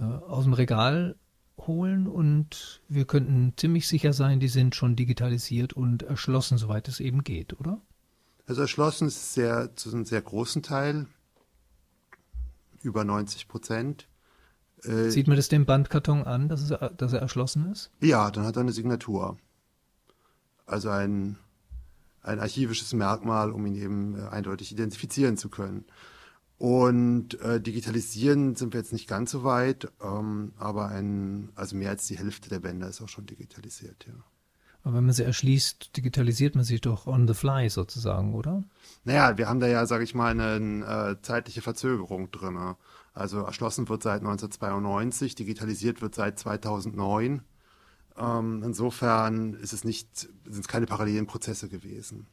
äh, 0.00 0.02
aus 0.02 0.44
dem 0.44 0.52
Regal 0.52 1.14
holen 1.58 2.08
und 2.08 2.80
wir 2.88 3.04
könnten 3.04 3.52
ziemlich 3.56 3.86
sicher 3.86 4.12
sein, 4.12 4.40
die 4.40 4.48
sind 4.48 4.74
schon 4.74 4.96
digitalisiert 4.96 5.74
und 5.74 6.02
erschlossen, 6.02 6.58
soweit 6.58 6.88
es 6.88 6.98
eben 6.98 7.22
geht, 7.22 7.60
oder? 7.60 7.80
Also 8.48 8.62
erschlossen 8.62 9.08
ist 9.08 9.34
sehr, 9.34 9.76
zu 9.76 9.90
einem 9.92 10.06
sehr 10.06 10.22
großen 10.22 10.62
Teil, 10.62 11.06
über 12.80 13.04
90 13.04 13.46
Prozent. 13.46 14.08
Äh, 14.84 15.10
Sieht 15.10 15.26
man 15.26 15.36
das 15.36 15.48
dem 15.48 15.66
Bandkarton 15.66 16.24
an, 16.24 16.48
dass, 16.48 16.62
es, 16.62 16.96
dass 16.96 17.12
er 17.12 17.20
erschlossen 17.20 17.70
ist? 17.70 17.90
Ja, 18.00 18.30
dann 18.30 18.46
hat 18.46 18.56
er 18.56 18.60
eine 18.60 18.72
Signatur. 18.72 19.36
Also 20.64 20.88
ein, 20.88 21.36
ein 22.22 22.40
archivisches 22.40 22.94
Merkmal, 22.94 23.52
um 23.52 23.66
ihn 23.66 23.74
eben 23.74 24.18
äh, 24.18 24.28
eindeutig 24.28 24.72
identifizieren 24.72 25.36
zu 25.36 25.50
können. 25.50 25.84
Und 26.56 27.38
äh, 27.42 27.60
digitalisieren 27.60 28.56
sind 28.56 28.72
wir 28.72 28.80
jetzt 28.80 28.94
nicht 28.94 29.08
ganz 29.08 29.30
so 29.30 29.44
weit, 29.44 29.92
ähm, 30.02 30.54
aber 30.56 30.88
ein, 30.88 31.50
also 31.54 31.76
mehr 31.76 31.90
als 31.90 32.06
die 32.06 32.16
Hälfte 32.16 32.48
der 32.48 32.60
Bänder 32.60 32.88
ist 32.88 33.02
auch 33.02 33.10
schon 33.10 33.26
digitalisiert, 33.26 34.06
ja. 34.08 34.14
Aber 34.84 34.96
wenn 34.96 35.04
man 35.04 35.12
sie 35.12 35.24
erschließt, 35.24 35.96
digitalisiert 35.96 36.54
man 36.54 36.64
sich 36.64 36.80
doch 36.80 37.06
on 37.06 37.26
the 37.26 37.34
fly 37.34 37.68
sozusagen, 37.68 38.34
oder? 38.34 38.64
Naja, 39.04 39.36
wir 39.36 39.48
haben 39.48 39.60
da 39.60 39.66
ja, 39.66 39.86
sage 39.86 40.04
ich 40.04 40.14
mal, 40.14 40.30
eine 40.30 41.16
äh, 41.18 41.22
zeitliche 41.22 41.62
Verzögerung 41.62 42.30
drin. 42.30 42.74
Also 43.12 43.40
erschlossen 43.40 43.88
wird 43.88 44.02
seit 44.02 44.20
1992, 44.20 45.34
digitalisiert 45.34 46.00
wird 46.00 46.14
seit 46.14 46.38
2009. 46.38 47.42
Ähm, 48.16 48.62
insofern 48.64 49.54
ist 49.54 49.72
es 49.72 49.84
nicht, 49.84 50.16
sind 50.16 50.60
es 50.60 50.68
keine 50.68 50.86
parallelen 50.86 51.26
Prozesse 51.26 51.68
gewesen. 51.68 52.26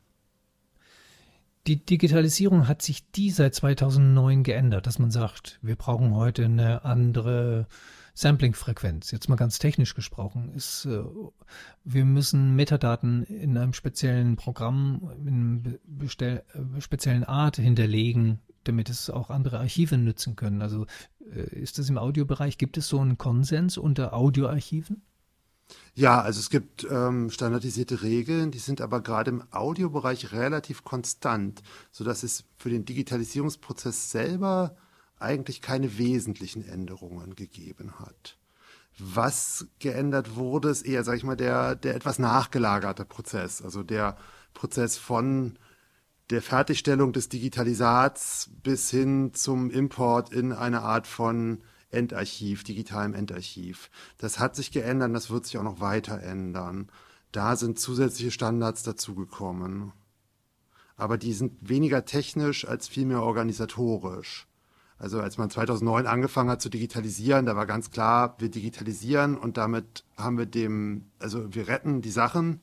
Die 1.68 1.84
Digitalisierung 1.84 2.68
hat 2.68 2.84
sich 2.84 3.10
die 3.12 3.32
seit 3.32 3.56
2009 3.56 4.44
geändert, 4.44 4.86
dass 4.86 5.00
man 5.00 5.10
sagt, 5.10 5.58
wir 5.64 5.76
brauchen 5.76 6.14
heute 6.14 6.46
eine 6.46 6.86
andere 6.86 7.68
Sampling-Frequenz. 8.16 9.12
Jetzt 9.12 9.28
mal 9.28 9.36
ganz 9.36 9.60
technisch 9.60 9.94
gesprochen, 9.94 10.52
ist, 10.56 10.86
äh, 10.86 11.04
wir 11.84 12.06
müssen 12.06 12.56
Metadaten 12.56 13.24
in 13.24 13.58
einem 13.58 13.74
speziellen 13.74 14.38
Programm, 14.38 15.12
in 15.26 15.80
einer 16.20 16.42
äh, 16.42 16.82
speziellen 16.82 17.26
Art 17.26 17.58
hinterlegen, 17.58 18.40
damit 18.64 18.90
es 18.90 19.10
auch 19.10 19.30
andere 19.30 19.60
Archive 19.60 19.98
nützen 19.98 20.38
können. 20.38 20.62
Also 20.62 20.88
äh, 21.34 21.60
ist 21.60 21.78
das 21.78 21.90
im 21.90 21.98
Audiobereich, 21.98 22.58
gibt 22.58 22.78
es 22.78 22.88
so 22.88 23.00
einen 23.00 23.18
Konsens 23.18 23.78
unter 23.78 24.14
Audioarchiven? 24.14 25.02
Ja, 25.94 26.22
also 26.22 26.40
es 26.40 26.50
gibt 26.50 26.88
ähm, 26.90 27.30
standardisierte 27.30 28.02
Regeln, 28.02 28.52
die 28.52 28.60
sind 28.60 28.82
aber 28.82 29.02
gerade 29.02 29.32
im 29.32 29.44
Audiobereich 29.52 30.32
relativ 30.32 30.84
konstant, 30.84 31.64
sodass 31.92 32.24
es 32.24 32.46
für 32.58 32.70
den 32.70 32.86
Digitalisierungsprozess 32.86 34.12
selber 34.12 34.78
eigentlich 35.20 35.62
keine 35.62 35.98
wesentlichen 35.98 36.68
Änderungen 36.68 37.36
gegeben 37.36 38.00
hat. 38.00 38.38
Was 38.98 39.68
geändert 39.80 40.36
wurde, 40.36 40.70
ist 40.70 40.84
eher, 40.84 41.04
sag 41.04 41.18
ich 41.18 41.24
mal, 41.24 41.36
der, 41.36 41.76
der 41.76 41.96
etwas 41.96 42.18
nachgelagerte 42.18 43.04
Prozess, 43.06 43.62
also 43.62 43.84
der 43.84 44.18
Prozess 44.54 44.98
von 44.98 45.60
der 46.30 46.42
Fertigstellung 46.42 47.14
des 47.14 47.30
Digitalisats 47.30 48.50
bis 48.64 48.90
hin 48.90 49.34
zum 49.34 49.70
Import 49.70 50.34
in 50.34 50.54
eine 50.54 50.82
Art 50.82 51.08
von 51.08 51.62
Endarchiv, 51.92 52.64
digitalem 52.64 53.14
Endarchiv. 53.14 53.92
Das 54.18 54.40
hat 54.40 54.56
sich 54.56 54.72
geändert, 54.72 55.14
das 55.14 55.30
wird 55.30 55.46
sich 55.46 55.58
auch 55.58 55.64
noch 55.64 55.82
weiter 55.82 56.22
ändern. 56.22 56.90
Da 57.32 57.56
sind 57.56 57.80
zusätzliche 57.80 58.32
Standards 58.32 58.84
dazugekommen. 58.84 59.92
Aber 60.96 61.18
die 61.18 61.34
sind 61.34 61.54
weniger 61.62 62.06
technisch 62.06 62.68
als 62.68 62.88
vielmehr 62.88 63.22
organisatorisch. 63.22 64.48
Also 64.98 65.20
als 65.20 65.38
man 65.38 65.50
2009 65.50 66.08
angefangen 66.08 66.50
hat 66.50 66.62
zu 66.62 66.70
digitalisieren, 66.70 67.46
da 67.46 67.56
war 67.56 67.66
ganz 67.66 67.92
klar, 67.92 68.36
wir 68.40 68.50
digitalisieren 68.50 69.38
und 69.38 69.58
damit 69.58 70.06
haben 70.18 70.38
wir 70.38 70.46
dem, 70.46 71.12
also 71.20 71.54
wir 71.54 71.68
retten 71.68 72.02
die 72.02 72.12
Sachen 72.12 72.62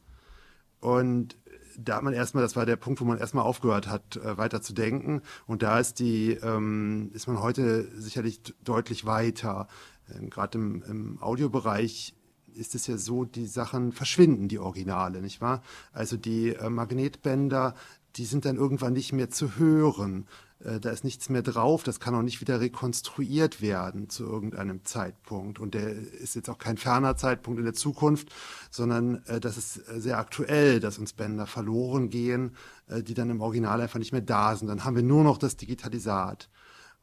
und 0.81 1.37
da 1.79 1.97
hat 1.97 2.03
man 2.03 2.15
erstmal, 2.15 2.43
das 2.43 2.57
war 2.57 2.67
der 2.67 2.77
Punkt, 2.77 3.01
wo 3.01 3.05
man 3.05 3.19
erstmal 3.19 3.45
aufgehört 3.45 3.87
hat, 3.87 4.17
äh, 4.17 4.37
weiter 4.37 4.63
zu 4.63 4.73
denken. 4.73 5.23
Und 5.47 5.63
da 5.63 5.79
ist 5.79 5.99
die, 5.99 6.33
ähm, 6.33 7.11
ist 7.15 7.27
man 7.27 7.41
heute 7.41 7.89
sicherlich 7.99 8.43
deutlich 8.63 9.05
weiter. 9.05 9.69
Ähm, 10.15 10.31
Gerade 10.31 10.59
im, 10.59 10.83
im 10.83 11.23
Audiobereich 11.23 12.15
ist 12.55 12.75
es 12.75 12.87
ja 12.87 12.99
so, 12.99 13.25
die 13.25 13.47
Sachen 13.47 13.93
verschwinden, 13.93 14.49
die 14.49 14.59
Originale, 14.59 15.23
nicht 15.23 15.41
wahr? 15.41 15.63
Also 15.93 16.17
die 16.17 16.55
äh, 16.55 16.69
Magnetbänder, 16.69 17.75
die 18.17 18.25
sind 18.25 18.45
dann 18.45 18.57
irgendwann 18.57 18.93
nicht 18.93 19.13
mehr 19.13 19.31
zu 19.31 19.57
hören. 19.57 20.27
Äh, 20.65 20.81
da 20.81 20.91
ist 20.91 21.05
nichts 21.05 21.29
mehr 21.29 21.43
drauf, 21.43 21.83
das 21.83 22.01
kann 22.01 22.15
auch 22.15 22.23
nicht 22.23 22.41
wieder 22.41 22.61
rekonstruiert 22.61 23.61
werden 23.61 24.09
zu 24.09 24.25
irgendeinem 24.25 24.85
Zeitpunkt. 24.85 25.59
Und 25.59 25.75
der 25.75 25.91
ist 25.91 26.35
jetzt 26.35 26.49
auch 26.49 26.59
kein 26.59 26.77
ferner 26.77 27.17
Zeitpunkt 27.17 27.59
in 27.59 27.65
der 27.65 27.75
Zukunft, 27.75 28.29
sondern 28.71 29.25
äh, 29.27 29.41
das 29.41 29.57
ist 29.57 29.75
sehr 29.75 30.19
aktuell, 30.19 30.81
dass 30.81 30.99
uns 30.99 31.13
Bänder 31.13 31.47
verloren 31.47 32.11
gehen, 32.11 32.57
äh, 32.89 33.03
die 33.03 33.15
dann 33.15 33.31
im 33.31 33.41
Original 33.41 33.81
einfach 33.81 33.99
nicht 33.99 34.13
mehr 34.13 34.21
da 34.21 34.57
sind. 34.57 34.69
Dann 34.69 34.85
haben 34.85 34.97
wir 34.97 35.03
nur 35.03 35.25
noch 35.25 35.39
das 35.39 35.57
Digitalisat. 35.57 36.49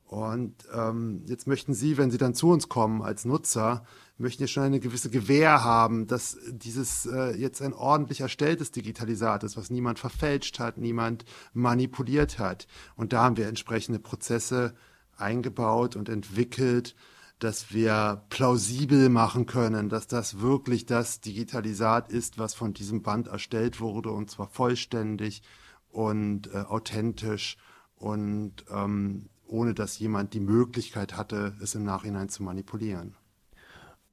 Und 0.06 0.56
ähm, 0.74 1.22
jetzt 1.28 1.46
möchten 1.46 1.76
Sie, 1.76 1.98
wenn 1.98 2.10
Sie 2.10 2.18
dann 2.18 2.34
zu 2.34 2.50
uns 2.50 2.68
kommen 2.68 3.04
als 3.04 3.26
Nutzer, 3.26 3.86
möchten 4.20 4.44
ja 4.44 4.48
schon 4.48 4.64
eine 4.64 4.80
gewisse 4.80 5.10
Gewähr 5.10 5.64
haben, 5.64 6.08
dass 6.08 6.38
dieses 6.50 7.06
äh, 7.06 7.36
jetzt 7.36 7.62
ein 7.62 7.74
ordentlich 7.74 8.22
erstelltes 8.22 8.72
Digitalisat 8.72 9.44
ist, 9.44 9.58
was 9.58 9.70
niemand 9.70 10.00
verfälscht 10.00 10.60
hat, 10.60 10.78
niemand 10.78 11.26
manipuliert 11.54 12.40
hat. 12.40 12.68
Und 12.96 13.14
da 13.14 13.24
haben 13.24 13.38
wir 13.38 13.48
entsprechende 13.48 14.00
Prozesse 14.00 14.76
eingebaut 15.18 15.96
und 15.96 16.10
entwickelt, 16.10 16.96
dass 17.40 17.74
wir 17.74 18.24
plausibel 18.30 19.10
machen 19.10 19.46
können, 19.46 19.88
dass 19.88 20.08
das 20.08 20.40
wirklich 20.40 20.86
das 20.86 21.22
Digitalisat 21.22 22.12
ist, 22.12 22.38
was 22.38 22.54
von 22.54 22.74
diesem 22.74 23.02
Band 23.02 23.28
erstellt 23.28 23.80
wurde, 23.80 24.12
und 24.12 24.30
zwar 24.30 24.48
vollständig 24.48 25.42
und 25.90 26.54
äh, 26.54 26.58
authentisch 26.58 27.58
und 27.96 28.66
ähm, 28.70 29.30
ohne 29.48 29.74
dass 29.74 29.98
jemand 30.00 30.34
die 30.34 30.42
Möglichkeit 30.42 31.16
hatte, 31.16 31.56
es 31.62 31.76
im 31.76 31.84
Nachhinein 31.84 32.30
zu 32.30 32.44
manipulieren. 32.44 33.16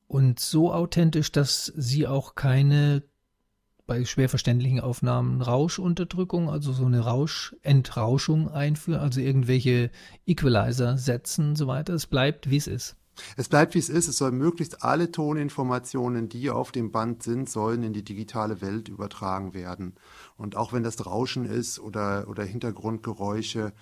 Und 0.06 0.38
so 0.38 0.72
authentisch, 0.72 1.32
dass 1.32 1.72
sie 1.76 2.06
auch 2.06 2.34
keine 2.34 3.02
bei 3.86 4.04
schwer 4.04 4.28
verständlichen 4.28 4.80
Aufnahmen 4.80 5.40
Rauschunterdrückung, 5.40 6.50
also 6.50 6.72
so 6.72 6.86
eine 6.86 7.00
Rauscht-Entrauschung 7.00 8.50
einführen, 8.50 9.00
also 9.00 9.20
irgendwelche 9.20 9.90
Equalizer 10.26 10.98
setzen 10.98 11.50
und 11.50 11.56
so 11.56 11.66
weiter. 11.66 11.94
Es 11.94 12.06
bleibt, 12.06 12.50
wie 12.50 12.56
es 12.56 12.66
ist. 12.66 12.96
Es 13.36 13.48
bleibt, 13.48 13.74
wie 13.74 13.78
es 13.78 13.88
ist. 13.88 14.08
Es 14.08 14.18
soll 14.18 14.32
möglichst 14.32 14.82
alle 14.82 15.10
Toninformationen, 15.10 16.28
die 16.28 16.50
auf 16.50 16.72
dem 16.72 16.90
Band 16.92 17.22
sind, 17.22 17.48
sollen 17.48 17.82
in 17.82 17.92
die 17.92 18.04
digitale 18.04 18.60
Welt 18.60 18.88
übertragen 18.88 19.54
werden. 19.54 19.94
Und 20.36 20.56
auch 20.56 20.72
wenn 20.72 20.82
das 20.82 21.06
Rauschen 21.06 21.46
ist 21.46 21.78
oder, 21.78 22.26
oder 22.28 22.44
Hintergrundgeräusche, 22.44 23.72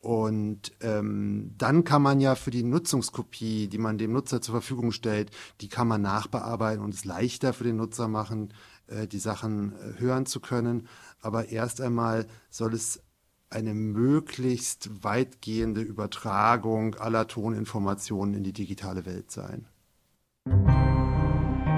und 0.00 0.72
ähm, 0.80 1.54
dann 1.58 1.82
kann 1.82 2.02
man 2.02 2.20
ja 2.20 2.36
für 2.36 2.50
die 2.50 2.62
Nutzungskopie, 2.62 3.66
die 3.66 3.78
man 3.78 3.98
dem 3.98 4.12
Nutzer 4.12 4.40
zur 4.40 4.54
Verfügung 4.54 4.92
stellt, 4.92 5.30
die 5.60 5.68
kann 5.68 5.88
man 5.88 6.02
nachbearbeiten 6.02 6.84
und 6.84 6.94
es 6.94 7.04
leichter 7.04 7.52
für 7.52 7.64
den 7.64 7.76
Nutzer 7.76 8.06
machen, 8.06 8.54
äh, 8.86 9.08
die 9.08 9.18
Sachen 9.18 9.72
äh, 9.72 10.00
hören 10.00 10.24
zu 10.24 10.38
können. 10.38 10.86
Aber 11.20 11.48
erst 11.48 11.80
einmal 11.80 12.26
soll 12.48 12.74
es 12.74 13.02
eine 13.50 13.74
möglichst 13.74 15.02
weitgehende 15.02 15.80
Übertragung 15.80 16.94
aller 16.94 17.26
Toninformationen 17.26 18.34
in 18.34 18.44
die 18.44 18.52
digitale 18.52 19.04
Welt 19.04 19.32
sein. 19.32 19.66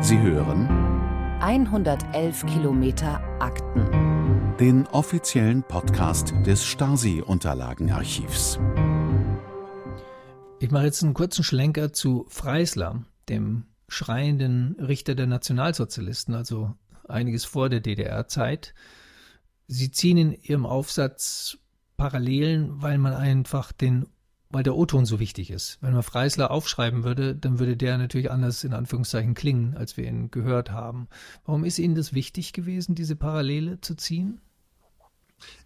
Sie 0.03 0.18
hören 0.18 0.68
111 1.41 2.45
Kilometer 2.47 3.23
Akten 3.41 4.09
den 4.61 4.86
offiziellen 4.88 5.62
Podcast 5.62 6.34
des 6.44 6.66
Stasi-Unterlagenarchivs. 6.66 8.58
Ich 10.58 10.70
mache 10.70 10.84
jetzt 10.84 11.02
einen 11.02 11.14
kurzen 11.14 11.44
Schlenker 11.44 11.94
zu 11.94 12.26
Freisler, 12.28 13.02
dem 13.30 13.64
schreienden 13.88 14.76
Richter 14.78 15.14
der 15.14 15.26
Nationalsozialisten, 15.26 16.34
also 16.34 16.74
einiges 17.08 17.46
vor 17.46 17.70
der 17.70 17.80
DDR-Zeit. 17.80 18.74
Sie 19.66 19.90
ziehen 19.92 20.18
in 20.18 20.32
Ihrem 20.42 20.66
Aufsatz 20.66 21.56
Parallelen, 21.96 22.82
weil 22.82 22.98
man 22.98 23.14
einfach 23.14 23.72
den, 23.72 24.08
weil 24.50 24.62
der 24.62 24.76
O-Ton 24.76 25.06
so 25.06 25.20
wichtig 25.20 25.50
ist. 25.50 25.78
Wenn 25.80 25.94
man 25.94 26.02
Freisler 26.02 26.50
aufschreiben 26.50 27.02
würde, 27.02 27.34
dann 27.34 27.61
würde 27.61 27.78
der 27.78 27.96
natürlich 27.96 28.30
anders 28.30 28.62
in 28.62 28.74
Anführungszeichen 28.74 29.32
klingen, 29.32 29.74
als 29.74 29.96
wir 29.96 30.06
ihn 30.06 30.30
gehört 30.30 30.70
haben. 30.70 31.08
Warum 31.46 31.64
ist 31.64 31.78
Ihnen 31.78 31.94
das 31.94 32.12
wichtig 32.12 32.52
gewesen, 32.52 32.94
diese 32.94 33.16
Parallele 33.16 33.80
zu 33.80 33.94
ziehen? 33.94 34.42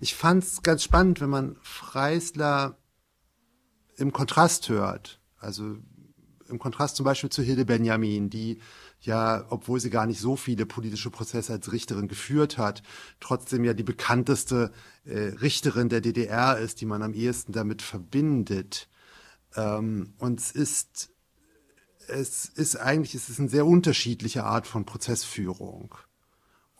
Ich 0.01 0.15
fand 0.15 0.45
es 0.45 0.63
ganz 0.63 0.83
spannend, 0.83 1.21
wenn 1.21 1.31
man 1.31 1.57
Freisler 1.63 2.79
im 3.97 4.13
Kontrast 4.13 4.69
hört. 4.69 5.21
Also 5.39 5.77
im 6.49 6.59
Kontrast 6.59 6.97
zum 6.97 7.05
Beispiel 7.05 7.31
zu 7.31 7.43
Hilde 7.43 7.65
Benjamin, 7.65 8.31
die 8.31 8.61
ja, 9.01 9.45
obwohl 9.51 9.81
sie 9.81 9.91
gar 9.91 10.07
nicht 10.07 10.21
so 10.21 10.37
viele 10.37 10.67
politische 10.67 11.11
Prozesse 11.11 11.53
als 11.53 11.73
Richterin 11.73 12.09
geführt 12.09 12.57
hat, 12.57 12.83
trotzdem 13.21 13.65
ja 13.65 13.75
die 13.75 13.83
bekannteste 13.83 14.73
äh, 15.05 15.35
Richterin 15.41 15.89
der 15.91 16.01
DDR 16.01 16.59
ist, 16.59 16.81
die 16.81 16.87
man 16.87 17.03
am 17.03 17.13
ehesten 17.13 17.53
damit 17.53 17.83
verbindet. 17.83 18.89
Ähm, 19.57 20.15
und 20.19 20.41
es 20.41 20.53
ist, 20.53 21.11
es 22.09 22.47
ist 22.47 22.77
eigentlich, 22.77 23.15
es 23.15 23.29
ist 23.29 23.41
eine 23.41 23.51
sehr 23.51 23.67
unterschiedliche 23.67 24.45
Art 24.45 24.67
von 24.67 24.87
Prozessführung. 24.87 25.95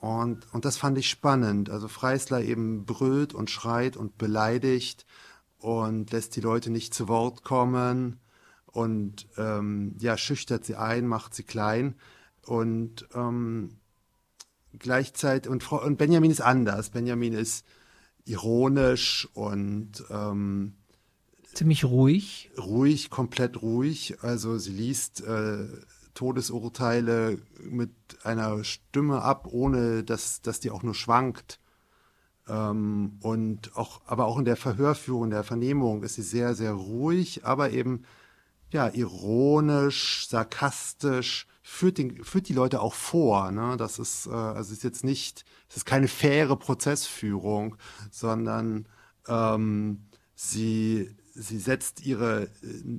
Und, 0.05 0.53
und 0.53 0.67
das 0.67 0.77
fand 0.77 0.99
ich 0.99 1.09
spannend. 1.09 1.71
Also 1.71 1.89
Freisler 1.89 2.43
eben 2.43 2.85
brüllt 2.85 3.33
und 3.33 3.49
schreit 3.49 3.97
und 3.97 4.19
beleidigt 4.19 5.07
und 5.57 6.13
lässt 6.13 6.37
die 6.37 6.43
Leute 6.43 6.69
nicht 6.69 6.93
zu 6.93 7.09
Wort 7.09 7.43
kommen 7.43 8.21
und 8.67 9.27
ähm, 9.39 9.97
ja, 9.99 10.19
schüchtert 10.19 10.67
sie 10.67 10.77
ein, 10.77 11.07
macht 11.07 11.35
sie 11.35 11.43
klein 11.43 11.95
und 12.45 13.09
ähm, 13.15 13.79
gleichzeitig 14.79 15.51
und, 15.51 15.73
und 15.73 15.97
Benjamin 15.97 16.31
ist 16.31 16.43
anders. 16.43 16.91
Benjamin 16.91 17.33
ist 17.33 17.65
ironisch 18.27 19.27
und 19.33 20.05
ähm, 20.11 20.75
ziemlich 21.55 21.83
ruhig. 21.87 22.51
Ruhig, 22.59 23.09
komplett 23.09 23.63
ruhig. 23.63 24.19
Also 24.21 24.59
sie 24.59 24.73
liest 24.73 25.23
äh, 25.23 25.67
Todesurteile 26.15 27.39
mit 27.63 27.91
einer 28.23 28.65
Stimme 28.65 29.23
ab, 29.23 29.49
ohne 29.51 30.05
dass, 30.05 30.43
dass 30.43 30.61
die 30.61 30.71
auch 30.71 30.83
nur 30.83 30.95
schwankt. 30.95 31.61
Ähm, 32.49 33.19
und 33.21 33.77
auch, 33.77 34.01
aber 34.07 34.27
auch 34.27 34.39
in 34.39 34.45
der 34.45 34.57
Verhörführung, 34.57 35.31
der 35.31 35.45
Vernehmung 35.45 36.03
ist 36.03 36.15
sie 36.15 36.23
sehr, 36.23 36.55
sehr 36.55 36.73
ruhig, 36.73 37.45
aber 37.45 37.71
eben 37.71 38.05
ja, 38.71 38.89
ironisch, 38.93 40.27
sarkastisch, 40.29 41.47
führt, 41.63 41.99
den, 41.99 42.23
führt 42.25 42.49
die 42.49 42.55
Leute 42.55 42.81
auch 42.81 42.95
vor. 42.95 43.51
Ne? 43.51 43.77
Das 43.77 43.99
ist, 43.99 44.27
äh, 44.27 44.31
also 44.31 44.73
ist 44.73 44.85
jetzt 44.85 45.05
nicht, 45.05 45.45
es 45.69 45.79
ist 45.79 45.87
keine 45.87 46.09
faire 46.09 46.57
Prozessführung, 46.57 47.77
sondern 48.11 48.87
ähm, 49.29 50.07
sie, 50.35 51.17
sie 51.35 51.59
setzt 51.59 52.05
ihre 52.05 52.45
äh, 52.45 52.49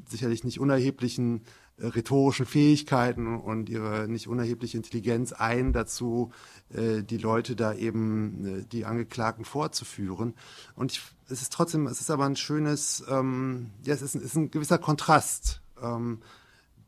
sicherlich 0.10 0.44
nicht 0.44 0.60
unerheblichen 0.60 1.44
rhetorischen 1.78 2.46
Fähigkeiten 2.46 3.36
und 3.38 3.70
ihre 3.70 4.08
nicht 4.08 4.28
unerhebliche 4.28 4.78
Intelligenz 4.78 5.34
ein 5.34 5.74
dazu, 5.74 6.32
äh, 6.70 7.04
die 7.04 7.18
Leute 7.18 7.56
da 7.56 7.74
eben, 7.74 8.46
äh, 8.46 8.66
die 8.66 8.86
Angeklagten 8.86 9.46
vorzuführen. 9.46 10.36
Und 10.76 10.94
ich, 10.94 11.02
es 11.28 11.42
ist 11.42 11.52
trotzdem, 11.52 11.88
es 11.88 12.00
ist 12.00 12.12
aber 12.12 12.26
ein 12.26 12.38
schönes, 12.38 13.04
ähm, 13.10 13.72
ja, 13.84 13.94
es 13.94 14.02
ist, 14.02 14.16
es 14.16 14.24
ist 14.24 14.36
ein 14.36 14.52
gewisser 14.52 14.78
Kontrast 14.78 15.62
ähm, 15.82 16.22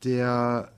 der 0.04 0.72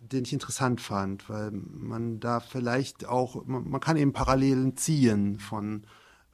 den 0.00 0.24
ich 0.24 0.32
interessant 0.32 0.80
fand, 0.80 1.28
weil 1.28 1.50
man 1.50 2.20
da 2.20 2.38
vielleicht 2.38 3.06
auch, 3.06 3.44
man, 3.46 3.68
man 3.68 3.80
kann 3.80 3.96
eben 3.96 4.12
Parallelen 4.12 4.76
ziehen 4.76 5.38
von, 5.40 5.84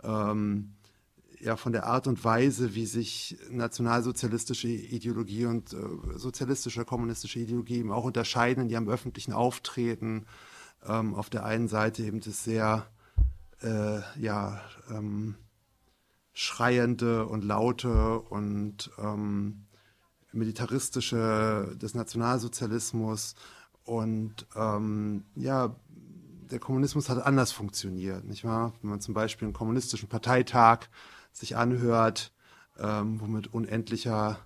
ähm, 0.02 0.74
ja, 1.42 1.56
von 1.56 1.72
der 1.72 1.86
Art 1.86 2.06
und 2.06 2.24
Weise, 2.24 2.74
wie 2.74 2.86
sich 2.86 3.36
nationalsozialistische 3.50 4.68
Ideologie 4.68 5.46
und 5.46 5.72
äh, 5.72 5.76
sozialistische, 6.14 6.84
kommunistische 6.84 7.40
Ideologie 7.40 7.78
eben 7.78 7.90
auch 7.90 8.04
unterscheiden 8.04 8.64
in 8.64 8.70
ihrem 8.70 8.88
öffentlichen 8.88 9.32
Auftreten. 9.32 10.26
Ähm, 10.86 11.14
auf 11.14 11.30
der 11.30 11.44
einen 11.44 11.66
Seite 11.66 12.04
eben 12.04 12.20
das 12.20 12.44
sehr, 12.44 12.86
äh, 13.60 14.00
ja, 14.20 14.60
ähm, 14.90 15.34
schreiende 16.32 17.26
und 17.26 17.44
laute 17.44 18.20
und 18.20 18.90
ähm, 18.98 19.66
militaristische 20.32 21.76
des 21.76 21.94
Nationalsozialismus 21.94 23.34
und 23.84 24.46
ähm, 24.56 25.24
ja, 25.34 25.74
der 26.50 26.58
Kommunismus 26.58 27.08
hat 27.08 27.24
anders 27.24 27.50
funktioniert, 27.52 28.24
nicht 28.24 28.44
wahr? 28.44 28.72
Wenn 28.80 28.90
man 28.90 29.00
zum 29.00 29.14
Beispiel 29.14 29.46
einen 29.46 29.54
kommunistischen 29.54 30.08
Parteitag 30.08 30.88
sich 31.32 31.56
anhört, 31.56 32.32
ähm, 32.78 33.20
womit 33.20 33.52
unendlicher, 33.52 34.38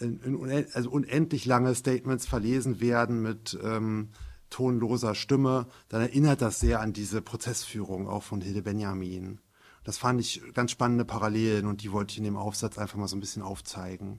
in, 0.00 0.20
in, 0.20 0.66
also 0.72 0.90
unendlich 0.90 1.44
lange 1.44 1.74
Statements 1.74 2.26
verlesen 2.26 2.80
werden 2.80 3.22
mit 3.22 3.58
ähm, 3.62 4.10
tonloser 4.50 5.14
Stimme, 5.14 5.66
dann 5.88 6.00
erinnert 6.00 6.40
das 6.42 6.60
sehr 6.60 6.80
an 6.80 6.92
diese 6.92 7.20
Prozessführung 7.20 8.08
auch 8.08 8.22
von 8.22 8.40
Hilde 8.40 8.62
Benjamin. 8.62 9.40
Das 9.84 9.98
fand 9.98 10.20
ich 10.20 10.42
ganz 10.52 10.72
spannende 10.72 11.04
Parallelen 11.04 11.66
und 11.66 11.82
die 11.82 11.92
wollte 11.92 12.12
ich 12.12 12.18
in 12.18 12.24
dem 12.24 12.36
Aufsatz 12.36 12.76
einfach 12.76 12.96
mal 12.96 13.06
so 13.06 13.16
ein 13.16 13.20
bisschen 13.20 13.42
aufzeigen. 13.42 14.18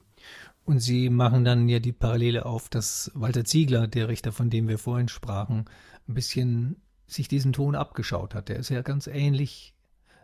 Und 0.64 0.80
Sie 0.80 1.10
machen 1.10 1.44
dann 1.44 1.68
ja 1.68 1.78
die 1.78 1.92
Parallele 1.92 2.46
auf, 2.46 2.68
dass 2.68 3.10
Walter 3.14 3.44
Ziegler, 3.44 3.86
der 3.86 4.08
Richter, 4.08 4.32
von 4.32 4.50
dem 4.50 4.68
wir 4.68 4.78
vorhin 4.78 5.08
sprachen, 5.08 5.64
ein 6.06 6.14
bisschen 6.14 6.76
sich 7.06 7.28
diesen 7.28 7.52
Ton 7.52 7.74
abgeschaut 7.74 8.34
hat. 8.34 8.48
Der 8.48 8.56
ist 8.56 8.68
ja 8.68 8.82
ganz 8.82 9.06
ähnlich 9.06 9.74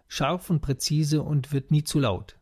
scharf 0.09 0.51
und 0.51 0.61
präzise 0.61 1.23
und 1.23 1.53
wird 1.53 1.71
nie 1.71 1.85
zu 1.85 1.99
laut. 1.99 2.37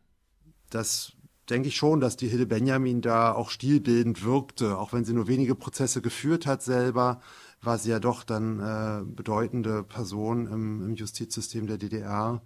Das 0.69 1.13
denke 1.49 1.67
ich 1.67 1.75
schon, 1.75 1.99
dass 1.99 2.17
die 2.17 2.27
Hilde 2.27 2.45
Benjamin 2.45 3.01
da 3.01 3.33
auch 3.33 3.49
stilbildend 3.49 4.23
wirkte. 4.23 4.77
Auch 4.77 4.93
wenn 4.93 5.05
sie 5.05 5.13
nur 5.13 5.27
wenige 5.27 5.55
Prozesse 5.55 6.01
geführt 6.01 6.45
hat 6.45 6.63
selber, 6.63 7.21
war 7.61 7.77
sie 7.77 7.89
ja 7.89 7.99
doch 7.99 8.23
dann 8.23 8.59
äh, 8.59 9.03
bedeutende 9.05 9.83
Person 9.83 10.47
im, 10.47 10.81
im, 10.83 10.95
Justizsystem 10.95 11.67
der 11.67 11.77
DDR. 11.77 12.41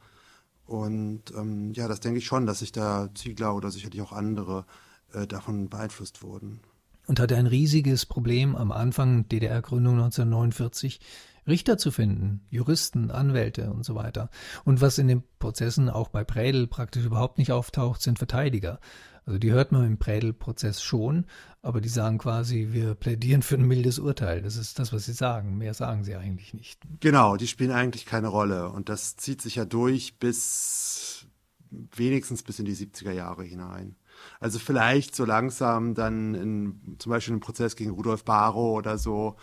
Und 0.65 1.33
ähm, 1.35 1.71
ja, 1.73 1.87
das 1.87 1.99
denke 1.99 2.19
ich 2.19 2.25
schon, 2.25 2.45
dass 2.45 2.59
sich 2.59 2.71
da 2.71 3.09
Ziegler 3.15 3.55
oder 3.55 3.71
sicherlich 3.71 4.01
auch 4.01 4.11
andere 4.11 4.65
äh, 5.13 5.25
davon 5.25 5.69
beeinflusst 5.69 6.23
wurden. 6.23 6.59
Und 7.07 7.19
hatte 7.21 7.37
ein 7.37 7.47
riesiges 7.47 8.05
Problem 8.05 8.55
am 8.55 8.71
Anfang 8.71 9.29
DDR-Gründung 9.29 9.93
1949, 9.93 10.99
Richter 11.47 11.77
zu 11.77 11.91
finden, 11.91 12.45
Juristen, 12.49 13.11
Anwälte 13.11 13.71
und 13.71 13.85
so 13.85 13.95
weiter. 13.95 14.29
Und 14.65 14.81
was 14.81 14.97
in 14.97 15.07
den 15.07 15.23
Prozessen 15.39 15.89
auch 15.89 16.09
bei 16.09 16.23
Prädel 16.23 16.67
praktisch 16.67 17.05
überhaupt 17.05 17.37
nicht 17.37 17.51
auftaucht, 17.51 18.01
sind 18.01 18.17
Verteidiger. 18.17 18.79
Also 19.25 19.39
die 19.39 19.51
hört 19.51 19.73
man 19.73 19.85
im 19.85 19.97
Prädel-Prozess 19.97 20.81
schon, 20.81 21.25
aber 21.61 21.81
die 21.81 21.89
sagen 21.89 22.17
quasi, 22.17 22.69
wir 22.71 22.95
plädieren 22.95 23.41
für 23.41 23.55
ein 23.55 23.67
mildes 23.67 23.99
Urteil. 23.99 24.41
Das 24.41 24.55
ist 24.55 24.79
das, 24.79 24.93
was 24.93 25.05
sie 25.05 25.13
sagen. 25.13 25.57
Mehr 25.57 25.73
sagen 25.73 26.05
sie 26.05 26.15
eigentlich 26.15 26.53
nicht. 26.53 26.81
Genau, 27.01 27.35
die 27.35 27.47
spielen 27.47 27.71
eigentlich 27.71 28.05
keine 28.05 28.29
Rolle. 28.29 28.69
Und 28.69 28.87
das 28.87 29.17
zieht 29.17 29.41
sich 29.41 29.55
ja 29.55 29.65
durch 29.65 30.17
bis 30.17 31.27
wenigstens 31.69 32.43
bis 32.43 32.59
in 32.59 32.65
die 32.65 32.75
70er 32.75 33.11
Jahre 33.11 33.43
hinein. 33.43 33.97
Also 34.39 34.59
vielleicht 34.59 35.15
so 35.15 35.25
langsam 35.25 35.93
dann 35.93 36.33
in, 36.33 36.95
zum 36.97 37.09
Beispiel 37.11 37.33
im 37.33 37.39
Prozess 37.39 37.75
gegen 37.75 37.91
Rudolf 37.91 38.23
Barrow 38.23 38.77
oder 38.77 38.97
so, 38.97 39.35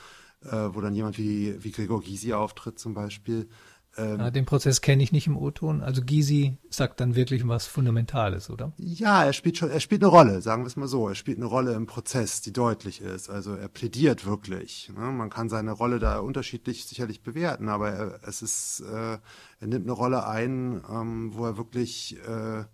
wo 0.50 0.80
dann 0.80 0.94
jemand 0.94 1.18
wie, 1.18 1.62
wie 1.62 1.70
Gregor 1.70 2.02
Gysi 2.02 2.32
auftritt 2.32 2.78
zum 2.78 2.94
Beispiel. 2.94 3.48
Ähm, 3.96 4.18
ja, 4.18 4.30
den 4.30 4.44
Prozess 4.44 4.80
kenne 4.80 5.02
ich 5.02 5.12
nicht 5.12 5.26
im 5.26 5.36
O-Ton. 5.36 5.80
Also 5.80 6.02
Gysi 6.02 6.56
sagt 6.68 7.00
dann 7.00 7.14
wirklich 7.14 7.46
was 7.46 7.66
Fundamentales, 7.66 8.50
oder? 8.50 8.72
Ja, 8.76 9.24
er 9.24 9.32
spielt 9.32 9.56
schon, 9.56 9.70
er 9.70 9.80
spielt 9.80 10.02
eine 10.02 10.10
Rolle, 10.10 10.42
sagen 10.42 10.62
wir 10.62 10.66
es 10.66 10.76
mal 10.76 10.88
so. 10.88 11.08
Er 11.08 11.14
spielt 11.14 11.38
eine 11.38 11.46
Rolle 11.46 11.74
im 11.74 11.86
Prozess, 11.86 12.40
die 12.40 12.52
deutlich 12.52 13.00
ist. 13.00 13.30
Also 13.30 13.54
er 13.54 13.68
plädiert 13.68 14.26
wirklich. 14.26 14.90
Ne? 14.96 15.12
Man 15.12 15.30
kann 15.30 15.48
seine 15.48 15.72
Rolle 15.72 15.98
da 15.98 16.18
unterschiedlich 16.18 16.86
sicherlich 16.86 17.22
bewerten, 17.22 17.68
aber 17.68 17.90
er, 17.90 18.20
es 18.26 18.42
ist, 18.42 18.80
äh, 18.80 19.18
er 19.60 19.66
nimmt 19.66 19.86
eine 19.86 19.92
Rolle 19.92 20.26
ein, 20.26 20.82
ähm, 20.90 21.30
wo 21.34 21.46
er 21.46 21.56
wirklich 21.56 22.16
äh, 22.26 22.64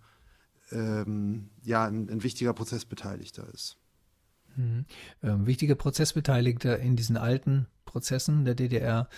ähm, 0.71 1.49
ja, 1.63 1.85
ein, 1.85 2.09
ein, 2.09 2.23
wichtiger 2.23 2.53
Prozessbeteiligter 2.53 3.47
ist. 3.53 3.77
Mhm. 4.55 4.85
Ähm, 5.23 5.45
wichtiger 5.45 5.75
Prozessbeteiligter 5.75 6.79
in 6.79 6.95
diesen 6.95 7.17
alten 7.17 7.67
Prozessen 7.85 8.45
der 8.45 8.55
DDR 8.55 9.09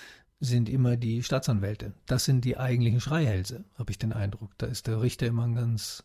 sind 0.43 0.67
immer 0.67 0.97
die 0.97 1.23
Staatsanwälte. 1.23 1.93
Das 2.05 2.25
sind 2.25 2.43
die 2.43 2.57
eigentlichen 2.57 2.99
Schreihälse, 2.99 3.63
habe 3.77 3.91
ich 3.91 3.97
den 3.97 4.11
Eindruck. 4.11 4.51
Da 4.57 4.65
ist 4.65 4.87
der 4.87 5.01
Richter 5.01 5.27
immer 5.27 5.47
ganz, 5.49 6.03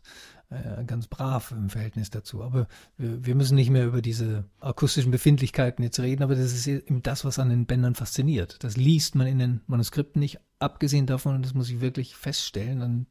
äh, 0.50 0.84
ganz 0.84 1.08
brav 1.08 1.50
im 1.50 1.70
Verhältnis 1.70 2.10
dazu. 2.10 2.42
Aber 2.42 2.68
wir, 2.96 3.24
wir, 3.26 3.34
müssen 3.34 3.56
nicht 3.56 3.70
mehr 3.70 3.86
über 3.86 4.00
diese 4.00 4.44
akustischen 4.60 5.10
Befindlichkeiten 5.10 5.82
jetzt 5.82 5.98
reden, 5.98 6.22
aber 6.22 6.36
das 6.36 6.52
ist 6.52 6.66
eben 6.68 7.02
das, 7.02 7.24
was 7.24 7.40
an 7.40 7.50
den 7.50 7.66
Bändern 7.66 7.96
fasziniert. 7.96 8.62
Das 8.62 8.76
liest 8.76 9.16
man 9.16 9.26
in 9.26 9.40
den 9.40 9.60
Manuskripten 9.66 10.20
nicht, 10.20 10.38
abgesehen 10.60 11.06
davon, 11.06 11.34
und 11.34 11.44
das 11.44 11.54
muss 11.54 11.70
ich 11.70 11.80
wirklich 11.80 12.14
feststellen, 12.14 12.80
dann 12.80 13.06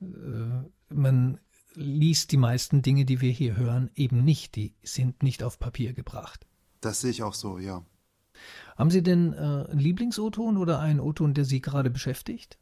äh, 0.00 0.94
man 0.94 1.38
liest 1.74 2.32
die 2.32 2.36
meisten 2.36 2.82
Dinge, 2.82 3.04
die 3.04 3.20
wir 3.20 3.30
hier 3.30 3.56
hören, 3.56 3.90
eben 3.94 4.24
nicht. 4.24 4.56
Die 4.56 4.74
sind 4.82 5.22
nicht 5.22 5.42
auf 5.42 5.58
Papier 5.58 5.92
gebracht. 5.92 6.46
Das 6.80 7.00
sehe 7.00 7.10
ich 7.10 7.22
auch 7.22 7.34
so, 7.34 7.58
ja. 7.58 7.84
Haben 8.76 8.90
Sie 8.90 9.02
denn 9.02 9.32
äh, 9.32 9.36
einen 9.36 9.78
Lieblings-O-Ton 9.78 10.56
oder 10.56 10.80
einen 10.80 11.00
O-Ton, 11.00 11.34
der 11.34 11.44
Sie 11.44 11.60
gerade 11.60 11.90
beschäftigt? 11.90 12.58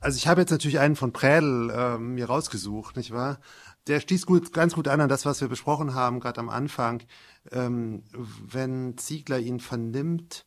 Also 0.00 0.16
ich 0.18 0.28
habe 0.28 0.42
jetzt 0.42 0.50
natürlich 0.50 0.78
einen 0.78 0.96
von 0.96 1.12
Prädel 1.12 1.70
äh, 1.70 1.98
mir 1.98 2.26
rausgesucht, 2.26 2.96
nicht 2.96 3.10
wahr? 3.10 3.40
Der 3.86 4.00
stieß 4.00 4.26
gut, 4.26 4.52
ganz 4.52 4.74
gut 4.74 4.88
an 4.88 5.00
an 5.00 5.08
das, 5.08 5.24
was 5.24 5.40
wir 5.40 5.48
besprochen 5.48 5.94
haben, 5.94 6.20
gerade 6.20 6.40
am 6.40 6.50
Anfang. 6.50 7.02
Ähm, 7.50 8.02
wenn 8.12 8.98
Ziegler 8.98 9.38
ihn 9.38 9.60
vernimmt 9.60 10.46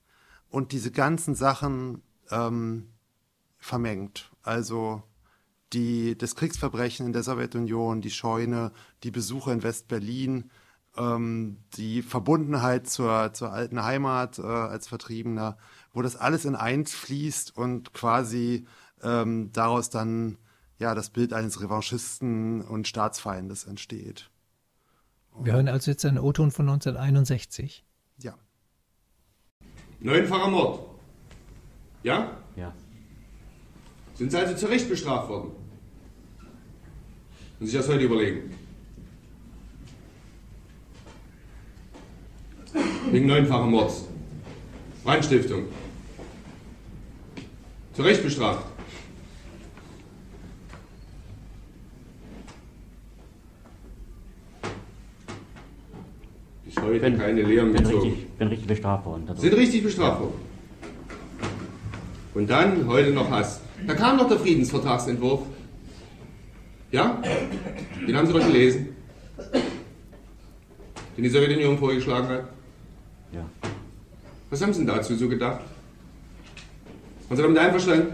und 0.49 0.71
diese 0.71 0.91
ganzen 0.91 1.33
Sachen 1.33 2.03
ähm, 2.29 2.89
vermengt. 3.57 4.31
Also 4.43 5.03
die, 5.73 6.17
das 6.17 6.35
Kriegsverbrechen 6.35 7.05
in 7.05 7.13
der 7.13 7.23
Sowjetunion, 7.23 8.01
die 8.01 8.11
Scheune, 8.11 8.71
die 9.03 9.11
Besuche 9.11 9.51
in 9.51 9.63
West-Berlin, 9.63 10.49
ähm, 10.97 11.57
die 11.75 12.01
Verbundenheit 12.01 12.89
zur, 12.89 13.33
zur 13.33 13.51
alten 13.51 13.83
Heimat 13.83 14.39
äh, 14.39 14.43
als 14.43 14.87
Vertriebener, 14.87 15.57
wo 15.93 16.01
das 16.01 16.15
alles 16.15 16.45
in 16.45 16.55
eins 16.55 16.93
fließt 16.93 17.55
und 17.55 17.93
quasi 17.93 18.65
ähm, 19.03 19.51
daraus 19.51 19.89
dann 19.89 20.37
ja 20.79 20.95
das 20.95 21.09
Bild 21.09 21.33
eines 21.33 21.61
Revanchisten 21.61 22.61
und 22.61 22.87
Staatsfeindes 22.87 23.65
entsteht. 23.65 24.29
Wir 25.39 25.53
hören 25.53 25.67
also 25.67 25.91
jetzt 25.91 26.03
einen 26.05 26.17
O-Ton 26.17 26.51
von 26.51 26.67
1961. 26.67 27.85
Ja. 28.17 28.33
Neunfacher 29.99 30.47
Mord. 30.47 30.79
Ja? 32.01 32.31
Sind 34.17 34.31
Sie 34.31 34.37
also 34.37 34.55
zu 34.55 34.65
Recht 34.65 34.89
bestraft 34.89 35.29
worden? 35.29 35.51
Und 37.59 37.67
sich 37.67 37.75
das 37.75 37.87
heute 37.87 38.03
überlegen. 38.03 38.51
Wegen 43.11 43.27
neunfachen 43.27 43.69
Mords. 43.69 44.05
Brandstiftung. 45.03 45.65
Zu 47.93 48.01
Recht 48.01 48.23
bestraft. 48.23 48.65
Bis 56.65 56.75
heute 56.77 56.99
Bin, 56.99 57.17
keine 57.17 57.41
Lehren 57.43 57.71
bin, 57.71 57.83
gezogen. 57.83 58.09
richtig, 58.09 58.27
bin 58.31 58.47
richtig 58.47 58.67
bestraft 58.67 59.05
worden. 59.05 59.23
dadurch. 59.27 59.41
Sind 59.41 59.53
richtig 59.53 59.83
bestraft 59.83 60.21
worden. 60.21 60.33
Und 62.33 62.49
dann 62.49 62.87
heute 62.87 63.11
noch 63.11 63.29
Hass. 63.29 63.61
Da 63.85 63.93
kam 63.93 64.17
noch 64.17 64.27
der 64.27 64.39
Friedensvertragsentwurf. 64.39 65.41
Ja? 66.91 67.21
Den 68.07 68.15
haben 68.15 68.27
Sie 68.27 68.33
doch 68.33 68.45
gelesen. 68.45 68.95
Den 71.15 71.23
die 71.23 71.29
Sowjetunion 71.29 71.77
vorgeschlagen 71.77 72.27
hat. 72.27 72.43
Ja. 73.31 73.45
Was 74.49 74.61
haben 74.61 74.73
Sie 74.73 74.79
denn 74.79 74.87
dazu 74.87 75.15
so 75.15 75.27
gedacht? 75.27 75.61
Waren 77.27 77.37
Sie 77.37 77.43
damit 77.43 77.57
einverstanden? 77.57 78.13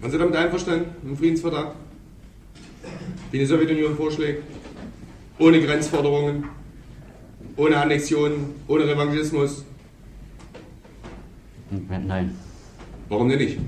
Waren 0.00 0.10
Sie 0.10 0.18
damit 0.18 0.36
einverstanden 0.36 0.86
mit 1.02 1.10
dem 1.12 1.16
Friedensvertrag? 1.16 1.74
Den 3.32 3.40
die 3.40 3.46
Sowjetunion 3.46 3.96
vorschlägt? 3.96 4.42
Ohne 5.38 5.60
Grenzforderungen? 5.60 6.59
Ohne 7.56 7.76
Annexionen? 7.76 8.54
Ohne 8.68 8.86
Revanchismus? 8.86 9.64
Nein. 11.88 12.36
Warum 13.08 13.28
denn 13.28 13.38
nicht? 13.38 13.58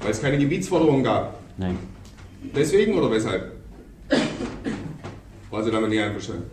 Weil 0.00 0.10
es 0.10 0.20
keine 0.20 0.38
Gebietsforderungen 0.38 1.04
gab. 1.04 1.38
Nein. 1.56 1.78
Deswegen 2.54 2.94
oder 2.94 3.10
weshalb? 3.10 3.52
War 5.50 5.62
sie 5.62 5.70
damit 5.70 5.90
nicht 5.90 6.00
einverstanden? 6.00 6.50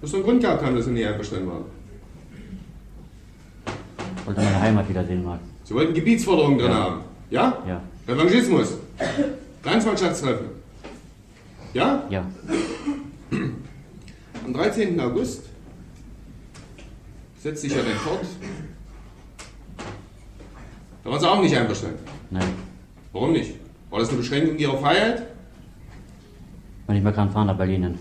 Muss 0.00 0.10
doch 0.10 0.18
einen 0.18 0.24
Grund 0.26 0.40
gehabt 0.40 0.62
haben, 0.62 0.76
dass 0.76 0.84
sie 0.84 0.92
nicht 0.92 1.06
einverstanden 1.06 1.48
waren. 1.48 1.64
Wollte 4.24 4.40
meine 4.40 4.60
Heimat 4.60 4.88
wiedersehen, 4.88 5.24
Marc. 5.24 5.40
Sie 5.64 5.74
wollten 5.74 5.94
Gebietsforderungen 5.94 6.58
drin 6.58 6.70
Ja. 6.70 6.76
haben. 6.76 7.00
Ja? 7.30 7.62
Ja. 7.66 7.80
Revanchismus. 8.08 8.74
Landsmannschaftstreffen. 9.64 10.46
Ja? 11.74 12.04
Ja. 12.08 12.24
Am 14.44 14.52
13. 14.52 14.98
August 15.00 15.42
setzt 17.42 17.62
sich 17.62 17.72
ja 17.72 17.82
dann 17.82 17.96
fort. 17.96 18.24
Da 21.04 21.10
waren 21.10 21.20
sie 21.20 21.28
auch 21.30 21.40
nicht 21.42 21.56
einverstanden. 21.56 21.98
Nein. 22.30 22.48
Warum 23.12 23.32
nicht? 23.32 23.54
War 23.90 24.00
das 24.00 24.08
eine 24.08 24.18
Beschränkung 24.18 24.56
ihrer 24.56 24.78
Freiheit? 24.78 25.22
Wenn 26.86 26.96
ich 26.96 27.02
mal 27.02 27.12
kann 27.12 27.30
fahren 27.30 27.48
nach 27.48 27.56
Berlin. 27.56 27.98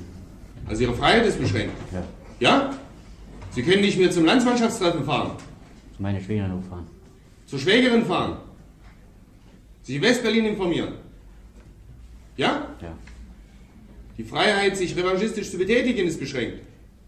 Also 0.68 0.84
ihre 0.84 0.94
Freiheit 0.94 1.26
ist 1.26 1.40
beschränkt. 1.40 1.74
Ja. 1.92 2.04
Ja? 2.40 2.74
Sie 3.52 3.64
können 3.64 3.82
nicht 3.82 3.98
mehr 3.98 4.12
zum 4.12 4.26
Landsmannschaftstreffen 4.26 5.04
fahren, 5.06 5.32
Zu 5.96 6.02
meiner 6.02 6.20
Schwägerin 6.20 6.62
fahren. 6.70 6.86
zur 7.46 7.60
Schwägerin 7.60 8.06
fahren, 8.06 8.38
sich 9.86 9.98
in 9.98 10.02
Westberlin 10.02 10.46
informieren. 10.46 10.96
Ja? 12.38 12.76
Ja. 12.82 12.98
Die 14.18 14.24
Freiheit, 14.24 14.76
sich 14.76 14.96
revanchistisch 14.96 15.52
zu 15.52 15.60
betätigen, 15.60 16.08
ist 16.08 16.20
beschränkt. 16.20 16.62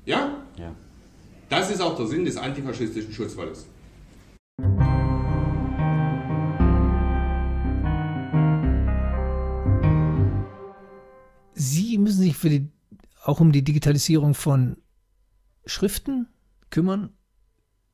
Ja? 0.06 0.44
Ja. 0.58 0.76
Das 1.50 1.72
ist 1.72 1.82
auch 1.82 1.96
der 1.98 2.06
Sinn 2.06 2.24
des 2.24 2.38
antifaschistischen 2.38 3.12
Schutzwalles. 3.12 3.66
Sie 11.54 11.98
müssen 11.98 12.22
sich 12.22 12.38
für 12.38 12.50
die, 12.50 12.70
auch 13.24 13.40
um 13.40 13.52
die 13.52 13.64
Digitalisierung 13.64 14.36
von 14.36 14.78
Schriften 15.66 16.28
kümmern. 16.70 17.10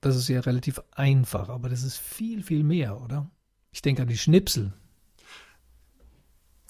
Das 0.02 0.18
ist 0.18 0.28
ja 0.28 0.42
relativ 0.42 0.82
einfach, 0.92 1.48
aber 1.48 1.70
das 1.70 1.84
ist 1.84 1.98
viel, 1.98 2.44
viel 2.44 2.66
mehr, 2.66 3.02
oder? 3.02 3.32
Ich 3.74 3.82
denke 3.82 4.04
an 4.04 4.08
die 4.08 4.18
Schnipsel. 4.18 4.72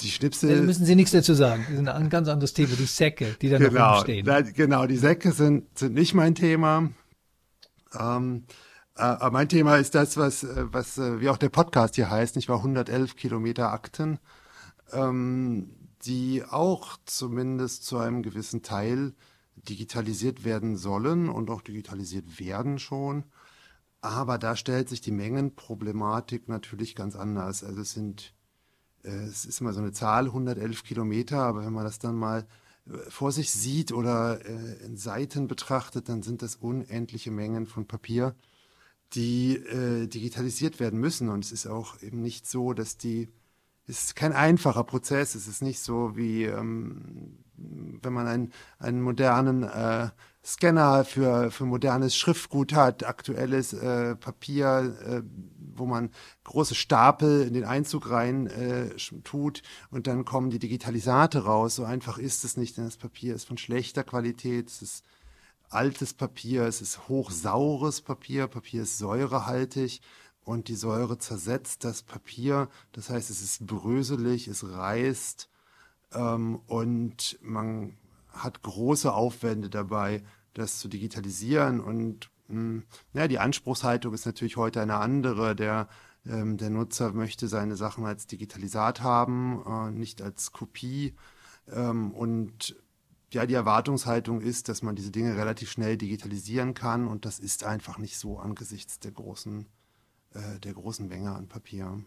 Die 0.01 0.08
Da 0.08 0.14
Schnipsel. 0.14 0.62
müssen 0.64 0.86
Sie 0.86 0.95
nichts 0.95 1.12
dazu 1.12 1.34
sagen. 1.34 1.66
Das 1.70 1.80
ist 1.80 1.88
ein 1.88 2.10
ganz 2.10 2.28
anderes 2.28 2.54
Thema. 2.54 2.76
Die 2.76 2.86
Säcke, 2.86 3.36
die 3.41 3.49
da 3.49 3.60
noch 3.60 3.70
genau, 3.70 3.93
rumstehen. 3.95 4.26
da, 4.26 4.41
genau, 4.41 4.88
die 4.88 4.97
Säcke 4.97 5.32
sind, 5.32 5.78
sind 5.78 5.93
nicht 5.93 6.14
mein 6.14 6.34
Thema. 6.34 6.89
Ähm, 7.97 8.45
äh, 8.95 9.01
aber 9.01 9.32
mein 9.32 9.49
Thema 9.49 9.78
ist 9.78 9.95
das, 9.95 10.18
was, 10.18 10.43
äh, 10.43 10.66
was 10.72 10.97
äh, 10.97 11.22
wie 11.22 11.30
auch 11.30 11.38
der 11.38 11.49
Podcast 11.49 11.95
hier 11.95 12.10
heißt, 12.10 12.36
nicht 12.36 12.49
wahr? 12.49 12.58
111 12.58 13.16
Kilometer 13.16 13.72
Akten, 13.72 14.20
ähm, 14.91 15.70
die 16.06 16.43
auch 16.43 16.97
zumindest 17.06 17.86
zu 17.86 17.97
einem 17.97 18.24
gewissen 18.24 18.62
Teil 18.62 19.14
digitalisiert 19.56 20.43
werden 20.43 20.76
sollen 20.76 21.30
und 21.30 21.49
auch 21.49 21.62
digitalisiert 21.62 22.39
werden 22.39 22.80
schon. 22.80 23.24
Aber 24.04 24.38
da 24.38 24.56
stellt 24.58 24.89
sich 24.89 25.01
die 25.01 25.12
Mengenproblematik 25.12 26.49
natürlich 26.49 26.93
ganz 26.93 27.16
anders. 27.16 27.64
Also 27.64 27.82
es 27.82 27.93
sind 27.93 28.34
äh, 29.04 29.26
es 29.26 29.45
ist 29.45 29.62
immer 29.62 29.74
so 29.74 29.80
eine 29.80 29.91
Zahl, 29.91 30.26
111 30.26 30.84
Kilometer, 30.84 31.39
aber 31.39 31.66
wenn 31.66 31.74
man 31.74 31.86
das 31.86 31.99
dann 31.99 32.16
mal 32.16 32.45
äh, 32.88 32.97
vor 33.10 33.32
sich 33.32 33.51
sieht 33.51 33.91
oder 33.91 34.45
äh, 34.45 34.86
in 34.86 34.97
Seiten 34.97 35.47
betrachtet, 35.47 36.10
dann 36.10 36.24
sind 36.24 36.41
das 36.41 36.56
unendliche 36.56 37.32
Mengen 37.32 37.66
von 37.66 37.88
Papier, 37.88 38.36
die 39.14 39.62
digitalisiert 40.08 40.80
werden 40.80 40.99
müssen. 40.99 41.30
Und 41.30 41.45
es 41.45 41.51
ist 41.51 41.68
auch 41.68 42.01
eben 42.01 42.24
nicht 42.24 42.47
so, 42.47 42.74
dass 42.74 42.97
die, 42.97 43.30
es 43.86 44.06
ist 44.06 44.16
kein 44.16 44.34
einfacher 44.34 44.84
Prozess. 44.84 45.36
Es 45.36 45.47
ist 45.47 45.62
nicht 45.62 45.82
so 45.82 46.18
wie, 46.18 46.45
ähm, 46.45 47.38
wenn 47.56 48.12
man 48.12 48.26
einen, 48.26 48.54
einen 48.80 49.04
modernen 49.04 49.70
Scanner 50.45 51.05
für, 51.05 51.51
für 51.51 51.65
modernes 51.65 52.15
Schriftgut 52.15 52.73
hat, 52.73 53.05
aktuelles 53.05 53.71
äh, 53.71 54.15
Papier, 54.15 54.97
äh, 55.05 55.21
wo 55.75 55.85
man 55.85 56.09
große 56.43 56.75
Stapel 56.75 57.47
in 57.47 57.53
den 57.53 57.63
Einzug 57.63 58.09
rein 58.09 58.47
äh, 58.47 58.89
tut 59.23 59.61
und 59.89 60.05
dann 60.07 60.25
kommen 60.25 60.49
die 60.49 60.59
Digitalisate 60.59 61.45
raus. 61.45 61.75
So 61.75 61.85
einfach 61.85 62.17
ist 62.17 62.43
es 62.43 62.57
nicht, 62.57 62.77
denn 62.77 62.83
das 62.83 62.97
Papier 62.97 63.35
ist 63.35 63.45
von 63.45 63.57
schlechter 63.57 64.03
Qualität, 64.03 64.67
es 64.67 64.81
ist 64.81 65.05
altes 65.69 66.13
Papier, 66.13 66.63
es 66.63 66.81
ist 66.81 67.07
hochsaures 67.07 68.01
Papier, 68.01 68.47
Papier 68.47 68.83
ist 68.83 68.97
säurehaltig 68.97 70.01
und 70.43 70.67
die 70.67 70.75
Säure 70.75 71.17
zersetzt 71.17 71.85
das 71.85 72.03
Papier. 72.03 72.67
Das 72.91 73.09
heißt, 73.09 73.29
es 73.29 73.41
ist 73.41 73.65
bröselig, 73.65 74.49
es 74.49 74.69
reißt 74.69 75.49
ähm, 76.13 76.59
und 76.67 77.39
man 77.41 77.97
hat 78.34 78.61
große 78.61 79.13
Aufwände 79.13 79.69
dabei, 79.69 80.23
das 80.53 80.79
zu 80.79 80.88
digitalisieren. 80.88 81.79
Und 81.79 82.29
mh, 82.47 82.84
ja, 83.13 83.27
die 83.27 83.39
Anspruchshaltung 83.39 84.13
ist 84.13 84.25
natürlich 84.25 84.57
heute 84.57 84.81
eine 84.81 84.97
andere. 84.97 85.55
Der, 85.55 85.88
ähm, 86.25 86.57
der 86.57 86.69
Nutzer 86.69 87.13
möchte 87.13 87.47
seine 87.47 87.75
Sachen 87.75 88.05
als 88.05 88.27
Digitalisat 88.27 89.01
haben, 89.01 89.63
äh, 89.65 89.91
nicht 89.91 90.21
als 90.21 90.51
Kopie. 90.51 91.15
Ähm, 91.71 92.11
und 92.11 92.75
ja, 93.31 93.45
die 93.45 93.55
Erwartungshaltung 93.55 94.41
ist, 94.41 94.69
dass 94.69 94.84
man 94.84 94.95
diese 94.95 95.11
Dinge 95.11 95.36
relativ 95.36 95.71
schnell 95.71 95.97
digitalisieren 95.97 96.75
kann 96.75 97.07
und 97.07 97.25
das 97.25 97.39
ist 97.39 97.63
einfach 97.63 97.97
nicht 97.97 98.19
so 98.19 98.38
angesichts 98.38 98.99
der 98.99 99.11
großen 99.11 99.65
äh, 100.34 100.59
der 100.59 100.73
großen 100.73 101.07
Menge 101.07 101.31
an 101.31 101.47
Papier. 101.47 102.03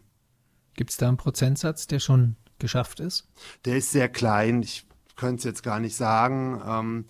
Gibt 0.74 0.90
es 0.90 0.96
da 0.96 1.08
einen 1.08 1.16
Prozentsatz, 1.16 1.86
der 1.86 2.00
schon 2.00 2.36
geschafft 2.58 3.00
ist? 3.00 3.28
Der 3.64 3.76
ist 3.76 3.90
sehr 3.90 4.08
klein. 4.08 4.62
Ich 4.62 4.85
könnte 5.16 5.38
es 5.38 5.44
jetzt 5.44 5.62
gar 5.62 5.80
nicht 5.80 5.96
sagen, 5.96 6.60
ähm, 6.66 7.04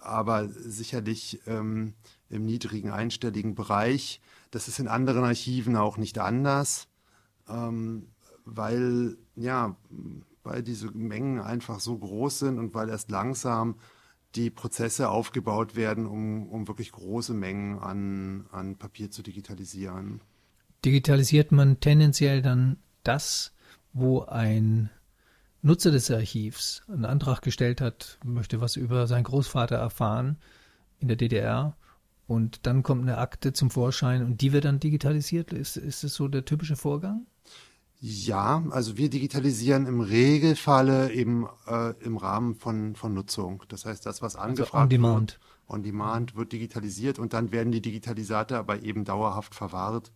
aber 0.00 0.48
sicherlich 0.48 1.40
ähm, 1.46 1.94
im 2.28 2.44
niedrigen 2.44 2.90
einstelligen 2.90 3.54
Bereich. 3.54 4.20
Das 4.50 4.68
ist 4.68 4.78
in 4.78 4.88
anderen 4.88 5.24
Archiven 5.24 5.76
auch 5.76 5.96
nicht 5.96 6.18
anders, 6.18 6.88
ähm, 7.48 8.08
weil 8.44 9.16
ja, 9.34 9.76
weil 10.44 10.62
diese 10.62 10.90
Mengen 10.92 11.40
einfach 11.40 11.80
so 11.80 11.98
groß 11.98 12.38
sind 12.38 12.58
und 12.58 12.74
weil 12.74 12.88
erst 12.88 13.10
langsam 13.10 13.76
die 14.34 14.50
Prozesse 14.50 15.08
aufgebaut 15.08 15.76
werden, 15.76 16.06
um, 16.06 16.48
um 16.48 16.68
wirklich 16.68 16.92
große 16.92 17.34
Mengen 17.34 17.78
an, 17.78 18.46
an 18.52 18.76
Papier 18.76 19.10
zu 19.10 19.22
digitalisieren. 19.22 20.20
Digitalisiert 20.84 21.52
man 21.52 21.80
tendenziell 21.80 22.42
dann 22.42 22.76
das, 23.02 23.52
wo 23.92 24.22
ein 24.22 24.90
Nutzer 25.66 25.90
des 25.90 26.10
Archivs 26.12 26.82
einen 26.86 27.04
Antrag 27.04 27.42
gestellt 27.42 27.80
hat, 27.80 28.18
möchte 28.24 28.60
was 28.60 28.76
über 28.76 29.08
seinen 29.08 29.24
Großvater 29.24 29.74
erfahren 29.74 30.38
in 31.00 31.08
der 31.08 31.16
DDR 31.16 31.76
und 32.28 32.66
dann 32.66 32.84
kommt 32.84 33.02
eine 33.02 33.18
Akte 33.18 33.52
zum 33.52 33.70
Vorschein 33.70 34.24
und 34.24 34.40
die 34.40 34.52
wird 34.52 34.64
dann 34.64 34.78
digitalisiert. 34.78 35.52
Ist, 35.52 35.76
ist 35.76 36.04
das 36.04 36.14
so 36.14 36.28
der 36.28 36.44
typische 36.44 36.76
Vorgang? 36.76 37.26
Ja, 37.98 38.62
also 38.70 38.96
wir 38.96 39.10
digitalisieren 39.10 39.86
im 39.86 40.00
Regelfalle 40.00 41.12
eben 41.12 41.48
äh, 41.66 41.94
im 41.98 42.16
Rahmen 42.16 42.54
von, 42.54 42.94
von 42.94 43.12
Nutzung. 43.12 43.64
Das 43.66 43.86
heißt, 43.86 44.06
das, 44.06 44.22
was 44.22 44.36
angefragt 44.36 44.74
also 44.74 44.84
on 44.84 44.88
demand. 44.88 45.32
wird, 45.32 45.40
on 45.68 45.82
demand 45.82 46.36
wird 46.36 46.52
digitalisiert 46.52 47.18
und 47.18 47.32
dann 47.32 47.50
werden 47.50 47.72
die 47.72 47.82
Digitalisate 47.82 48.56
aber 48.56 48.84
eben 48.84 49.04
dauerhaft 49.04 49.56
verwahrt 49.56 50.12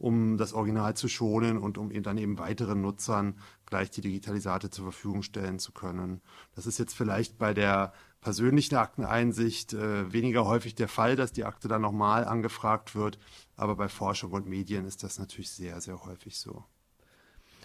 um 0.00 0.38
das 0.38 0.54
Original 0.54 0.96
zu 0.96 1.08
schonen 1.08 1.58
und 1.58 1.76
um 1.76 1.92
dann 2.02 2.16
eben 2.16 2.38
weiteren 2.38 2.80
Nutzern 2.80 3.34
gleich 3.70 3.90
die 3.90 4.00
Digitalisate 4.00 4.70
zur 4.70 4.84
Verfügung 4.84 5.22
stellen 5.22 5.58
zu 5.58 5.72
können. 5.72 6.20
Das 6.54 6.66
ist 6.66 6.78
jetzt 6.78 6.94
vielleicht 6.94 7.38
bei 7.38 7.54
der 7.54 7.92
persönlichen 8.20 8.74
Akteneinsicht 8.74 9.72
äh, 9.72 10.12
weniger 10.12 10.44
häufig 10.44 10.74
der 10.74 10.88
Fall, 10.88 11.16
dass 11.16 11.32
die 11.32 11.44
Akte 11.44 11.68
dann 11.68 11.80
nochmal 11.80 12.24
angefragt 12.24 12.94
wird, 12.94 13.18
aber 13.56 13.76
bei 13.76 13.88
Forschung 13.88 14.32
und 14.32 14.46
Medien 14.46 14.84
ist 14.84 15.02
das 15.02 15.18
natürlich 15.18 15.50
sehr, 15.50 15.80
sehr 15.80 16.04
häufig 16.04 16.38
so. 16.38 16.64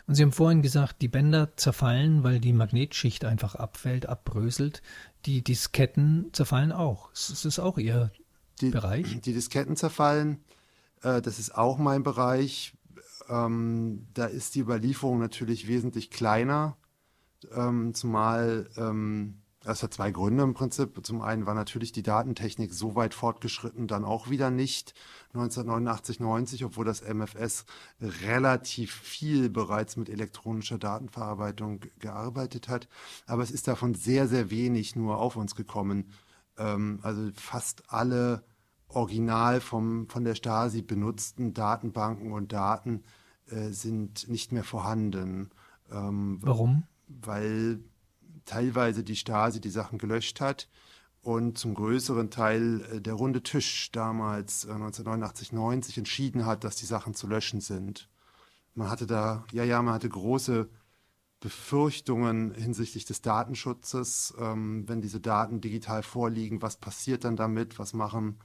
Und 0.08 0.16
Sie 0.16 0.22
haben 0.22 0.32
vorhin 0.32 0.62
gesagt, 0.62 1.02
die 1.02 1.08
Bänder 1.08 1.58
zerfallen, 1.58 2.24
weil 2.24 2.40
die 2.40 2.54
Magnetschicht 2.54 3.26
einfach 3.26 3.56
abfällt, 3.56 4.06
abbröselt. 4.06 4.84
Die 5.26 5.44
Disketten 5.44 6.30
zerfallen 6.32 6.72
auch. 6.72 7.12
Ist 7.12 7.44
das 7.44 7.58
auch 7.58 7.80
Ihr 7.80 8.12
die, 8.62 8.70
Bereich? 8.70 9.20
Die 9.22 9.34
Disketten 9.34 9.76
zerfallen. 9.76 10.44
Äh, 11.02 11.22
das 11.22 11.40
ist 11.40 11.56
auch 11.56 11.80
mein 11.80 12.04
Bereich. 12.04 12.75
Ähm, 13.30 14.08
da 14.14 14.26
ist 14.26 14.56
die 14.56 14.60
Überlieferung 14.60 15.20
natürlich 15.20 15.68
wesentlich 15.68 16.12
kleiner, 16.12 16.78
ähm, 17.54 17.94
zumal 17.94 18.70
ähm, 18.78 19.42
das 19.66 19.82
hat 19.82 19.96
zwei 19.96 20.12
Gründe 20.12 20.44
im 20.44 20.54
Prinzip. 20.54 21.04
Zum 21.04 21.22
einen 21.22 21.48
war 21.48 21.56
natürlich 21.56 21.92
die 21.92 22.04
Datentechnik 22.04 22.72
so 22.72 22.96
weit 22.96 23.16
fortgeschritten, 23.16 23.88
dann 23.88 24.06
auch 24.06 24.30
wieder 24.30 24.52
nicht 24.52 24.94
1989, 25.34 26.20
90, 26.20 26.66
obwohl 26.66 26.86
das 26.86 27.02
MFS 27.02 27.66
relativ 28.00 28.94
viel 28.94 29.50
bereits 29.50 29.98
mit 29.98 30.08
elektronischer 30.08 30.78
Datenverarbeitung 30.78 31.80
gearbeitet 31.98 32.70
hat. 32.70 32.88
Aber 33.26 33.42
es 33.42 33.50
ist 33.50 33.68
davon 33.68 33.96
sehr, 33.96 34.28
sehr 34.28 34.52
wenig 34.52 34.96
nur 34.96 35.18
auf 35.18 35.36
uns 35.36 35.56
gekommen. 35.56 36.12
Ähm, 36.58 37.00
also 37.02 37.32
fast 37.34 37.92
alle 37.92 38.44
original 38.96 39.62
vom, 39.62 40.08
von 40.10 40.24
der 40.24 40.36
Stasi 40.36 40.82
benutzten 40.82 41.54
Datenbanken 41.54 42.32
und 42.32 42.54
Daten 42.54 43.04
äh, 43.48 43.70
sind 43.70 44.28
nicht 44.30 44.52
mehr 44.52 44.64
vorhanden. 44.64 45.50
Ähm, 45.92 46.40
Warum? 46.42 46.84
Weil 47.08 47.80
teilweise 48.46 49.04
die 49.04 49.16
Stasi 49.16 49.60
die 49.62 49.70
Sachen 49.70 49.98
gelöscht 49.98 50.42
hat 50.42 50.70
und 51.22 51.58
zum 51.58 51.74
größeren 51.74 52.30
Teil 52.30 52.82
äh, 52.92 53.02
der 53.02 53.14
runde 53.16 53.44
Tisch 53.44 53.92
damals 53.92 54.66
äh, 54.66 54.72
1989, 54.72 55.52
90 55.52 55.98
entschieden 55.98 56.46
hat, 56.46 56.64
dass 56.64 56.76
die 56.76 56.86
Sachen 56.86 57.14
zu 57.14 57.28
löschen 57.28 57.62
sind. 57.62 58.10
Man 58.74 58.90
hatte 58.90 59.08
da, 59.08 59.46
ja, 59.52 59.64
ja, 59.64 59.82
man 59.82 59.94
hatte 59.94 60.10
große 60.10 60.70
Befürchtungen 61.40 62.54
hinsichtlich 62.54 63.06
des 63.06 63.22
Datenschutzes, 63.22 64.34
ähm, 64.40 64.88
wenn 64.88 65.02
diese 65.02 65.20
Daten 65.20 65.62
digital 65.62 66.02
vorliegen, 66.02 66.62
was 66.62 66.78
passiert 66.78 67.24
dann 67.24 67.36
damit, 67.36 67.78
was 67.78 67.94
machen 67.94 68.40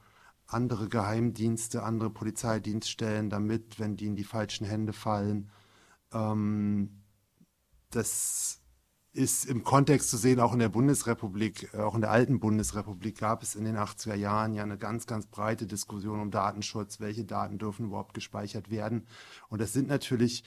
andere 0.53 0.89
Geheimdienste, 0.89 1.83
andere 1.83 2.09
Polizeidienststellen 2.09 3.29
damit, 3.29 3.79
wenn 3.79 3.97
die 3.97 4.07
in 4.07 4.15
die 4.15 4.23
falschen 4.23 4.65
Hände 4.65 4.93
fallen. 4.93 5.49
Ähm, 6.13 7.01
das 7.89 8.59
ist 9.13 9.45
im 9.45 9.63
Kontext 9.63 10.09
zu 10.09 10.17
sehen, 10.17 10.39
auch 10.39 10.53
in 10.53 10.59
der 10.59 10.69
Bundesrepublik, 10.69 11.73
äh, 11.73 11.77
auch 11.77 11.95
in 11.95 12.01
der 12.01 12.11
alten 12.11 12.39
Bundesrepublik 12.39 13.17
gab 13.17 13.43
es 13.43 13.55
in 13.55 13.65
den 13.65 13.77
80er 13.77 14.15
Jahren 14.15 14.53
ja 14.53 14.63
eine 14.63 14.77
ganz, 14.77 15.05
ganz 15.05 15.27
breite 15.27 15.67
Diskussion 15.67 16.19
um 16.19 16.31
Datenschutz, 16.31 16.99
welche 16.99 17.25
Daten 17.25 17.57
dürfen 17.57 17.87
überhaupt 17.87 18.13
gespeichert 18.13 18.69
werden. 18.69 19.07
Und 19.49 19.59
das 19.61 19.73
sind 19.73 19.87
natürlich 19.87 20.43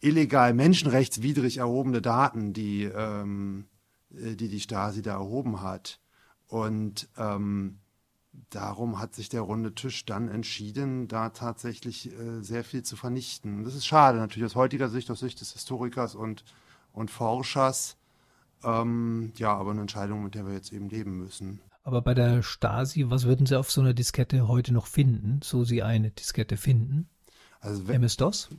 illegal 0.00 0.54
menschenrechtswidrig 0.54 1.58
erhobene 1.58 2.00
Daten, 2.00 2.54
die 2.54 2.84
ähm, 2.84 3.66
äh, 4.14 4.34
die, 4.34 4.48
die 4.48 4.60
Stasi 4.60 5.02
da 5.02 5.12
erhoben 5.12 5.60
hat. 5.60 6.00
Und 6.46 7.08
ähm, 7.16 7.78
darum 8.50 8.98
hat 8.98 9.14
sich 9.14 9.28
der 9.28 9.42
runde 9.42 9.74
Tisch 9.74 10.04
dann 10.04 10.28
entschieden, 10.28 11.08
da 11.08 11.30
tatsächlich 11.30 12.12
äh, 12.12 12.42
sehr 12.42 12.64
viel 12.64 12.82
zu 12.82 12.96
vernichten. 12.96 13.64
Das 13.64 13.74
ist 13.74 13.86
schade 13.86 14.18
natürlich 14.18 14.46
aus 14.46 14.56
heutiger 14.56 14.88
Sicht, 14.88 15.10
aus 15.10 15.20
Sicht 15.20 15.40
des 15.40 15.52
Historikers 15.52 16.14
und, 16.14 16.44
und 16.92 17.10
Forschers. 17.10 17.96
Ähm, 18.62 19.32
ja, 19.36 19.54
aber 19.56 19.70
eine 19.70 19.80
Entscheidung, 19.80 20.22
mit 20.22 20.34
der 20.34 20.46
wir 20.46 20.52
jetzt 20.52 20.72
eben 20.72 20.88
leben 20.88 21.18
müssen. 21.18 21.60
Aber 21.82 22.02
bei 22.02 22.14
der 22.14 22.42
Stasi, 22.42 23.08
was 23.08 23.24
würden 23.24 23.46
Sie 23.46 23.58
auf 23.58 23.70
so 23.70 23.80
einer 23.80 23.94
Diskette 23.94 24.46
heute 24.48 24.72
noch 24.72 24.86
finden, 24.86 25.40
so 25.42 25.64
Sie 25.64 25.82
eine 25.82 26.10
Diskette 26.10 26.56
finden? 26.56 27.08
Also 27.60 27.90
MS-DOS? 27.90 28.50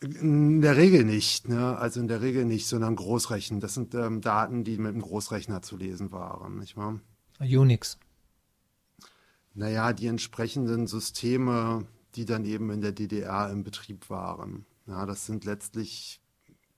In 0.00 0.60
der 0.60 0.76
Regel 0.76 1.04
nicht, 1.04 1.48
ne? 1.48 1.78
also 1.78 2.00
in 2.00 2.08
der 2.08 2.20
Regel 2.20 2.44
nicht, 2.44 2.66
sondern 2.66 2.96
Großrechnen. 2.96 3.60
Das 3.60 3.74
sind 3.74 3.94
ähm, 3.94 4.20
Daten, 4.20 4.64
die 4.64 4.76
mit 4.76 4.92
dem 4.92 5.00
Großrechner 5.00 5.62
zu 5.62 5.76
lesen 5.76 6.12
waren, 6.12 6.58
nicht 6.58 6.76
wahr? 6.76 7.00
Unix. 7.40 7.98
Naja, 9.54 9.92
die 9.92 10.08
entsprechenden 10.08 10.86
Systeme, 10.86 11.86
die 12.14 12.24
dann 12.24 12.44
eben 12.44 12.70
in 12.70 12.80
der 12.80 12.92
DDR 12.92 13.50
im 13.50 13.62
Betrieb 13.62 14.10
waren. 14.10 14.66
Ja, 14.86 15.06
das 15.06 15.26
sind 15.26 15.44
letztlich 15.44 16.20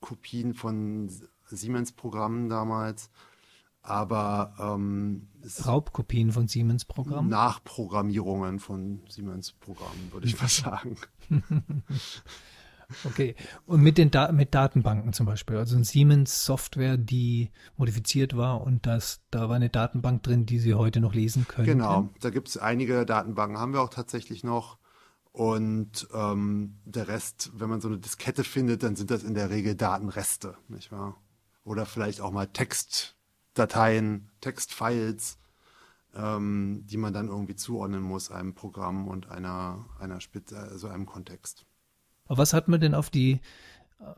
Kopien 0.01 0.55
von 0.55 1.11
Siemens-Programmen 1.47 2.49
damals, 2.49 3.11
aber 3.83 4.55
ähm, 4.59 5.29
Raubkopien 5.65 6.33
von 6.33 6.49
Siemens-Programmen? 6.49 7.31
Nachprogrammierungen 7.31 8.59
von 8.59 9.01
Siemens-Programmen, 9.09 10.13
würde 10.13 10.27
ich 10.27 10.39
mal 10.41 10.49
sagen. 10.49 10.97
Okay. 13.05 13.35
Und 13.67 13.83
mit 13.83 13.99
den 13.99 14.11
da 14.11 14.33
mit 14.33 14.55
Datenbanken 14.55 15.13
zum 15.13 15.27
Beispiel, 15.27 15.57
also 15.57 15.77
ein 15.77 15.85
Siemens-Software, 15.85 16.97
die 16.97 17.51
modifiziert 17.77 18.37
war 18.37 18.63
und 18.63 18.87
das, 18.87 19.21
da 19.31 19.49
war 19.49 19.57
eine 19.57 19.71
Datenbank 19.71 20.23
drin, 20.23 20.47
die 20.47 20.59
Sie 20.59 20.75
heute 20.75 21.01
noch 21.01 21.15
lesen 21.15 21.47
können. 21.49 21.67
Genau, 21.67 22.09
da 22.21 22.31
gibt 22.31 22.49
es 22.49 22.57
einige 22.57 23.05
Datenbanken, 23.07 23.59
haben 23.59 23.73
wir 23.73 23.83
auch 23.83 23.91
tatsächlich 23.91 24.45
noch. 24.45 24.79
Und 25.33 26.09
ähm, 26.15 26.81
der 26.87 27.09
Rest, 27.09 27.51
wenn 27.55 27.69
man 27.69 27.83
so 27.83 27.89
eine 27.89 27.99
Diskette 27.99 28.43
findet, 28.43 28.83
dann 28.83 28.97
sind 28.97 29.11
das 29.11 29.23
in 29.23 29.35
der 29.35 29.51
Regel 29.51 29.75
Datenreste, 29.75 30.57
nicht 30.69 30.91
wahr? 30.91 31.21
Oder 31.63 31.85
vielleicht 31.85 32.23
auch 32.23 32.31
mal 32.31 32.47
Textdateien, 32.47 34.31
Textfiles, 34.41 35.37
ähm, 36.15 36.85
die 36.87 36.97
man 36.97 37.13
dann 37.13 37.29
irgendwie 37.29 37.55
zuordnen 37.55 38.01
muss, 38.01 38.31
einem 38.31 38.55
Programm 38.55 39.09
und 39.09 39.31
einer, 39.31 39.85
einer 40.01 40.23
Spitze, 40.23 40.59
also 40.59 40.89
einem 40.89 41.05
Kontext. 41.05 41.67
Aber 42.27 42.39
was 42.39 42.53
hat 42.53 42.69
man 42.69 42.81
denn 42.81 42.95
auf 42.95 43.11
die 43.11 43.41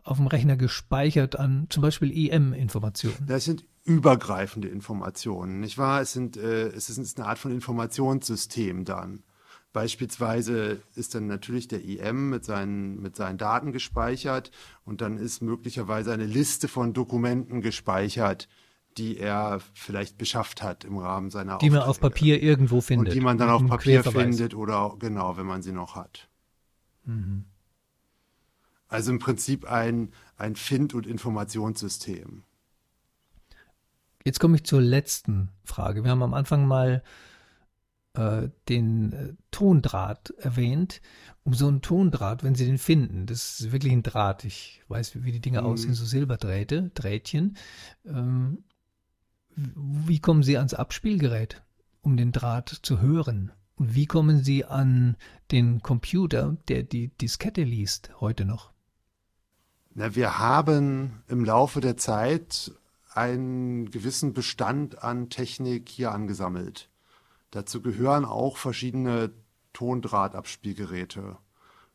auf 0.02 0.16
dem 0.16 0.26
Rechner 0.26 0.56
gespeichert 0.56 1.38
an 1.38 1.66
zum 1.68 1.82
Beispiel 1.82 2.10
EM-Informationen? 2.12 3.16
Das 3.26 3.44
sind 3.44 3.64
übergreifende 3.84 4.68
Informationen, 4.68 5.60
nicht 5.60 5.78
wahr? 5.78 6.00
Es, 6.02 6.12
sind, 6.12 6.36
äh, 6.36 6.68
es 6.68 6.90
ist 6.90 7.18
eine 7.18 7.28
Art 7.28 7.38
von 7.38 7.52
Informationssystem 7.52 8.84
dann. 8.84 9.22
Beispielsweise 9.72 10.82
ist 10.94 11.14
dann 11.14 11.26
natürlich 11.26 11.68
der 11.68 11.84
EM 11.84 12.30
mit 12.30 12.44
seinen, 12.44 13.00
mit 13.00 13.16
seinen 13.16 13.38
Daten 13.38 13.72
gespeichert 13.72 14.50
und 14.84 15.00
dann 15.00 15.18
ist 15.18 15.42
möglicherweise 15.42 16.12
eine 16.12 16.26
Liste 16.26 16.68
von 16.68 16.92
Dokumenten 16.92 17.60
gespeichert, 17.60 18.48
die 18.96 19.18
er 19.18 19.60
vielleicht 19.74 20.18
beschafft 20.18 20.62
hat 20.62 20.84
im 20.84 20.96
Rahmen 20.96 21.30
seiner 21.30 21.52
Die 21.58 21.66
Aufträge. 21.66 21.74
man 21.74 21.82
auf 21.82 22.00
Papier 22.00 22.42
irgendwo 22.42 22.80
findet. 22.80 23.08
Und 23.08 23.14
die 23.14 23.20
man 23.20 23.38
dann 23.38 23.50
auf 23.50 23.66
Papier 23.66 24.02
findet 24.02 24.54
oder 24.54 24.96
genau, 24.98 25.36
wenn 25.36 25.46
man 25.46 25.62
sie 25.62 25.72
noch 25.72 25.94
hat. 25.94 26.28
Mhm. 27.04 27.44
Also 28.88 29.12
im 29.12 29.18
Prinzip 29.18 29.70
ein, 29.70 30.12
ein 30.36 30.56
Find- 30.56 30.94
und 30.94 31.06
Informationssystem. 31.06 32.42
Jetzt 34.24 34.40
komme 34.40 34.56
ich 34.56 34.64
zur 34.64 34.80
letzten 34.80 35.50
Frage. 35.64 36.04
Wir 36.04 36.10
haben 36.10 36.22
am 36.22 36.34
Anfang 36.34 36.66
mal 36.66 37.02
äh, 38.14 38.48
den 38.68 39.12
äh, 39.12 39.34
Tondraht 39.50 40.30
erwähnt. 40.38 41.00
Um 41.44 41.54
so 41.54 41.68
einen 41.68 41.82
Tondraht, 41.82 42.42
wenn 42.42 42.54
Sie 42.54 42.66
den 42.66 42.78
finden, 42.78 43.26
das 43.26 43.60
ist 43.60 43.72
wirklich 43.72 43.92
ein 43.92 44.02
Draht. 44.02 44.44
Ich 44.44 44.82
weiß, 44.88 45.22
wie 45.22 45.32
die 45.32 45.40
Dinge 45.40 45.60
Mhm. 45.62 45.66
aussehen, 45.66 45.94
so 45.94 46.04
Silberdrähte, 46.04 46.90
Drähtchen. 46.94 47.56
Ähm, 48.04 48.64
wie 49.54 50.20
kommen 50.20 50.42
Sie 50.42 50.56
ans 50.56 50.74
Abspielgerät, 50.74 51.62
um 52.00 52.16
den 52.16 52.32
Draht 52.32 52.68
zu 52.82 53.00
hören? 53.00 53.52
Und 53.76 53.94
wie 53.94 54.06
kommen 54.06 54.42
Sie 54.42 54.64
an 54.64 55.16
den 55.52 55.80
Computer, 55.82 56.56
der 56.68 56.82
die 56.82 57.08
Diskette 57.08 57.62
liest, 57.62 58.10
heute 58.20 58.44
noch? 58.44 58.72
Na, 59.98 60.14
wir 60.14 60.38
haben 60.38 61.24
im 61.26 61.44
Laufe 61.44 61.80
der 61.80 61.96
Zeit 61.96 62.70
einen 63.14 63.90
gewissen 63.90 64.32
Bestand 64.32 65.02
an 65.02 65.28
Technik 65.28 65.88
hier 65.88 66.12
angesammelt. 66.12 66.88
Dazu 67.50 67.82
gehören 67.82 68.24
auch 68.24 68.58
verschiedene 68.58 69.32
Tondrahtabspielgeräte. 69.72 71.36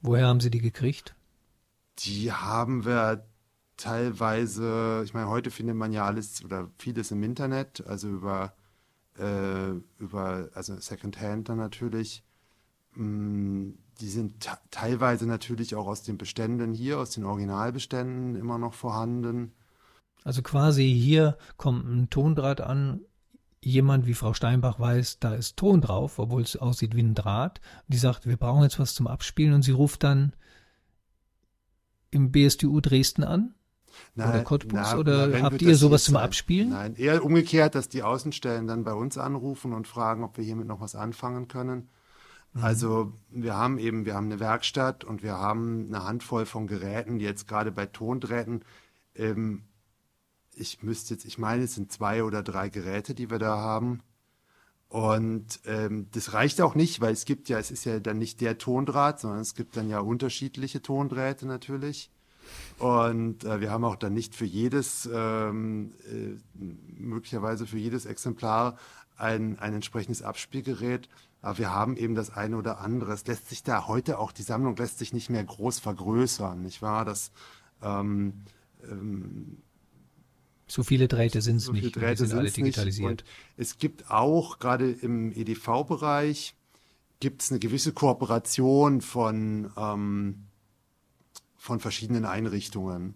Woher 0.02 0.28
haben 0.28 0.42
Sie 0.42 0.50
die 0.52 0.60
gekriegt? 0.60 1.16
Die 2.00 2.34
haben 2.34 2.84
wir 2.84 3.26
teilweise, 3.78 5.04
ich 5.06 5.14
meine, 5.14 5.30
heute 5.30 5.50
findet 5.50 5.78
man 5.78 5.94
ja 5.94 6.06
alles 6.06 6.44
oder 6.44 6.70
vieles 6.78 7.10
im 7.12 7.24
Internet, 7.24 7.88
also 7.88 8.10
über, 8.10 8.54
äh, 9.18 9.70
über 9.98 10.50
also 10.54 10.78
Secondhand 10.78 11.48
dann 11.48 11.58
natürlich. 11.58 12.22
Mm, 12.96 13.76
Die 14.02 14.10
sind 14.10 14.40
te- 14.42 14.58
teilweise 14.72 15.26
natürlich 15.28 15.76
auch 15.76 15.88
aus 15.88 16.04
den 16.04 16.18
Beständen 16.18 16.74
hier, 16.74 17.00
aus 17.00 17.12
den 17.12 17.26
Originalbeständen 17.26 18.36
immer 18.36 18.58
noch 18.58 18.74
vorhanden. 18.74 19.54
Also 20.24 20.42
quasi 20.42 20.86
hier 20.92 21.38
kommt 21.58 21.86
ein 21.86 22.10
Tondraht 22.10 22.62
an. 22.62 23.02
Jemand 23.62 24.06
wie 24.08 24.14
Frau 24.14 24.34
Steinbach 24.34 24.80
weiß, 24.80 25.20
da 25.20 25.36
ist 25.36 25.56
Ton 25.58 25.80
drauf, 25.80 26.20
obwohl 26.20 26.42
es 26.42 26.58
aussieht 26.58 26.96
wie 26.96 27.04
ein 27.04 27.16
Draht. 27.16 27.62
Die 27.88 27.98
sagt, 27.98 28.26
wir 28.26 28.36
brauchen 28.36 28.64
jetzt 28.64 28.80
was 28.80 28.94
zum 28.94 29.08
Abspielen 29.08 29.54
und 29.54 29.62
sie 29.62 29.72
ruft 29.72 30.04
dann 30.04 30.34
im 32.12 32.32
BSTU 32.32 32.80
Dresden 32.82 33.24
an. 33.24 33.56
Oder 34.16 34.42
Cottbus, 34.44 34.96
oder 34.96 35.32
wenn 35.32 35.44
habt 35.44 35.62
ihr 35.62 35.76
sowas 35.76 36.04
zum? 36.06 36.18
Abspielen? 36.18 36.70
Nein, 36.70 36.96
eher 36.96 37.24
umgekehrt, 37.24 37.76
dass 37.76 37.90
die 37.90 38.02
Außenstellen 38.04 38.66
dann 38.68 38.84
bei 38.84 38.94
uns 38.94 39.18
anrufen 39.18 39.72
und 39.72 39.88
fragen, 39.88 40.24
ob 40.24 40.38
wir 40.38 40.44
hiermit 40.44 40.68
noch 40.68 40.82
was 40.82 40.96
anfangen 40.96 41.48
können. 41.48 41.90
Mhm. 42.54 42.64
Also 42.64 43.14
wir 43.30 43.56
haben 43.56 43.78
eben, 43.78 44.06
wir 44.06 44.16
haben 44.16 44.26
eine 44.26 44.40
Werkstatt 44.40 45.04
und 45.04 45.24
wir 45.24 45.38
haben 45.38 45.88
eine 45.88 46.04
Handvoll 46.04 46.46
von 46.46 46.68
Geräten, 46.68 47.20
die 47.20 47.26
jetzt 47.26 47.48
gerade 47.48 47.72
bei 47.72 47.86
Tondrähten, 47.86 48.64
ähm, 49.16 49.64
ich 50.56 50.84
müsste 50.84 51.16
jetzt, 51.16 51.26
ich 51.26 51.38
meine, 51.38 51.64
es 51.64 51.76
sind 51.76 51.92
zwei 51.92 52.24
oder 52.24 52.44
drei 52.44 52.70
Geräte, 52.70 53.16
die 53.16 53.30
wir 53.32 53.40
da 53.40 53.58
haben. 53.58 54.02
Und 54.88 55.62
ähm, 55.66 56.08
das 56.12 56.34
reicht 56.34 56.62
auch 56.62 56.76
nicht, 56.76 57.02
weil 57.02 57.14
es 57.14 57.26
gibt 57.26 57.50
ja, 57.50 57.58
es 57.58 57.72
ist 57.72 57.86
ja 57.86 58.00
dann 58.00 58.20
nicht 58.20 58.42
der 58.42 58.60
Tondraht, 58.60 59.20
sondern 59.20 59.40
es 59.40 59.56
gibt 59.56 59.76
dann 59.76 59.90
ja 59.90 60.00
unterschiedliche 60.00 60.84
Tondrähte 60.84 61.48
natürlich. 61.48 62.12
Und 62.78 63.44
äh, 63.44 63.60
wir 63.60 63.72
haben 63.72 63.84
auch 63.86 63.96
dann 63.96 64.14
nicht 64.14 64.36
für 64.36 64.46
jedes, 64.46 65.10
ähm, 65.12 65.94
äh, 66.06 66.38
möglicherweise 67.00 67.66
für 67.66 67.80
jedes 67.80 68.06
Exemplar 68.06 68.78
ein, 69.18 69.58
ein 69.58 69.74
entsprechendes 69.74 70.22
Abspielgerät. 70.22 71.10
Aber 71.44 71.58
wir 71.58 71.72
haben 71.72 71.98
eben 71.98 72.16
das 72.16 72.30
eine 72.32 72.56
oder 72.58 72.80
andere. 72.80 73.12
Es 73.12 73.28
lässt 73.28 73.50
sich 73.50 73.64
da 73.64 73.88
heute 73.88 74.18
auch, 74.18 74.32
die 74.32 74.44
Sammlung 74.44 74.78
lässt 74.78 74.98
sich 74.98 75.12
nicht 75.14 75.30
mehr 75.30 75.44
groß 75.44 75.80
vergrößern, 75.80 76.62
nicht 76.62 76.82
wahr? 76.82 77.04
Das, 77.04 77.32
ähm, 77.82 78.44
ähm, 78.90 79.58
So 80.68 80.84
viele 80.84 81.10
Drähte 81.10 81.42
sind 81.42 81.58
es 81.58 81.66
so 81.66 81.74
nicht. 81.74 81.84
die 81.84 81.92
Drähte 81.92 82.26
sind 82.26 82.38
alle 82.38 82.48
sind's 82.48 82.58
nicht. 82.58 82.78
digitalisiert. 82.78 83.26
Es 83.58 83.78
gibt 83.78 84.10
auch, 84.10 84.58
gerade 84.60 84.90
im 84.90 85.34
EDV-Bereich, 85.34 86.56
gibt 87.20 87.42
es 87.42 87.52
eine 87.52 87.60
gewisse 87.60 87.92
Kooperation 87.92 89.02
von, 89.02 89.70
ähm, 89.76 90.46
von 91.58 91.82
verschiedenen 91.82 92.24
Einrichtungen. 92.24 93.16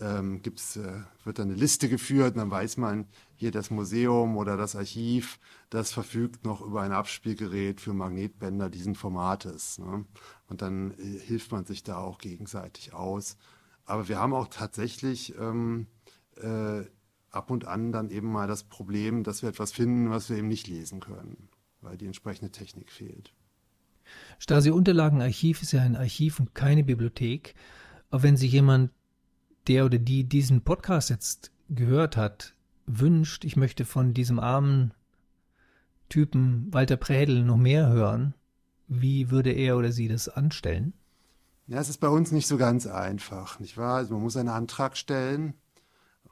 Ähm, 0.00 0.42
gibt's, 0.42 0.76
äh, 0.76 1.00
wird 1.24 1.38
dann 1.38 1.48
eine 1.48 1.56
Liste 1.56 1.88
geführt 1.88 2.34
und 2.34 2.40
dann 2.40 2.50
weiß 2.50 2.76
man, 2.76 3.06
hier 3.36 3.50
das 3.50 3.70
Museum 3.70 4.36
oder 4.36 4.56
das 4.56 4.76
Archiv, 4.76 5.38
das 5.70 5.92
verfügt 5.92 6.44
noch 6.44 6.60
über 6.60 6.82
ein 6.82 6.92
Abspielgerät 6.92 7.80
für 7.80 7.92
Magnetbänder 7.92 8.70
diesen 8.70 8.94
Formates. 8.94 9.78
Ne? 9.78 10.04
Und 10.46 10.62
dann 10.62 10.92
äh, 10.92 11.18
hilft 11.18 11.52
man 11.52 11.64
sich 11.64 11.82
da 11.82 11.98
auch 11.98 12.18
gegenseitig 12.18 12.94
aus. 12.94 13.36
Aber 13.84 14.08
wir 14.08 14.18
haben 14.18 14.32
auch 14.32 14.48
tatsächlich 14.48 15.34
ähm, 15.38 15.86
äh, 16.36 16.84
ab 17.30 17.50
und 17.50 17.66
an 17.66 17.92
dann 17.92 18.10
eben 18.10 18.30
mal 18.30 18.46
das 18.46 18.64
Problem, 18.64 19.24
dass 19.24 19.42
wir 19.42 19.48
etwas 19.48 19.72
finden, 19.72 20.10
was 20.10 20.30
wir 20.30 20.38
eben 20.38 20.48
nicht 20.48 20.68
lesen 20.68 21.00
können, 21.00 21.48
weil 21.80 21.96
die 21.96 22.06
entsprechende 22.06 22.50
Technik 22.50 22.90
fehlt. 22.90 23.34
Stasi-Unterlagenarchiv 24.38 25.62
ist 25.62 25.72
ja 25.72 25.82
ein 25.82 25.96
Archiv 25.96 26.38
und 26.38 26.54
keine 26.54 26.84
Bibliothek. 26.84 27.54
Aber 28.10 28.22
wenn 28.22 28.36
sich 28.36 28.52
jemand, 28.52 28.90
der 29.66 29.86
oder 29.86 29.98
die 29.98 30.24
diesen 30.24 30.62
Podcast 30.62 31.10
jetzt 31.10 31.50
gehört 31.68 32.16
hat, 32.16 32.53
wünscht, 32.86 33.44
ich 33.44 33.56
möchte 33.56 33.84
von 33.84 34.14
diesem 34.14 34.38
armen 34.38 34.92
Typen 36.08 36.72
Walter 36.72 36.96
Prädel 36.96 37.44
noch 37.44 37.56
mehr 37.56 37.88
hören, 37.88 38.34
wie 38.88 39.30
würde 39.30 39.50
er 39.52 39.76
oder 39.76 39.92
sie 39.92 40.08
das 40.08 40.28
anstellen? 40.28 40.92
Ja, 41.66 41.80
es 41.80 41.88
ist 41.88 41.98
bei 41.98 42.08
uns 42.08 42.30
nicht 42.30 42.46
so 42.46 42.58
ganz 42.58 42.86
einfach, 42.86 43.58
nicht 43.58 43.78
wahr? 43.78 43.96
Also 43.96 44.14
man 44.14 44.22
muss 44.22 44.36
einen 44.36 44.50
Antrag 44.50 44.96
stellen 44.96 45.54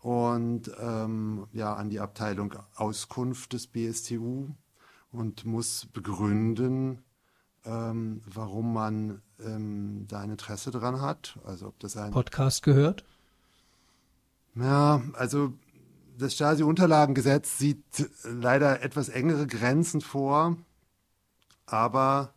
und 0.02 0.70
ähm, 0.78 1.46
ja 1.52 1.74
an 1.74 1.88
die 1.88 2.00
Abteilung 2.00 2.54
Auskunft 2.74 3.54
des 3.54 3.66
BSTU 3.66 4.50
und 5.10 5.44
muss 5.46 5.86
begründen, 5.92 7.02
ähm, 7.64 8.20
warum 8.26 8.74
man 8.74 9.22
ähm, 9.40 10.06
da 10.08 10.20
ein 10.20 10.30
Interesse 10.30 10.70
dran 10.70 11.00
hat. 11.00 11.38
Also 11.44 11.68
ob 11.68 11.78
das 11.80 11.96
ein 11.96 12.10
Podcast 12.10 12.62
gehört? 12.62 13.04
Ja, 14.54 15.02
also 15.14 15.54
das 16.18 16.34
Stasi-Unterlagengesetz 16.34 17.58
sieht 17.58 18.10
leider 18.24 18.82
etwas 18.82 19.08
engere 19.08 19.46
Grenzen 19.46 20.00
vor, 20.00 20.56
aber 21.66 22.34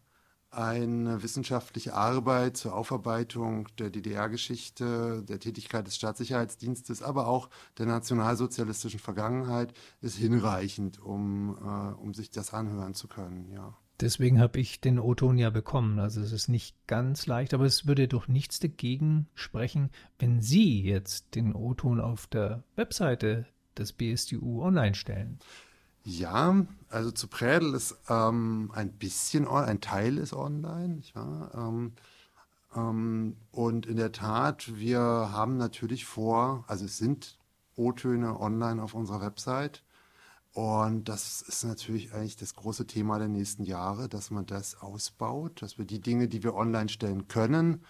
eine 0.56 1.22
wissenschaftliche 1.22 1.94
Arbeit 1.94 2.56
zur 2.56 2.76
Aufarbeitung 2.76 3.68
der 3.78 3.90
DDR-Geschichte, 3.90 5.24
der 5.28 5.40
Tätigkeit 5.40 5.86
des 5.86 5.98
Staatssicherheitsdienstes, 5.98 7.02
aber 7.02 7.28
auch 7.28 7.50
der 7.78 7.86
nationalsozialistischen 7.88 9.00
Vergangenheit 9.00 9.74
ist 10.02 10.16
hinreichend, 10.16 11.02
um, 11.02 11.58
äh, 11.62 12.02
um 12.02 12.14
sich 12.14 12.32
das 12.32 12.54
anhören 12.54 12.94
zu 12.94 13.08
können, 13.08 13.52
ja. 13.52 13.76
Deswegen 14.02 14.42
habe 14.42 14.60
ich 14.60 14.82
den 14.82 15.00
O-Ton 15.00 15.38
ja 15.38 15.50
bekommen. 15.50 16.00
Also 16.00 16.20
es 16.20 16.34
ist 16.34 16.50
nicht 16.50 16.76
ganz 16.86 17.28
leicht, 17.28 17.54
aber 17.54 17.64
es 17.64 17.88
würde 17.88 18.10
doch 18.10 18.28
nichts 18.28 18.60
dagegen 18.60 19.28
sprechen, 19.36 19.90
wenn 20.20 20.42
Sie 20.42 20.84
jetzt 20.84 21.34
den 21.36 21.56
O-Ton 21.56 22.02
auf 22.02 22.28
der 22.28 22.64
Webseite 22.76 23.46
des 23.78 23.94
BSDU 23.94 24.64
online 24.64 24.96
stellen. 24.96 25.40
Ja, 26.04 26.66
also 26.90 27.12
zu 27.12 27.28
Prädel 27.28 27.74
ist 27.74 27.96
ähm, 28.10 28.72
ein 28.76 28.92
bisschen, 28.92 29.48
ein 29.48 29.82
Teil 29.82 30.18
ist 30.18 30.34
online, 30.34 31.02
wahr? 31.14 31.52
Ähm, 31.56 31.94
ähm, 32.76 33.38
und 33.52 33.86
in 33.86 33.98
der 33.98 34.12
Tat, 34.12 34.78
wir 34.78 35.00
haben 35.00 35.58
natürlich 35.58 36.06
vor, 36.06 36.64
also 36.68 36.86
es 36.86 36.98
sind 36.98 37.40
O-Töne 37.76 38.40
online 38.40 38.82
auf 38.82 38.94
unserer 38.94 39.22
Website. 39.22 39.84
Und 40.54 41.10
das 41.10 41.42
ist 41.42 41.66
natürlich 41.66 42.14
eigentlich 42.14 42.38
das 42.38 42.56
große 42.56 42.88
Thema 42.88 43.20
der 43.20 43.28
nächsten 43.28 43.64
Jahre, 43.64 44.08
dass 44.08 44.32
man 44.32 44.46
das 44.46 44.82
ausbaut, 44.82 45.62
dass 45.62 45.78
wir 45.78 45.86
die 45.86 46.00
Dinge, 46.00 46.30
die 46.30 46.44
wir 46.44 46.56
online 46.56 46.88
stellen 46.88 47.28
können, 47.28 47.84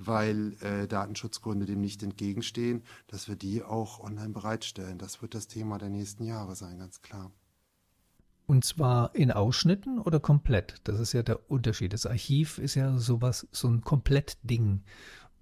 weil 0.00 0.56
äh, 0.62 0.88
Datenschutzgründe 0.88 1.66
dem 1.66 1.80
nicht 1.80 2.02
entgegenstehen, 2.02 2.82
dass 3.06 3.28
wir 3.28 3.36
die 3.36 3.62
auch 3.62 4.00
online 4.00 4.30
bereitstellen. 4.30 4.98
Das 4.98 5.20
wird 5.22 5.34
das 5.34 5.46
Thema 5.46 5.78
der 5.78 5.90
nächsten 5.90 6.24
Jahre 6.24 6.56
sein, 6.56 6.78
ganz 6.78 7.02
klar. 7.02 7.30
Und 8.46 8.64
zwar 8.64 9.14
in 9.14 9.30
Ausschnitten 9.30 10.00
oder 10.00 10.18
komplett? 10.18 10.80
Das 10.84 10.98
ist 10.98 11.12
ja 11.12 11.22
der 11.22 11.50
Unterschied. 11.50 11.92
Das 11.92 12.06
Archiv 12.06 12.58
ist 12.58 12.74
ja 12.74 12.98
sowas, 12.98 13.46
so 13.52 13.68
ein 13.68 13.82
Komplettding. 13.82 14.82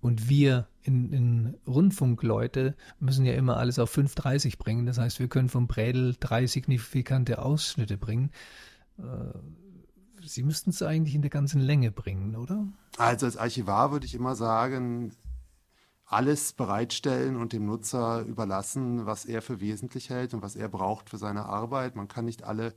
Und 0.01 0.29
wir 0.29 0.69
in, 0.83 1.13
in 1.13 1.57
Rundfunkleute 1.67 2.77
müssen 3.01 3.25
ja 3.25 3.33
immer 3.35 3.57
alles 3.57 3.79
auf 3.79 3.97
5.30 3.97 4.59
bringen. 4.59 4.87
Das 4.87 4.99
heißt, 4.99 5.21
wir 5.21 5.29
können 5.29 5.49
vom 5.49 5.69
Prädel 5.69 6.17
drei 6.21 6.47
signifikante 6.47 7.41
Ausschnitte 7.41 7.97
bringen. 7.97 8.31
Äh, 8.99 9.03
Sie 10.29 10.43
müssten 10.43 10.71
es 10.71 10.83
eigentlich 10.83 11.15
in 11.15 11.23
der 11.23 11.31
ganzen 11.31 11.61
Länge 11.61 11.91
bringen, 11.91 12.37
oder? 12.37 12.67
Also 12.97 13.27
als 13.27 13.37
Archivar 13.37 13.93
würde 13.93 14.07
ich 14.07 14.15
immer 14.15 14.35
sagen, 14.35 15.13
alles 16.05 16.55
bereitstellen 16.55 17.37
und 17.37 17.53
dem 17.53 17.67
Nutzer 17.67 18.23
überlassen, 18.23 19.05
was 19.07 19.27
er 19.27 19.43
für 19.43 19.61
wesentlich 19.61 20.09
hält 20.11 20.33
und 20.35 20.43
was 20.43 20.57
er 20.57 20.69
braucht 20.69 21.11
für 21.11 21.19
seine 21.19 21.45
Arbeit. 21.45 21.97
Man 21.97 22.09
kann 22.09 22.25
nicht 22.25 22.45
alle 22.45 22.75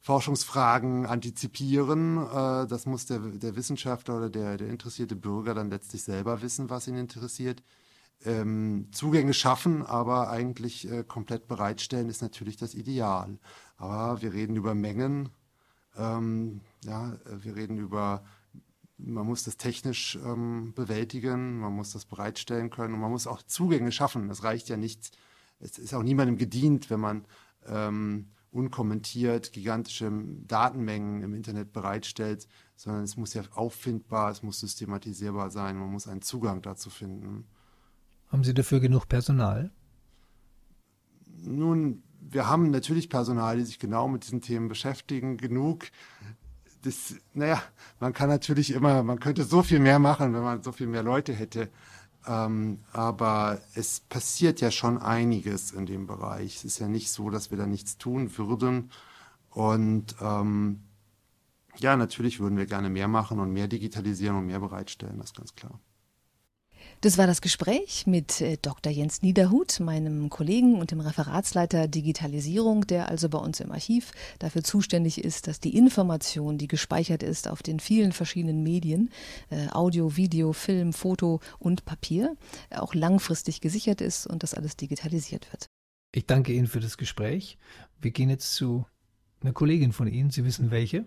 Forschungsfragen 0.00 1.06
antizipieren. 1.06 2.18
Äh, 2.18 2.66
Das 2.66 2.86
muss 2.86 3.06
der, 3.06 3.18
der 3.20 3.56
Wissenschaftler 3.56 4.16
oder 4.16 4.30
der, 4.30 4.56
der 4.56 4.68
interessierte 4.68 5.16
Bürger 5.16 5.54
dann 5.54 5.70
letztlich 5.70 6.02
selber 6.02 6.42
wissen, 6.42 6.70
was 6.70 6.88
ihn 6.88 6.96
interessiert. 6.96 7.62
Ähm, 8.24 8.88
Zugänge 8.90 9.32
schaffen, 9.34 9.86
aber 9.86 10.28
eigentlich 10.28 10.90
äh, 10.90 11.04
komplett 11.04 11.46
bereitstellen 11.46 12.08
ist 12.08 12.22
natürlich 12.22 12.56
das 12.56 12.74
Ideal. 12.74 13.38
Aber 13.76 14.20
wir 14.22 14.32
reden 14.32 14.56
über 14.56 14.74
Mengen. 14.74 15.28
Ja, 16.84 17.18
wir 17.24 17.56
reden 17.56 17.78
über, 17.78 18.24
man 18.96 19.26
muss 19.26 19.44
das 19.44 19.56
technisch 19.56 20.18
ähm, 20.24 20.72
bewältigen, 20.74 21.58
man 21.58 21.72
muss 21.72 21.92
das 21.92 22.04
bereitstellen 22.04 22.70
können 22.70 22.94
und 22.94 23.00
man 23.00 23.10
muss 23.10 23.26
auch 23.26 23.42
Zugänge 23.42 23.92
schaffen. 23.92 24.30
Es 24.30 24.44
reicht 24.44 24.68
ja 24.68 24.76
nicht, 24.76 25.16
es 25.60 25.78
ist 25.78 25.94
auch 25.94 26.02
niemandem 26.02 26.36
gedient, 26.36 26.90
wenn 26.90 27.00
man 27.00 27.24
ähm, 27.66 28.30
unkommentiert 28.50 29.52
gigantische 29.52 30.10
Datenmengen 30.46 31.22
im 31.22 31.34
Internet 31.34 31.72
bereitstellt, 31.72 32.48
sondern 32.76 33.02
es 33.02 33.16
muss 33.16 33.34
ja 33.34 33.42
auffindbar, 33.52 34.30
es 34.30 34.42
muss 34.42 34.60
systematisierbar 34.60 35.50
sein, 35.50 35.76
man 35.76 35.90
muss 35.90 36.08
einen 36.08 36.22
Zugang 36.22 36.62
dazu 36.62 36.90
finden. 36.90 37.46
Haben 38.28 38.44
Sie 38.44 38.54
dafür 38.54 38.80
genug 38.80 39.08
Personal? 39.08 39.70
Nun, 41.40 42.02
wir 42.20 42.48
haben 42.48 42.70
natürlich 42.70 43.08
Personal, 43.08 43.58
die 43.58 43.64
sich 43.64 43.78
genau 43.78 44.08
mit 44.08 44.24
diesen 44.24 44.40
Themen 44.40 44.68
beschäftigen, 44.68 45.36
genug. 45.36 45.86
Das, 46.82 47.16
naja, 47.34 47.62
man 48.00 48.12
kann 48.12 48.28
natürlich 48.28 48.72
immer, 48.72 49.02
man 49.02 49.18
könnte 49.18 49.44
so 49.44 49.62
viel 49.62 49.80
mehr 49.80 49.98
machen, 49.98 50.32
wenn 50.34 50.42
man 50.42 50.62
so 50.62 50.72
viel 50.72 50.86
mehr 50.86 51.02
Leute 51.02 51.32
hätte. 51.32 51.70
Ähm, 52.26 52.80
aber 52.92 53.60
es 53.74 54.00
passiert 54.00 54.60
ja 54.60 54.70
schon 54.70 54.98
einiges 54.98 55.72
in 55.72 55.86
dem 55.86 56.06
Bereich. 56.06 56.56
Es 56.56 56.64
ist 56.64 56.78
ja 56.78 56.88
nicht 56.88 57.10
so, 57.10 57.30
dass 57.30 57.50
wir 57.50 57.58
da 57.58 57.66
nichts 57.66 57.98
tun 57.98 58.36
würden. 58.36 58.90
Und 59.50 60.14
ähm, 60.20 60.82
ja, 61.78 61.96
natürlich 61.96 62.40
würden 62.40 62.58
wir 62.58 62.66
gerne 62.66 62.90
mehr 62.90 63.08
machen 63.08 63.40
und 63.40 63.52
mehr 63.52 63.68
digitalisieren 63.68 64.36
und 64.36 64.46
mehr 64.46 64.60
bereitstellen, 64.60 65.18
das 65.18 65.28
ist 65.30 65.36
ganz 65.36 65.54
klar. 65.54 65.80
Das 67.00 67.16
war 67.16 67.28
das 67.28 67.40
Gespräch 67.40 68.08
mit 68.08 68.40
äh, 68.40 68.56
Dr. 68.60 68.90
Jens 68.92 69.22
Niederhut, 69.22 69.78
meinem 69.78 70.30
Kollegen 70.30 70.74
und 70.74 70.90
dem 70.90 70.98
Referatsleiter 70.98 71.86
Digitalisierung, 71.86 72.88
der 72.88 73.08
also 73.08 73.28
bei 73.28 73.38
uns 73.38 73.60
im 73.60 73.70
Archiv 73.70 74.10
dafür 74.40 74.64
zuständig 74.64 75.22
ist, 75.22 75.46
dass 75.46 75.60
die 75.60 75.76
Information, 75.76 76.58
die 76.58 76.66
gespeichert 76.66 77.22
ist 77.22 77.46
auf 77.46 77.62
den 77.62 77.78
vielen 77.78 78.10
verschiedenen 78.10 78.64
Medien, 78.64 79.10
äh, 79.50 79.68
Audio, 79.70 80.16
Video, 80.16 80.52
Film, 80.52 80.92
Foto 80.92 81.38
und 81.60 81.84
Papier, 81.84 82.36
auch 82.70 82.94
langfristig 82.94 83.60
gesichert 83.60 84.00
ist 84.00 84.26
und 84.26 84.42
das 84.42 84.54
alles 84.54 84.76
digitalisiert 84.76 85.52
wird. 85.52 85.66
Ich 86.12 86.26
danke 86.26 86.52
Ihnen 86.52 86.66
für 86.66 86.80
das 86.80 86.96
Gespräch. 86.96 87.58
Wir 88.00 88.10
gehen 88.10 88.28
jetzt 88.28 88.54
zu 88.54 88.86
einer 89.40 89.52
Kollegin 89.52 89.92
von 89.92 90.08
Ihnen. 90.08 90.30
Sie 90.30 90.44
wissen 90.44 90.72
welche? 90.72 91.06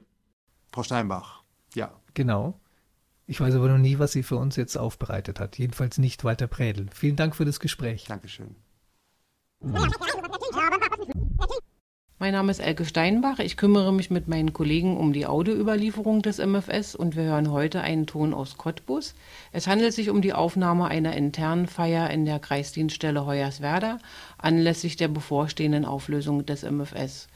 Frau 0.71 0.83
Steinbach, 0.83 1.43
ja. 1.75 1.91
Genau. 2.13 2.61
Ich 3.32 3.39
weiß 3.39 3.55
aber 3.55 3.69
noch 3.69 3.77
nie, 3.77 3.97
was 3.97 4.11
sie 4.11 4.23
für 4.23 4.36
uns 4.36 4.57
jetzt 4.57 4.75
aufbereitet 4.75 5.39
hat. 5.39 5.57
Jedenfalls 5.57 5.97
nicht 5.97 6.25
weiter 6.25 6.47
Prädel. 6.47 6.88
Vielen 6.93 7.15
Dank 7.15 7.34
für 7.34 7.45
das 7.45 7.61
Gespräch. 7.61 8.03
Dankeschön. 8.05 8.57
Mein 12.19 12.34
Name 12.34 12.51
ist 12.51 12.59
Elke 12.59 12.84
Steinbach. 12.84 13.39
Ich 13.39 13.55
kümmere 13.55 13.93
mich 13.93 14.11
mit 14.11 14.27
meinen 14.27 14.51
Kollegen 14.51 14.97
um 14.97 15.13
die 15.13 15.27
Audioüberlieferung 15.27 16.21
des 16.21 16.39
MFS 16.39 16.93
und 16.93 17.15
wir 17.15 17.23
hören 17.23 17.49
heute 17.51 17.79
einen 17.79 18.05
Ton 18.05 18.34
aus 18.34 18.57
Cottbus. 18.57 19.15
Es 19.53 19.65
handelt 19.65 19.93
sich 19.93 20.09
um 20.09 20.21
die 20.21 20.34
Aufnahme 20.34 20.89
einer 20.89 21.15
internen 21.15 21.67
Feier 21.67 22.09
in 22.09 22.25
der 22.25 22.39
Kreisdienststelle 22.39 23.25
Hoyerswerda 23.25 23.99
anlässlich 24.39 24.97
der 24.97 25.07
bevorstehenden 25.07 25.86
Auflösung 25.86 26.45
des 26.45 26.63
MFS. 26.63 27.29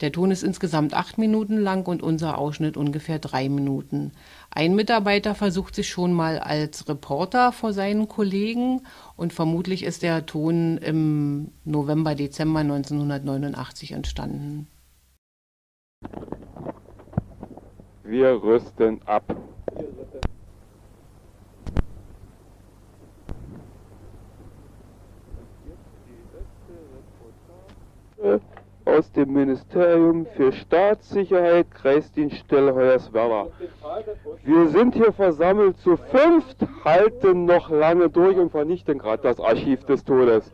Der 0.00 0.12
Ton 0.12 0.30
ist 0.30 0.42
insgesamt 0.42 0.92
acht 0.94 1.16
Minuten 1.16 1.58
lang 1.58 1.86
und 1.86 2.02
unser 2.02 2.36
Ausschnitt 2.36 2.76
ungefähr 2.76 3.18
drei 3.18 3.48
Minuten. 3.48 4.12
Ein 4.50 4.74
Mitarbeiter 4.74 5.34
versucht 5.34 5.74
sich 5.74 5.88
schon 5.88 6.12
mal 6.12 6.38
als 6.38 6.88
Reporter 6.88 7.52
vor 7.52 7.72
seinen 7.72 8.06
Kollegen 8.06 8.82
und 9.16 9.32
vermutlich 9.32 9.84
ist 9.84 10.02
der 10.02 10.26
Ton 10.26 10.76
im 10.78 11.52
November, 11.64 12.14
Dezember 12.14 12.60
1989 12.60 13.92
entstanden. 13.92 14.68
Wir 18.04 18.42
rüsten 18.42 19.00
ab. 19.06 19.24
Aus 28.86 29.10
dem 29.12 29.32
Ministerium 29.32 30.26
für 30.36 30.52
Staatssicherheit, 30.52 31.70
Kreisdienststelle 31.72 32.74
Hoyerswerda. 32.74 33.48
Wir 34.44 34.68
sind 34.68 34.94
hier 34.94 35.12
versammelt 35.12 35.76
zu 35.78 35.96
fünft, 35.96 36.58
halten 36.84 37.44
noch 37.44 37.68
lange 37.68 38.08
durch 38.08 38.38
und 38.38 38.50
vernichten 38.50 38.98
gerade 38.98 39.22
das 39.22 39.40
Archiv 39.40 39.84
des 39.84 40.04
Todes. 40.04 40.52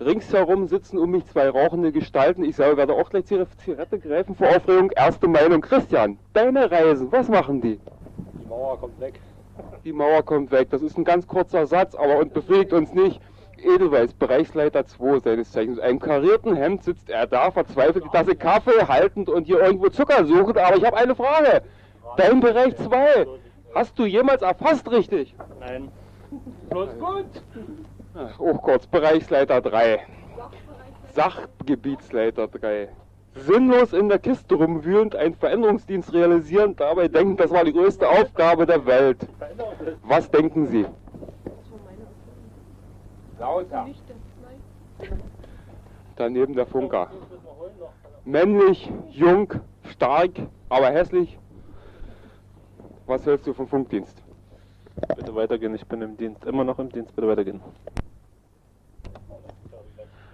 Ringsherum 0.00 0.68
sitzen 0.68 0.98
um 0.98 1.10
mich 1.10 1.26
zwei 1.26 1.48
rauchende 1.48 1.92
Gestalten. 1.92 2.44
Ich 2.44 2.56
selber 2.56 2.76
werde 2.78 2.94
auch 2.94 3.10
gleich 3.10 3.24
Zigarette 3.24 3.98
greifen 3.98 4.34
vor 4.34 4.48
Aufregung. 4.48 4.90
Erste 4.92 5.28
Meinung. 5.28 5.60
Christian, 5.60 6.18
deine 6.32 6.70
Reisen, 6.70 7.10
was 7.10 7.28
machen 7.28 7.60
die? 7.60 7.78
Die 8.40 8.48
Mauer 8.48 8.78
kommt 8.78 9.00
weg. 9.00 9.20
Die 9.84 9.92
Mauer 9.92 10.22
kommt 10.22 10.50
weg. 10.50 10.68
Das 10.70 10.82
ist 10.82 10.96
ein 10.96 11.04
ganz 11.04 11.26
kurzer 11.26 11.66
Satz, 11.66 11.94
aber 11.94 12.18
und 12.18 12.32
befriedigt 12.32 12.72
uns 12.72 12.92
nicht. 12.94 13.20
Edelweiß, 13.62 14.14
Bereichsleiter 14.14 14.86
2 14.86 15.20
seines 15.20 15.52
Zeichens. 15.52 15.78
Einem 15.78 15.98
karierten 15.98 16.54
Hemd 16.54 16.84
sitzt 16.84 17.10
er 17.10 17.26
da, 17.26 17.50
verzweifelt 17.50 18.04
die 18.04 18.08
Tasse 18.08 18.34
Kaffee 18.36 18.86
haltend 18.86 19.28
und 19.28 19.46
hier 19.46 19.60
irgendwo 19.60 19.88
Zucker 19.88 20.24
suchend. 20.24 20.58
Aber 20.58 20.76
ich 20.76 20.84
habe 20.84 20.96
eine 20.96 21.14
Frage. 21.14 21.62
Dein 22.16 22.40
Bereich 22.40 22.76
2, 22.76 23.26
hast 23.74 23.98
du 23.98 24.04
jemals 24.04 24.42
erfasst 24.42 24.90
richtig? 24.90 25.34
Nein. 25.60 25.90
Bloß 26.70 26.90
gut. 26.98 27.42
Ach, 28.14 28.38
oh 28.38 28.54
kurz, 28.54 28.86
Bereichsleiter 28.86 29.60
3. 29.60 30.00
Sachgebietsleiter 31.14 32.48
3. 32.48 32.88
Sinnlos 33.34 33.94
in 33.94 34.10
der 34.10 34.18
Kiste 34.18 34.56
rumwühlend, 34.56 35.16
einen 35.16 35.34
Veränderungsdienst 35.34 36.12
realisieren, 36.12 36.76
dabei 36.76 37.08
denken, 37.08 37.36
das 37.38 37.50
war 37.50 37.64
die 37.64 37.72
größte 37.72 38.06
Aufgabe 38.06 38.66
der 38.66 38.84
Welt. 38.84 39.26
Was 40.02 40.30
denken 40.30 40.66
Sie? 40.66 40.84
Lauter. 43.42 43.86
Daneben 46.14 46.54
der 46.54 46.64
Funker. 46.64 47.10
Männlich, 48.24 48.88
jung, 49.10 49.52
stark, 49.90 50.30
aber 50.68 50.90
hässlich. 50.90 51.36
Was 53.06 53.26
hältst 53.26 53.48
du 53.48 53.52
vom 53.52 53.66
Funkdienst? 53.66 54.16
Bitte 55.16 55.34
weitergehen, 55.34 55.74
ich 55.74 55.84
bin 55.86 56.02
im 56.02 56.16
Dienst, 56.16 56.44
immer 56.44 56.62
noch 56.62 56.78
im 56.78 56.88
Dienst, 56.90 57.16
bitte 57.16 57.26
weitergehen. 57.26 57.60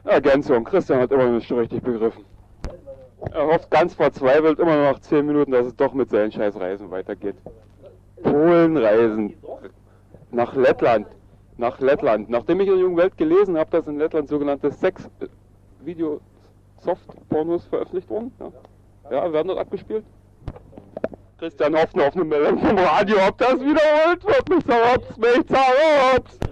Ergänzung, 0.05 0.65
Christian 0.65 1.01
hat 1.01 1.11
immer 1.11 1.25
noch 1.25 1.33
nicht 1.33 1.51
richtig 1.51 1.83
begriffen. 1.83 2.27
Er 3.33 3.47
hofft 3.47 3.71
ganz 3.71 3.95
verzweifelt 3.95 4.59
immer 4.59 4.77
noch 4.77 4.93
nach 4.93 5.01
10 5.01 5.25
Minuten, 5.25 5.53
dass 5.53 5.65
es 5.65 5.77
doch 5.77 5.95
mit 5.95 6.11
seinen 6.11 6.31
Scheißreisen 6.31 6.91
weitergeht. 6.91 7.37
Polenreisen. 8.23 9.33
Nach 10.31 10.55
Lettland 10.55 11.07
nach 11.59 11.81
Lettland. 11.81 12.31
Nachdem 12.31 12.61
ich 12.61 12.69
in 12.69 12.75
der 12.75 12.83
jungen 12.83 12.97
Welt 12.97 13.17
gelesen 13.17 13.59
habe, 13.59 13.71
dass 13.71 13.87
in 13.87 13.99
Lettland 13.99 14.29
sogenannte 14.29 14.71
Sex-Video-Soft-Pornos 14.71 17.65
veröffentlicht 17.67 18.09
wurden. 18.09 18.33
Ja. 18.39 18.53
ja, 19.11 19.33
werden 19.33 19.49
dort 19.49 19.59
abgespielt. 19.59 20.05
Christian 21.39 21.77
hofft 21.77 21.97
nur 21.97 22.07
auf 22.09 22.17
eine 22.17 22.25
Meldung 22.25 22.59
vom 22.59 22.79
Radio, 22.79 23.19
ob 23.29 23.39
das 23.39 23.61
wiederholt 23.61 24.27
wird. 24.27 24.49
Mich 24.49 24.65
zerrotzt, 24.65 25.19
mich 25.19 25.47
zerrotzt. 25.47 26.49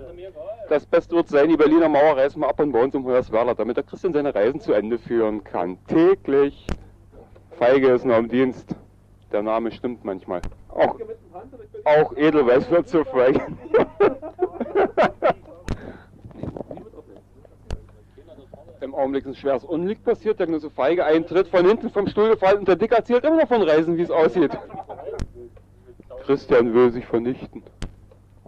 Das 0.69 0.85
Beste 0.85 1.15
wird 1.15 1.29
sein, 1.29 1.49
die 1.49 1.57
Berliner 1.57 1.89
Mauer 1.89 2.17
reißen 2.17 2.41
wir 2.41 2.49
ab 2.49 2.59
und 2.61 2.73
bauen 2.73 2.91
zum 2.91 3.05
Hoyerswerda, 3.05 3.55
damit 3.55 3.77
der 3.77 3.85
Christian 3.85 4.13
seine 4.13 4.35
Reisen 4.35 4.59
zu 4.61 4.73
Ende 4.73 4.99
führen 4.99 5.45
kann. 5.45 5.79
Täglich. 5.87 6.67
Feige 7.53 7.91
ist 7.91 8.05
noch 8.05 8.19
im 8.19 8.29
Dienst. 8.29 8.75
Der 9.33 9.43
Name 9.43 9.73
stimmt 9.73 10.05
manchmal. 10.05 10.41
Auch, 10.69 10.97
auch 11.85 12.17
Edelweiß 12.17 12.71
wird 12.71 12.89
zu 12.89 13.05
feigen. 13.05 13.59
Im 18.81 18.95
Augenblick 18.95 19.25
ist 19.25 19.31
ein 19.31 19.35
schweres 19.35 19.65
Unglück 19.65 20.05
passiert, 20.05 20.39
der 20.39 20.61
so 20.61 20.71
feige 20.71 21.05
Eintritt 21.05 21.49
von 21.49 21.67
hinten 21.67 21.91
vom 21.91 22.07
Stuhl 22.07 22.31
gefallen 22.31 22.59
und 22.59 22.69
der 22.69 22.77
Dick 22.77 22.93
erzählt 22.93 23.25
immer 23.25 23.41
noch 23.41 23.49
von 23.49 23.63
Reisen, 23.63 23.97
wie 23.97 24.03
es 24.03 24.11
aussieht. 24.11 24.57
Christian 26.25 26.73
will 26.73 26.93
sich 26.93 27.07
vernichten. 27.07 27.65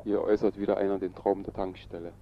Hier 0.04 0.22
äußert 0.22 0.58
wieder 0.58 0.76
einer 0.76 0.98
den 0.98 1.14
Traum 1.14 1.42
der 1.44 1.54
Tankstelle. 1.54 2.12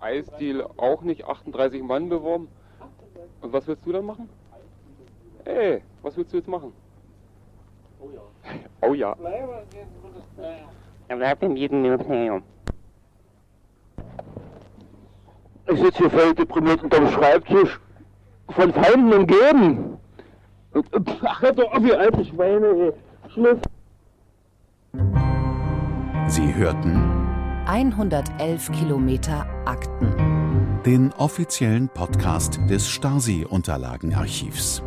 Eisdeal 0.00 0.68
auch 0.76 1.02
nicht, 1.02 1.24
38 1.24 1.82
Mann 1.82 2.08
beworben. 2.08 2.48
Und 3.40 3.52
was 3.52 3.66
willst 3.66 3.86
du 3.86 3.92
dann 3.92 4.04
machen? 4.04 4.28
Ey, 5.44 5.82
was 6.08 6.16
willst 6.16 6.32
du 6.32 6.38
jetzt 6.38 6.48
machen? 6.48 6.72
Oh 8.00 8.08
ja. 8.14 8.20
Oh 8.80 8.94
ja. 8.94 9.14
Er 11.08 11.16
bleibt 11.16 11.42
in 11.42 11.56
jedem 11.56 11.82
Museum. 11.82 12.42
Ich 15.70 15.78
sitze 15.78 15.98
hier 15.98 16.10
völlig 16.10 16.36
deprimiert 16.36 16.82
unterm 16.82 17.08
Schreibtisch, 17.08 17.78
von 18.50 18.72
Feinden 18.72 19.12
umgeben. 19.12 19.98
Ach, 21.24 21.42
hör 21.42 21.52
doch 21.52 21.72
auf, 21.72 21.84
ihr 21.84 21.98
alte 21.98 22.24
Schweine, 22.24 22.66
ey. 22.66 22.92
Schluss. 23.34 23.58
Sie 26.28 26.54
hörten 26.54 26.96
111 27.66 28.72
Kilometer 28.72 29.46
Akten. 29.66 30.14
den 30.86 31.12
offiziellen 31.18 31.88
Podcast 31.90 32.58
des 32.70 32.88
Stasi-Unterlagenarchivs. 32.88 34.82